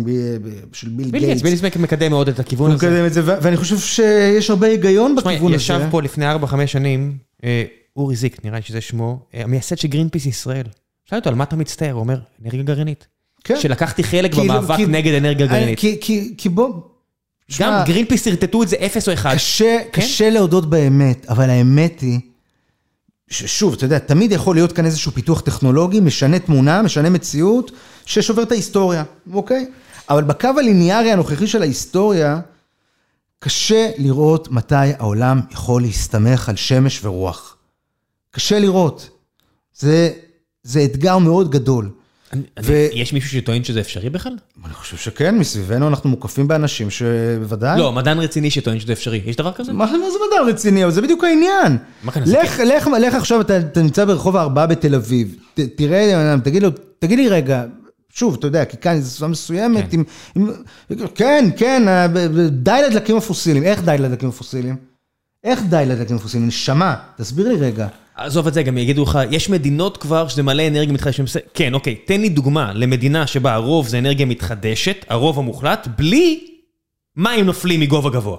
[0.73, 1.41] של ביל גייטס.
[1.41, 2.85] ביל גייטס מקדם מאוד את הכיוון הזה.
[2.85, 5.55] הוא מקדם את זה, ואני חושב שיש הרבה היגיון בכיוון הזה.
[5.55, 6.35] ישב פה לפני 4-5
[6.65, 7.63] שנים, אה,
[7.95, 10.65] אורי זיק, נראה לי שזה שמו, אה, המייסד של גרינפיס ישראל.
[11.05, 11.91] שאלתי אותו, על מה אתה מצטער?
[11.91, 13.07] הוא אומר, אנרגיה גרעינית.
[13.43, 13.59] כן.
[13.59, 15.79] שלקחתי חלק במאבק נגד אנרגיה גרעינית.
[16.37, 16.73] כי בוא...
[17.59, 19.33] גם גרינפיס שרטטו את זה אפס או אחד.
[19.33, 20.01] קשה, כן?
[20.01, 22.19] קשה להודות באמת, אבל האמת היא,
[23.29, 27.71] ששוב, אתה יודע, תמיד יכול להיות כאן איזשהו פיתוח טכנולוגי, משנה תמונה, משנה מציאות,
[28.05, 29.03] ששובר את ההיסטוריה,
[29.33, 29.65] אוקיי?
[30.09, 32.39] אבל בקו הליניארי הנוכחי של ההיסטוריה,
[33.39, 37.57] קשה לראות מתי העולם יכול להסתמך על שמש ורוח.
[38.31, 39.09] קשה לראות.
[39.73, 40.11] זה,
[40.63, 41.89] זה אתגר מאוד גדול.
[42.93, 44.33] יש מישהו שטוען שזה אפשרי בכלל?
[44.65, 47.79] אני חושב שכן, מסביבנו אנחנו מוקפים באנשים שבוודאי...
[47.79, 49.73] לא, מדען רציני שטוען שזה אפשרי, יש דבר כזה?
[49.73, 50.83] מה זה מדען רציני?
[50.83, 51.77] אבל זה בדיוק העניין.
[52.99, 55.35] לך עכשיו, אתה נמצא ברחוב הארבעה בתל אביב,
[55.75, 56.69] תראה, תגיד לו,
[56.99, 57.63] תגיד לי רגע,
[58.09, 60.01] שוב, אתה יודע, כי כאן זו סביבה מסוימת, כן.
[61.15, 62.07] כן, כן, אה,
[62.49, 64.75] די לדלקים הפוסיליים, איך די לדלקים הפוסיליים?
[65.43, 66.47] איך די לדלקים הפוסיליים?
[66.47, 67.87] נשמה, תסביר לי רגע.
[68.19, 71.47] עזוב את זה, גם יגידו לך, יש מדינות כבר שזה מלא אנרגיה מתחדשת.
[71.53, 76.47] כן, אוקיי, תן לי דוגמה למדינה שבה הרוב זה אנרגיה מתחדשת, הרוב המוחלט, בלי
[77.15, 78.37] מים נופלים מגובה גבוה.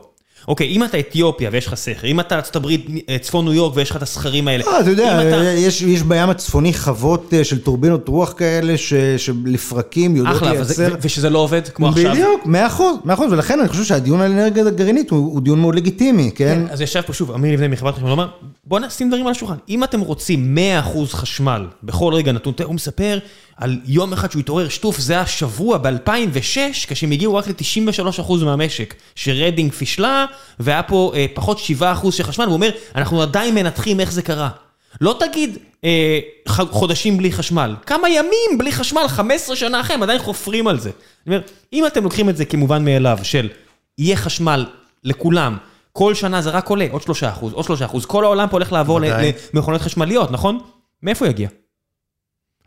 [0.51, 3.77] אוקיי, אם אתה אתיופיה ויש לך סכר, אם אתה ארצות הברית, אה, צפון ניו יורק
[3.77, 4.64] ויש לך את הסכרים האלה.
[4.66, 5.43] אה, אתה יודע, אתה...
[5.43, 10.94] יש, יש בים הצפוני חוות אה, של טורבינות רוח כאלה, ש, שלפרקים יודעות לייצר...
[11.01, 12.12] ושזה לא עובד כמו עכשיו.
[12.12, 15.74] בדיוק, מאה אחוז, מאה אחוז, ולכן אני חושב שהדיון על אנרגיה גרעינית הוא, דיון מאוד
[15.74, 16.64] לגיטימי, כן?
[16.66, 18.28] כן אז ישב פה שוב אמיר לבני מחברת חשמל, אמר,
[18.64, 19.56] בוא נשים דברים על השולחן.
[19.68, 23.18] אם אתם רוצים 100% חשמל בכל רגע נתון, הוא מספר
[23.61, 29.73] על יום אחד שהוא התעורר שטוף, זה השבוע ב-2006, כשהם הגיעו רק ל-93% מהמשק, שרדינג
[29.73, 30.27] פישלה,
[30.61, 34.49] והיה פה אה, פחות 7% של חשמל, הוא אומר, אנחנו עדיין מנתחים איך זה קרה.
[35.01, 36.19] לא תגיד אה,
[36.49, 40.91] חודשים בלי חשמל, כמה ימים בלי חשמל, 15 שנה אחרי, הם עדיין חופרים על זה.
[41.27, 43.49] אני אומר, אם אתם לוקחים את זה כמובן מאליו, של
[43.99, 44.66] יהיה חשמל
[45.05, 45.57] לכולם.
[45.93, 48.07] כל שנה זה רק עולה, עוד שלושה אחוז, עוד שלושה אחוז.
[48.07, 49.01] כל העולם פה הולך לעבור.
[49.55, 50.59] למכונות חשמליות, נכון?
[51.03, 51.49] מאיפה יגיע?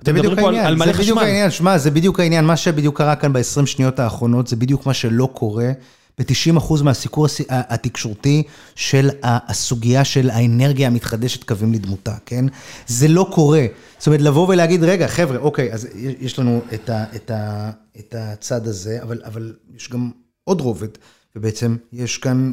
[0.05, 1.27] זה אתם בדיוק מדברים פה על- העניין, על מלא זה בדיוק חשמל.
[1.27, 4.93] העניין, שמע, זה בדיוק העניין, מה שבדיוק קרה כאן ב-20 שניות האחרונות, זה בדיוק מה
[4.93, 5.71] שלא קורה
[6.19, 8.43] ב-90% מהסיקור התקשורתי
[8.75, 12.45] של הסוגיה של האנרגיה המתחדשת קווים לדמותה, כן?
[12.87, 13.65] זה לא קורה.
[13.97, 15.87] זאת אומרת, לבוא ולהגיד, רגע, חבר'ה, אוקיי, אז
[16.19, 17.69] יש לנו את, ה, את, ה,
[17.99, 20.11] את הצד הזה, אבל, אבל יש גם
[20.43, 20.87] עוד רובד,
[21.35, 22.51] ובעצם יש כאן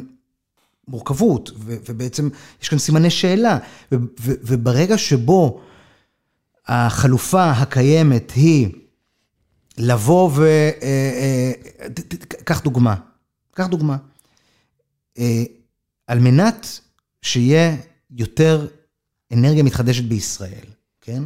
[0.87, 2.29] מורכבות, ו- ובעצם
[2.63, 3.57] יש כאן סימני שאלה,
[3.91, 5.61] ו- ו- וברגע שבו
[6.67, 8.69] החלופה הקיימת היא
[9.77, 10.41] לבוא ו...
[10.43, 11.51] אה, אה,
[12.45, 12.95] קח דוגמה,
[13.55, 13.97] קח דוגמה.
[15.17, 15.43] אה,
[16.07, 16.79] על מנת
[17.21, 17.75] שיהיה
[18.11, 18.67] יותר
[19.33, 20.65] אנרגיה מתחדשת בישראל,
[21.01, 21.23] כן?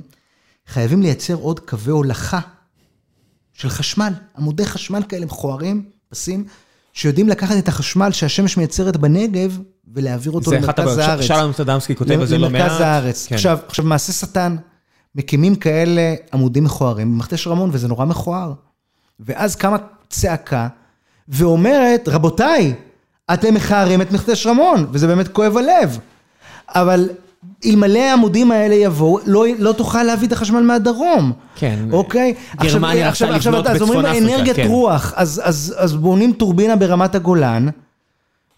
[0.67, 2.39] חייבים לייצר עוד קווי הולכה
[3.53, 6.45] של חשמל, עמודי חשמל כאלה מכוערים, פסים,
[6.93, 9.59] שיודעים לקחת את החשמל שהשמש מייצרת בנגב
[9.93, 11.09] ולהעביר אותו זה אחת למרכז הבעיות.
[11.09, 11.25] הארץ.
[11.25, 12.61] שלום אמסטרדמסקי כותב על זה לא מעט.
[12.61, 13.27] למרכז הארץ.
[13.27, 13.35] כן.
[13.35, 14.55] עכשיו, עכשיו, מעשה שטן,
[15.15, 18.53] מקימים כאלה עמודים מכוערים במכתש רמון, וזה נורא מכוער.
[19.19, 19.77] ואז קמה
[20.09, 20.67] צעקה,
[21.29, 22.73] ואומרת, רבותיי,
[23.33, 25.99] אתם מכערים את מכתש רמון, וזה באמת כואב הלב.
[26.69, 27.09] אבל
[27.65, 31.31] אלמלא העמודים האלה יבואו, לא, לא תוכל להביא את החשמל מהדרום.
[31.55, 31.79] כן.
[31.91, 32.33] אוקיי?
[32.55, 34.67] גרמניה עכשיו, רצתה עכשיו, לבנות אז אומרים בצפון אפריקה, אנרגיית כן.
[34.67, 37.67] רוח, אז, אז, אז בונים טורבינה ברמת הגולן,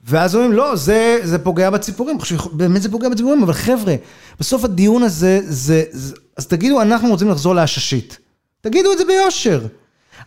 [0.08, 2.18] ואז אומרים, לא, זה, זה פוגע בציפורים.
[2.52, 3.96] באמת זה פוגע בציפורים, אבל חבר'ה,
[4.40, 8.18] בסוף הדיון הזה, זה, זה, אז תגידו, אנחנו רוצים לחזור לעששית.
[8.62, 9.66] תגידו את זה ביושר.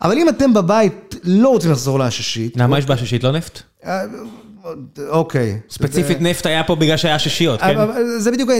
[0.02, 3.60] אבל אם אתם בבית לא רוצים לחזור לעששית, למה יש בעששית לא נפט?
[3.84, 4.02] אה,
[5.08, 5.60] אוקיי.
[5.70, 7.76] ספציפית נפט היה פה בגלל שהיה עששיות, כן?
[8.18, 8.50] זה בדיוק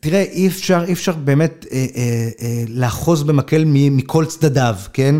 [0.00, 5.14] תראה, אי אפשר, אי אפשר באמת אה, אה, לאחוז במקל מכל צדדיו, כן?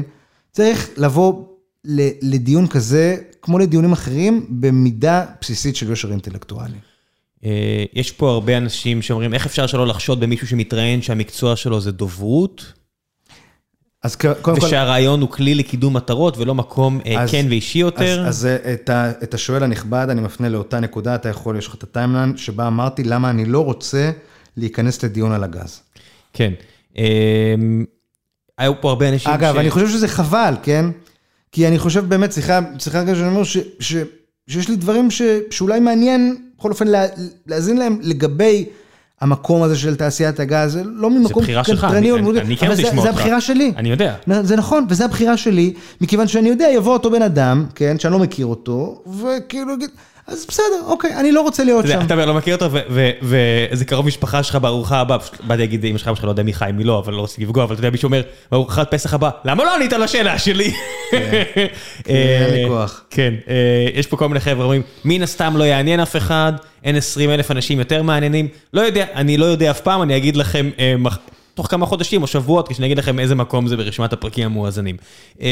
[0.52, 1.44] צריך לבוא
[2.22, 6.78] לדיון כזה, כמו לדיונים אחרים, במידה בסיסית של יושר אינטלקטואלי.
[7.44, 11.92] אה, יש פה הרבה אנשים שאומרים, איך אפשר שלא לחשוד במישהו שמתראיין שהמקצוע שלו זה
[11.92, 12.72] דוברות,
[14.02, 18.26] אז קודם כל, ושהרעיון הוא כלי לקידום מטרות ולא מקום אה, אז- כן ואישי יותר?
[18.26, 21.66] אז, אז אה, את, ה, את השואל הנכבד, אני מפנה לאותה נקודה, אתה יכול, יש
[21.66, 24.10] לך את הטיימליין, שבה אמרתי למה אני לא רוצה
[24.56, 25.80] להיכנס לדיון על הגז.
[26.32, 26.52] כן.
[28.58, 30.86] היו פה הרבה אנשים אגב, אני חושב שזה חבל, כן?
[31.54, 33.94] כי אני חושב באמת, סליחה, סליחה רגע שאני אומר ש, ש,
[34.48, 37.04] שיש לי דברים ש, שאולי מעניין, בכל אופן, לה,
[37.46, 38.64] להאזין להם לגבי
[39.20, 42.56] המקום הזה של תעשיית הגז, זה לא ממקום בחירה שלך, קנטרני או אני- לימודי, אני
[42.56, 43.20] כן אבל רוצה זה- לשמוע זה אותך.
[43.20, 43.72] הבחירה שלי.
[43.76, 44.14] אני יודע.
[44.42, 48.18] זה נכון, וזו הבחירה שלי, מכיוון שאני יודע, יבוא אותו בן אדם, כן, שאני לא
[48.18, 49.90] מכיר אותו, וכאילו יגיד,
[50.26, 52.00] אז בסדר, אוקיי, אני לא רוצה להיות שם.
[52.06, 55.84] אתה לא מכיר אותו, ו- ו- ואיזה קרוב משפחה שלך בארוחה הבאה, פשוט באתי להגיד
[55.84, 57.72] אמא שלך, אמא שלך לא יודע מי חי, מי לא, אבל לא רוצה לפגוע, אבל
[57.74, 60.72] אתה יודע, מישהו אומר, בארוחת פסח הבאה, למה לא ענית על השאלה שלי?
[62.06, 63.04] אין לי כוח.
[63.10, 63.54] כן, אה,
[63.94, 66.52] יש פה כל מיני חבר'ה אומרים, מן הסתם לא יעניין אף אחד,
[66.84, 70.36] אין 20 אלף אנשים יותר מעניינים, לא יודע, אני לא יודע אף פעם, אני אגיד
[70.36, 70.94] לכם, אה,
[71.54, 74.96] תוך כמה חודשים או שבועות, כשאני אגיד לכם איזה מקום זה ברשימת הפרקים המואזנים.
[75.40, 75.48] אה,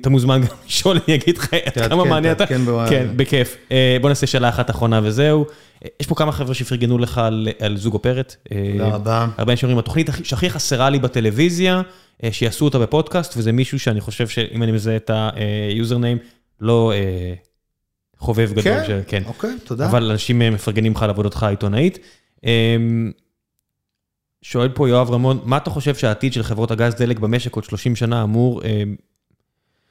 [0.00, 2.46] אתה מוזמן גם לשאול, אני אגיד לך תעדכן, כמה מעניין אתה.
[2.46, 2.90] תעדכן בוואלה.
[2.90, 3.56] כן, בכיף.
[3.72, 5.44] אה, בוא נעשה שאלה אחת אחרונה וזהו.
[6.00, 7.20] יש פה כמה חבר'ה שפרגנו לך
[7.58, 8.36] על, זוג אופרת.
[8.52, 9.26] אה, תודה רבה.
[9.38, 11.82] הרבה אנשים אומרים, התוכנית הכי- שהכי חסרה לי בטלוויזיה,
[12.24, 15.10] אה, שיעשו אותה בפודקאסט, וזה מישהו שאני חושב שאם אני מזהה את
[15.70, 16.18] היוזרניים,
[16.60, 16.92] לא
[18.18, 18.62] חובב גדול.
[18.86, 19.22] כן, כן.
[19.26, 19.86] אוקיי, תודה.
[19.86, 21.98] אבל אנשים מפרגנים לך על עבודתך העיתונאית.
[24.42, 27.96] שואל פה יואב רמון, מה אתה חושב שהעתיד של חברות הגז דלק במשק עוד 30
[27.96, 28.62] שנה אמור...
[28.64, 28.82] אה,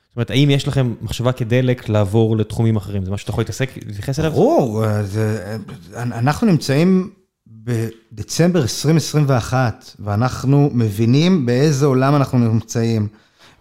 [0.10, 3.06] זאת אומרת, האם יש לכם מחשבה כדלק לעבור לתחומים אחרים?
[3.06, 4.32] זה משהו שאתה יכול להתעסק, להתייחס אליו?
[4.32, 4.84] ברור,
[5.96, 7.10] אנחנו נמצאים
[7.48, 13.08] בדצמבר 2021, ואנחנו מבינים באיזה עולם אנחנו נמצאים.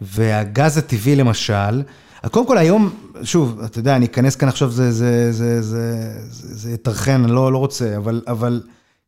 [0.00, 1.82] והגז הטבעי למשל,
[2.30, 2.90] קודם כל היום,
[3.22, 4.92] שוב, אתה יודע, אני אכנס כאן עכשיו, זה,
[5.32, 5.62] זה,
[6.30, 8.62] זה יטרחן, אני לא, לא רוצה, אבל, אבל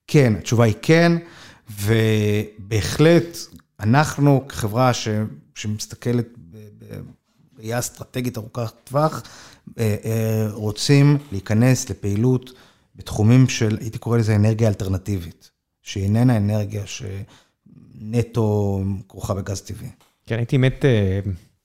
[0.07, 1.13] כן, התשובה היא כן,
[1.79, 3.39] ובהחלט,
[3.81, 5.09] אנחנו כחברה ש,
[5.55, 6.27] שמסתכלת
[7.57, 9.23] בראייה אסטרטגית ארוכת טווח,
[9.79, 12.53] אה, אה, רוצים להיכנס לפעילות
[12.97, 15.51] בתחומים של, הייתי קורא לזה אנרגיה אלטרנטיבית,
[15.83, 19.89] שהיא איננה אנרגיה שנטו כרוכה בגז טבעי.
[20.27, 21.21] כן, הייתי מת אה,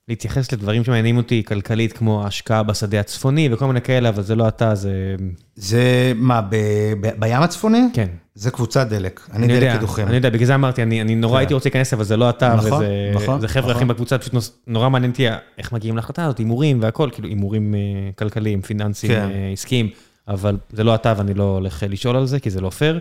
[0.07, 4.48] להתייחס לדברים שמעניינים אותי כלכלית, כמו ההשקעה בשדה הצפוני וכל מיני כאלה, אבל זה לא
[4.48, 5.15] אתה, זה...
[5.56, 6.56] זה מה, ב,
[7.02, 7.80] ב, בים הצפוני?
[7.94, 8.07] כן.
[8.36, 10.07] זה קבוצת דלק, אני אני דלק קידוחים.
[10.07, 11.40] אני יודע, בגלל זה אמרתי, אני, אני נורא כן.
[11.40, 13.72] הייתי רוצה להיכנס, אבל זה לא אתה, נכון, וזה נכון, זה חבר'ה נכון.
[13.72, 15.27] אחרים בקבוצה, פשוט נוס- נורא מעניין אותי
[15.57, 17.80] איך מגיעים להחלטה הזאת, הימורים והכל, כאילו הימורים אה,
[18.15, 19.30] כלכליים, פיננסיים, כן.
[19.32, 19.90] אה, עסקיים,
[20.27, 22.99] אבל זה לא אתה ואני לא הולך אה, לשאול על זה, כי זה לא פייר.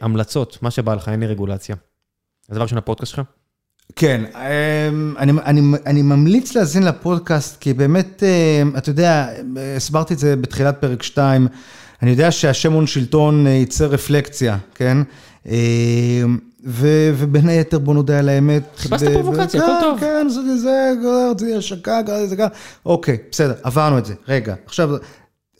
[0.00, 1.76] המלצות, מה שבא לך, אין לי רגולציה.
[2.48, 3.20] אז דבר ראשון, הפודקאסט שלך?
[3.96, 9.28] כן, אמ, אני, אני, אני ממליץ להאזין לפודקאסט, כי באמת, אמ, אתה יודע,
[9.76, 11.48] הסברתי את זה בתחילת פרק 2,
[12.02, 14.98] אני יודע שהשם הון שלטון אה, ייצר רפלקציה, כן?
[15.46, 15.52] אמ,
[16.66, 18.62] ו, ובין היתר, בוא נודה על האמת.
[18.76, 20.00] חיפשת פרובוקציה, הכל טוב.
[20.00, 20.92] כן, זה, זה,
[21.38, 22.48] זה השקה, זה גם,
[22.86, 24.14] אוקיי, בסדר, עברנו את זה.
[24.28, 24.90] רגע, עכשיו,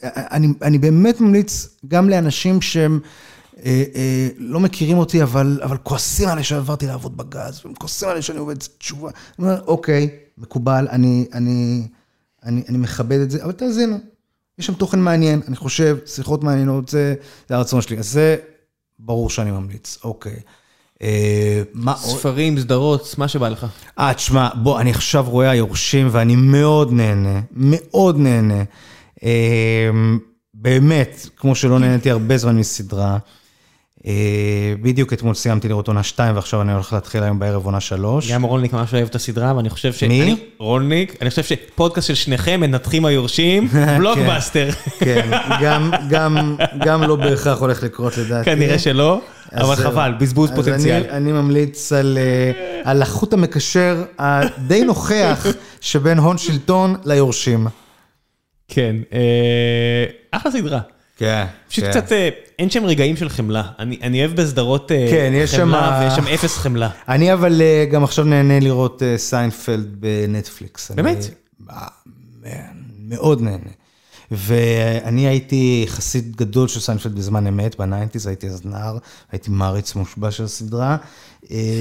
[0.04, 3.00] אני, אני באמת ממליץ גם לאנשים שהם...
[3.64, 8.22] אה, אה, לא מכירים אותי, אבל, אבל כועסים עליי שעברתי לעבוד בגז, והם כועסים עליי
[8.22, 9.10] שאני עובד תשובה.
[9.38, 10.08] אני אומר, אוקיי,
[10.38, 11.88] מקובל, אני, אני,
[12.44, 13.98] אני, אני מכבד את זה, אבל תאזינו.
[14.58, 17.14] יש שם תוכן מעניין, אני חושב, שיחות מעניינות, זה,
[17.48, 17.98] זה הרצון שלי.
[17.98, 18.36] אז זה
[18.98, 20.40] ברור שאני ממליץ, אוקיי.
[21.02, 22.18] אה, מה עוד?
[22.18, 23.66] ספרים, סדרות, מה שבא לך.
[23.98, 28.62] אה, תשמע, בוא, אני עכשיו רואה היורשים ואני מאוד נהנה, מאוד נהנה.
[29.24, 29.90] אה,
[30.54, 33.18] באמת, כמו שלא נהניתי הרבה זמן מסדרה.
[34.06, 38.30] אה, בדיוק אתמול סיימתי לראות עונה 2 ועכשיו אני הולך להתחיל היום בערב עונה 3.
[38.32, 40.02] גם רולניק ממש אוהב את הסדרה ואני חושב ש...
[40.02, 40.36] מי?
[40.58, 43.68] רולניק, אני חושב שפודקאסט של שניכם מנתחים היורשים,
[43.98, 44.68] בלוקבאסטר.
[44.98, 45.30] כן,
[46.84, 48.44] גם לא בהכרח הולך לקרות לדעתי.
[48.44, 49.20] כנראה שלא,
[49.52, 51.02] אבל חבל, בזבוז פוטנציאל.
[51.10, 51.92] אני ממליץ
[52.84, 55.46] על החוט המקשר הדי נוכח
[55.80, 57.66] שבין הון שלטון ליורשים.
[58.68, 60.80] כן, אה, אחלה סדרה.
[61.18, 61.44] כן.
[61.68, 61.90] פשוט כן.
[61.90, 62.28] קצת, אה,
[62.58, 63.62] אין שם רגעים של חמלה.
[63.78, 66.90] אני אני אוהב בסדרות אה, כן, יש חמלה, ויש שם אפס חמלה.
[67.08, 70.90] אני אבל אה, גם עכשיו נהנה לראות סיינפלד בנטפליקס.
[70.90, 71.16] באמת?
[72.44, 72.52] אני,
[73.08, 73.70] מאוד נהנה.
[74.30, 78.98] ואני הייתי חסיד גדול של סיינפלד בזמן אמת, ב nineties, הייתי אז נער,
[79.32, 80.96] הייתי מעריץ מושבע של הסדרה.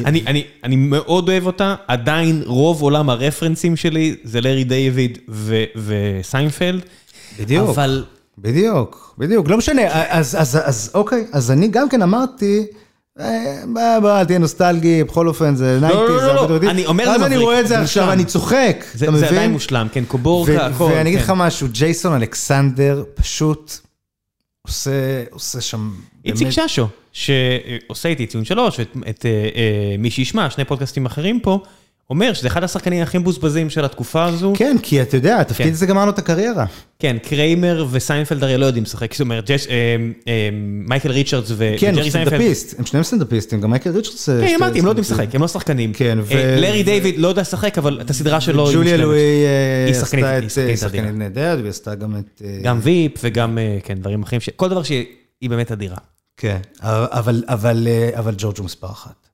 [0.05, 5.17] אני, אני, אני מאוד אוהב אותה, עדיין רוב עולם הרפרנסים שלי זה לארי דיוויד
[5.75, 6.81] וסיינפלד.
[7.39, 7.69] בדיוק.
[7.69, 8.03] אבל
[8.37, 12.65] בדיוק, בדיוק, לא משנה, אז, אז, אז אוקיי, אז אני גם כן אמרתי,
[13.19, 17.05] אה, בוא, בוא, תהיה נוסטלגי, בכל אופן זה nineties, לא, לא, לא, לא, אני אומר
[17.05, 19.19] זה מבריק, אז אני רואה את זה עכשיו, אני צוחק, אתה מבין?
[19.19, 20.83] זה עדיין מושלם, כן, קוורקה, הכל.
[20.83, 21.33] ואני אגיד לך כן.
[21.33, 23.73] משהו, ג'ייסון אלכסנדר פשוט
[24.67, 25.91] עושה, עושה שם...
[26.25, 31.59] איציק ששו, שעושה איתי ציון שלוש, ואת אה, אה, מי שישמע, שני פודקאסטים אחרים פה,
[32.09, 34.53] אומר שזה אחד השחקנים הכי מבוזבזים של התקופה הזו.
[34.55, 35.71] כן, כי אתה יודע, התפקיד כן.
[35.71, 36.65] הזה גמר לו את הקריירה.
[36.99, 39.55] כן, קריימר וסיינפלד הרי לא יודעים לשחק, זאת אומרת, אה,
[40.27, 40.49] אה,
[40.87, 42.03] מייקל ריצ'רדס וג'רי סיינפלד.
[42.03, 44.29] כן, סטנדאפיסט, הם שניהם סטנדאפיסטים, גם מייקל ריצ'רדס...
[44.29, 45.93] כן, אמרתי, הם לא יודעים לשחק, הם לא שחקנים.
[45.93, 46.33] כן, ו...
[46.61, 48.69] לארי דיוויד לא יודע לשחק, אבל את הסדרה שלו...
[48.73, 52.41] ג'וליה לואיס היא שחקנית נהדרת, והיא עשתה גם את...
[52.63, 55.05] גם Veep וגם, כן, דברים אחרים, כל דבר שהיא
[55.41, 55.97] באמת אדירה.
[56.37, 59.26] כן, אבל ג'ורג' הוא מספר אחת.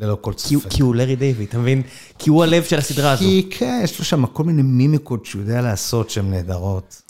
[0.00, 0.68] ללא כל ספק.
[0.70, 1.82] כי הוא לארי דיוויד, אתה מבין?
[2.18, 3.20] כי הוא הלב של הסדרה הזו.
[3.20, 7.02] כי כן, יש לו שם כל מיני מימיקות שהוא יודע לעשות שהן נהדרות.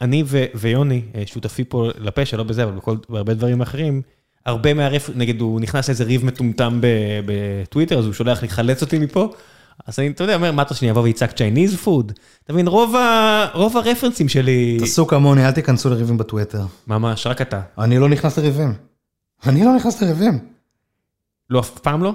[0.00, 0.24] אני
[0.54, 2.72] ויוני, אה, שותפי פה לפשע, לא בזה, אבל
[3.08, 4.02] בהרבה דברים אחרים,
[4.46, 6.80] הרבה מהרף, נגיד הוא נכנס לאיזה ריב מטומטם
[7.26, 9.32] בטוויטר, אז הוא שולח לחלץ אותי מפה.
[9.86, 12.12] אז אני, אתה יודע, אומר, מה אתה שאני אבוא ויצעק Chinese food?
[12.44, 14.76] אתה מבין, רוב הרפרנסים שלי...
[14.80, 16.64] תעשו כמוני, אל תיכנסו לריבים בטוויטר.
[16.86, 17.60] ממש, רק אתה.
[17.78, 18.74] אני לא נכנס לריבים.
[19.46, 20.53] אני לא נכנס לריבים.
[21.54, 22.12] לא, אף פעם לא?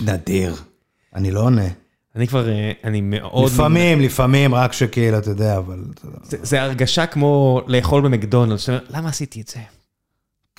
[0.00, 0.54] נדיר.
[1.14, 1.68] אני לא עונה.
[2.16, 3.50] אני כבר, אה, אני מאוד...
[3.50, 5.84] לפעמים, לפעמים, רק שכאילו, אתה יודע, אבל...
[6.22, 9.60] זה הרגשה כמו לאכול במקדונלדס, למה עשיתי את זה?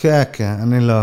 [0.02, 0.96] כן, כן, אני לא,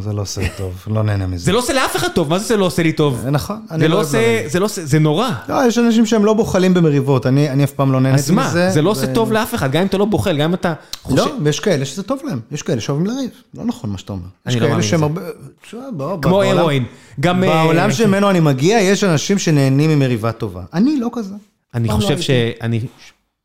[0.00, 1.44] זה לא עושה לי טוב, לא נהנה מזה.
[1.44, 3.26] זה לא עושה לאף אחד טוב, מה זה זה לא עושה לי טוב?
[3.26, 5.30] נכון, אני לא עושה, זה לא עושה, זה נורא.
[5.48, 8.42] לא, יש אנשים שהם לא בוחלים במריבות, אני אף פעם לא נהניתי מזה.
[8.42, 10.54] אז מה, זה לא עושה טוב לאף אחד, גם אם אתה לא בוחל, גם אם
[10.54, 11.16] אתה חושב...
[11.16, 14.26] לא, יש כאלה שזה טוב להם, יש כאלה שאוהבים לריב, לא נכון מה שאתה אומר.
[14.46, 15.76] אני לא מאמין בזה.
[16.22, 16.84] כמו הרואין.
[17.18, 20.62] בעולם אה, שממנו אני מגיע, יש אנשים שנהנים ממריבה טובה.
[20.74, 21.34] אני לא כזה.
[21.74, 22.80] אני חושב שאני...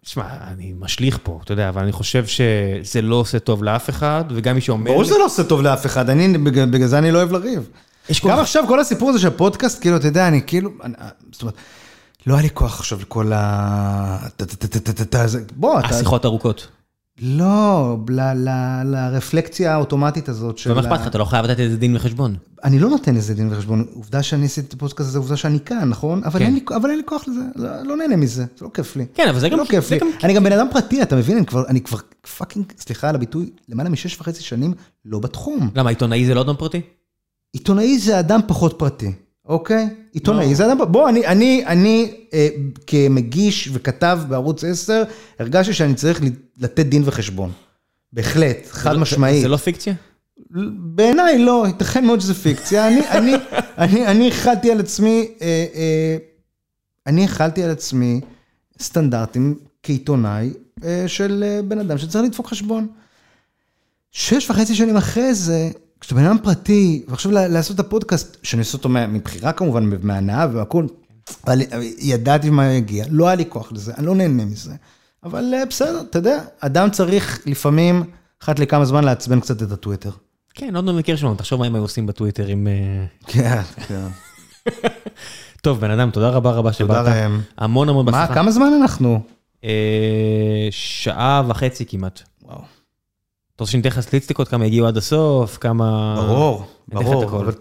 [0.05, 4.23] תשמע, אני משליך פה, אתה יודע, אבל אני חושב שזה לא עושה טוב לאף אחד,
[4.29, 4.91] וגם מי שאומר...
[4.91, 7.69] ברור שזה לא עושה טוב לאף אחד, אני, בגלל זה אני לא אוהב לריב.
[8.27, 10.69] גם עכשיו, כל הסיפור הזה של הפודקאסט, כאילו, אתה יודע, אני כאילו,
[11.31, 11.55] זאת אומרת,
[12.27, 14.27] לא היה לי כוח עכשיו לכל ה...
[15.55, 15.87] בוא, אתה...
[15.87, 16.67] השיחות ארוכות.
[17.21, 17.97] לא,
[18.85, 20.71] לרפלקציה האוטומטית הזאת של...
[20.71, 21.07] ומה אכפת לך?
[21.07, 22.35] אתה לא חייב לתת איזה דין וחשבון.
[22.63, 23.85] אני לא נותן איזה דין וחשבון.
[23.93, 26.21] עובדה שאני עשיתי את הפודקאסט הזה, עובדה שאני כאן, נכון?
[26.23, 27.41] אבל אין לי כוח לזה,
[27.83, 29.05] לא נהנה מזה, זה לא כיף לי.
[29.13, 29.57] כן, אבל זה גם...
[29.57, 29.99] לא כיף לי.
[30.23, 31.43] אני גם בן אדם פרטי, אתה מבין?
[31.67, 31.97] אני כבר
[32.37, 34.73] fucking, סליחה על הביטוי, למעלה משש וחצי שנים
[35.05, 35.69] לא בתחום.
[35.75, 36.81] למה, עיתונאי זה לא אדם פרטי?
[37.53, 39.11] עיתונאי זה אדם פחות פרטי.
[39.49, 39.89] אוקיי?
[40.13, 40.53] עיתונאי, לא.
[40.53, 42.47] זה אדם, בוא, אני, אני, אני אה,
[42.87, 45.03] כמגיש וכתב בערוץ 10,
[45.39, 46.21] הרגשתי שאני צריך
[46.57, 47.51] לתת דין וחשבון.
[48.13, 49.35] בהחלט, חד לא, משמעית.
[49.35, 49.93] זה, זה לא פיקציה?
[50.77, 52.87] בעיניי לא, ייתכן מאוד שזה פיקציה.
[52.87, 53.33] אני, אני,
[53.77, 56.17] אני, אני החלתי על עצמי, אה, אה,
[57.07, 58.21] אני החלתי על עצמי
[58.81, 60.53] סטנדרטים כעיתונאי
[60.83, 62.87] אה, של אה, בן אדם שצריך לדפוק חשבון.
[64.11, 65.69] שש וחצי שנים אחרי זה,
[66.01, 70.47] כשאתה בן אדם פרטי, ועכשיו לעשות את הפודקאסט, שאני עושה אותו מה- מבחירה כמובן, מהנאה
[70.53, 70.87] והכול,
[71.47, 71.61] אבל
[71.99, 74.71] ידעתי מה יגיע, לא היה לי כוח לזה, אני לא נהנה מזה.
[75.23, 78.03] אבל אה, בסדר, אתה יודע, אדם צריך לפעמים,
[78.43, 80.11] אחת לכמה זמן לעצבן קצת את הטוויטר.
[80.53, 82.67] כן, עוד לא מכיר שלנו, תחשוב מה הם היו עושים בטוויטר עם...
[82.67, 84.07] אה, כן, כן.
[85.63, 86.97] טוב, בן אדם, תודה רבה רבה שבאת.
[86.97, 87.39] תודה ראם.
[87.57, 88.33] המון המון מה, בהצלחה.
[88.33, 89.21] כמה זמן אנחנו?
[89.63, 89.69] אה,
[90.71, 92.21] שעה וחצי כמעט.
[93.59, 96.15] אתה רוצה שניתן לך סטטיסטיקות, כמה הגיעו עד הסוף, כמה...
[96.17, 96.97] ברור, אתן.
[96.99, 97.23] ברור.
[97.41, 97.51] אבל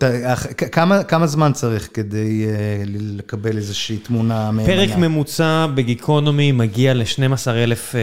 [0.73, 4.75] כמה- כמה זמן צריך כדי אה, לקבל איזושהי תמונה מהימנה?
[4.87, 7.95] פרק ממוצע בגיקונומי מגיע ל-12,000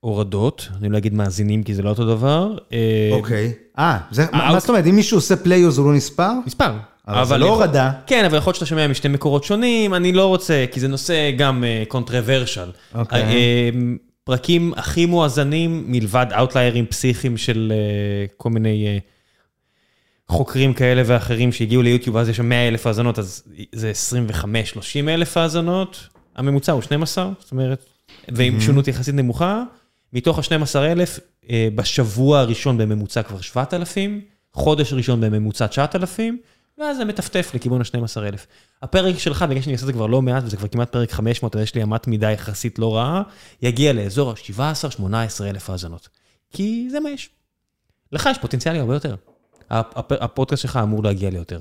[0.00, 2.56] הורדות, אני לא אגיד מאזינים כי זה לא אותו דבר.
[2.72, 3.52] אה, אוקיי.
[3.78, 3.98] אה,
[4.32, 6.30] מה אה, זאת אומרת, אם מישהו עושה פליי אז הוא לא נספר?
[6.46, 6.72] מספר.
[7.08, 7.90] אבל זה לא הורדה.
[8.06, 11.30] כן, אבל יכול להיות שאתה שומע משתי מקורות שונים, אני לא רוצה, כי זה נושא
[11.38, 12.70] גם קונטרוורשל.
[12.94, 13.22] אוקיי.
[14.30, 18.98] פרקים הכי מואזנים, מלבד אאוטליירים פסיכיים של אה, כל מיני אה,
[20.28, 23.42] חוקרים כאלה ואחרים שהגיעו ליוטיוב, אז יש שם 100 אלף האזנות, אז
[23.72, 23.92] זה
[25.04, 26.08] 25-30 אלף האזנות.
[26.36, 27.84] הממוצע הוא 12, זאת אומרת,
[28.28, 29.62] ועם שונות יחסית נמוכה.
[30.12, 31.20] מתוך ה-12 אלף,
[31.50, 34.20] אה, בשבוע הראשון בממוצע כבר 7,000,
[34.52, 36.38] חודש ראשון בממוצע 9,000,
[36.78, 38.46] ואז זה מטפטף לכיוון ה-12 אלף.
[38.82, 41.56] הפרק שלך, בגלל שאני עושה את זה כבר לא מעט, וזה כבר כמעט פרק 500,
[41.56, 43.22] אז יש לי אמת מידה יחסית לא רעה,
[43.62, 45.04] יגיע לאזור ה-17-18
[45.44, 46.08] אלף האזנות.
[46.50, 47.30] כי זה מה יש.
[48.12, 49.14] לך יש פוטנציאלי הרבה יותר.
[49.70, 51.60] הפ- הפ- הפודקאסט שלך אמור להגיע ליותר,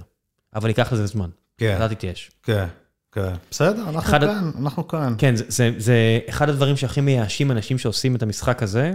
[0.56, 1.30] אבל ייקח לזה זמן.
[1.58, 1.78] כן.
[1.82, 2.32] אל תתייאש.
[2.44, 2.66] כן,
[3.12, 3.34] כן.
[3.52, 5.16] בסדר, אנחנו אחד כאן, אנחנו כאן.
[5.18, 8.94] כן, זה, זה, זה אחד הדברים שהכי מייאשים אנשים שעושים את המשחק הזה,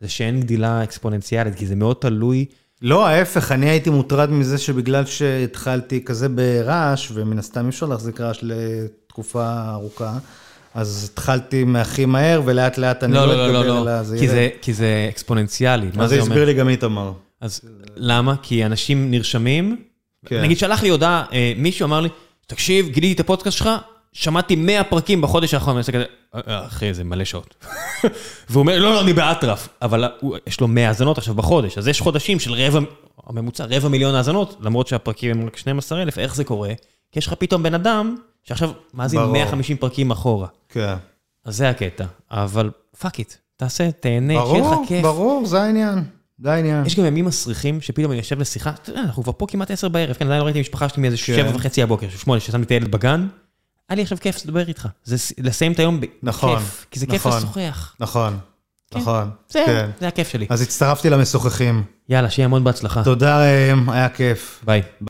[0.00, 2.46] זה שאין גדילה אקספוננציאלית, כי זה מאוד תלוי.
[2.84, 8.20] לא, ההפך, אני הייתי מוטרד מזה שבגלל שהתחלתי כזה ברעש, ומן הסתם אי אפשר להחזיק
[8.20, 10.18] רעש לתקופה ארוכה,
[10.74, 14.18] אז התחלתי מהכי מהר, ולאט לאט אני לא אתגבר על הזה.
[14.18, 15.86] כי זה, כי זה אקספוננציאלי.
[15.94, 16.26] מה אז זה אומר?
[16.26, 17.12] הסביר לי גם איתמר.
[17.40, 17.60] אז
[17.96, 18.34] למה?
[18.42, 19.76] כי אנשים נרשמים,
[20.26, 20.42] כן.
[20.42, 22.08] נגיד שלח לי הודעה, אה, מישהו אמר לי,
[22.46, 23.70] תקשיב, גיליתי את הפודקאסט שלך,
[24.16, 26.04] שמעתי 100 פרקים בחודש האחרון, אני עושה כזה,
[26.34, 27.54] "אה, אה, אחי, זה מלא שעות.
[28.50, 30.04] והוא אומר, לא, לא, אני באטרף, אבל
[30.46, 32.80] יש לו 100 האזנות עכשיו בחודש, אז יש חודשים של רבע,
[33.26, 36.72] הממוצע, רבע מיליון האזנות, למרות שהפרקים הם רק 12,000, איך זה קורה?
[37.12, 39.32] כי יש לך פתאום בן אדם, שעכשיו מאזין ברור.
[39.32, 40.46] 150 פרקים אחורה.
[40.68, 40.94] כן.
[41.44, 45.02] אז זה הקטע, אבל fuck it, תעשה, תהנה, שיהיה לך ברור, כיף.
[45.02, 46.04] ברור, זה העניין.
[46.38, 46.86] זה העניין.
[46.86, 49.88] יש גם ימים מסריחים, שפתאום אני יושב לשיחה, אתה יודע, אנחנו כבר פה כמעט עשר
[49.88, 51.22] בערב, כן, עדיין לא ראיתי משפחה שלי מאיזה כן.
[51.22, 53.26] שבע וחצי הבוקר, שמונה, ששמתי את הילד בגן,
[53.88, 54.88] היה לי עכשיו כיף לדבר איתך.
[55.04, 57.38] זה לסיים את היום בכיף, נכון, כי זה כיף נכון.
[57.38, 57.96] לשוחח.
[58.00, 58.38] נכון,
[58.90, 58.98] כן.
[58.98, 59.30] נכון.
[59.48, 59.90] זה, כן.
[60.00, 60.46] זה הכיף שלי.
[60.50, 61.84] אז הצטרפתי למשוחחים.
[62.08, 63.04] יאללה, שיהיה המון בהצלחה.
[63.04, 64.60] תודה ראם, היה כיף.
[64.64, 64.82] ביי.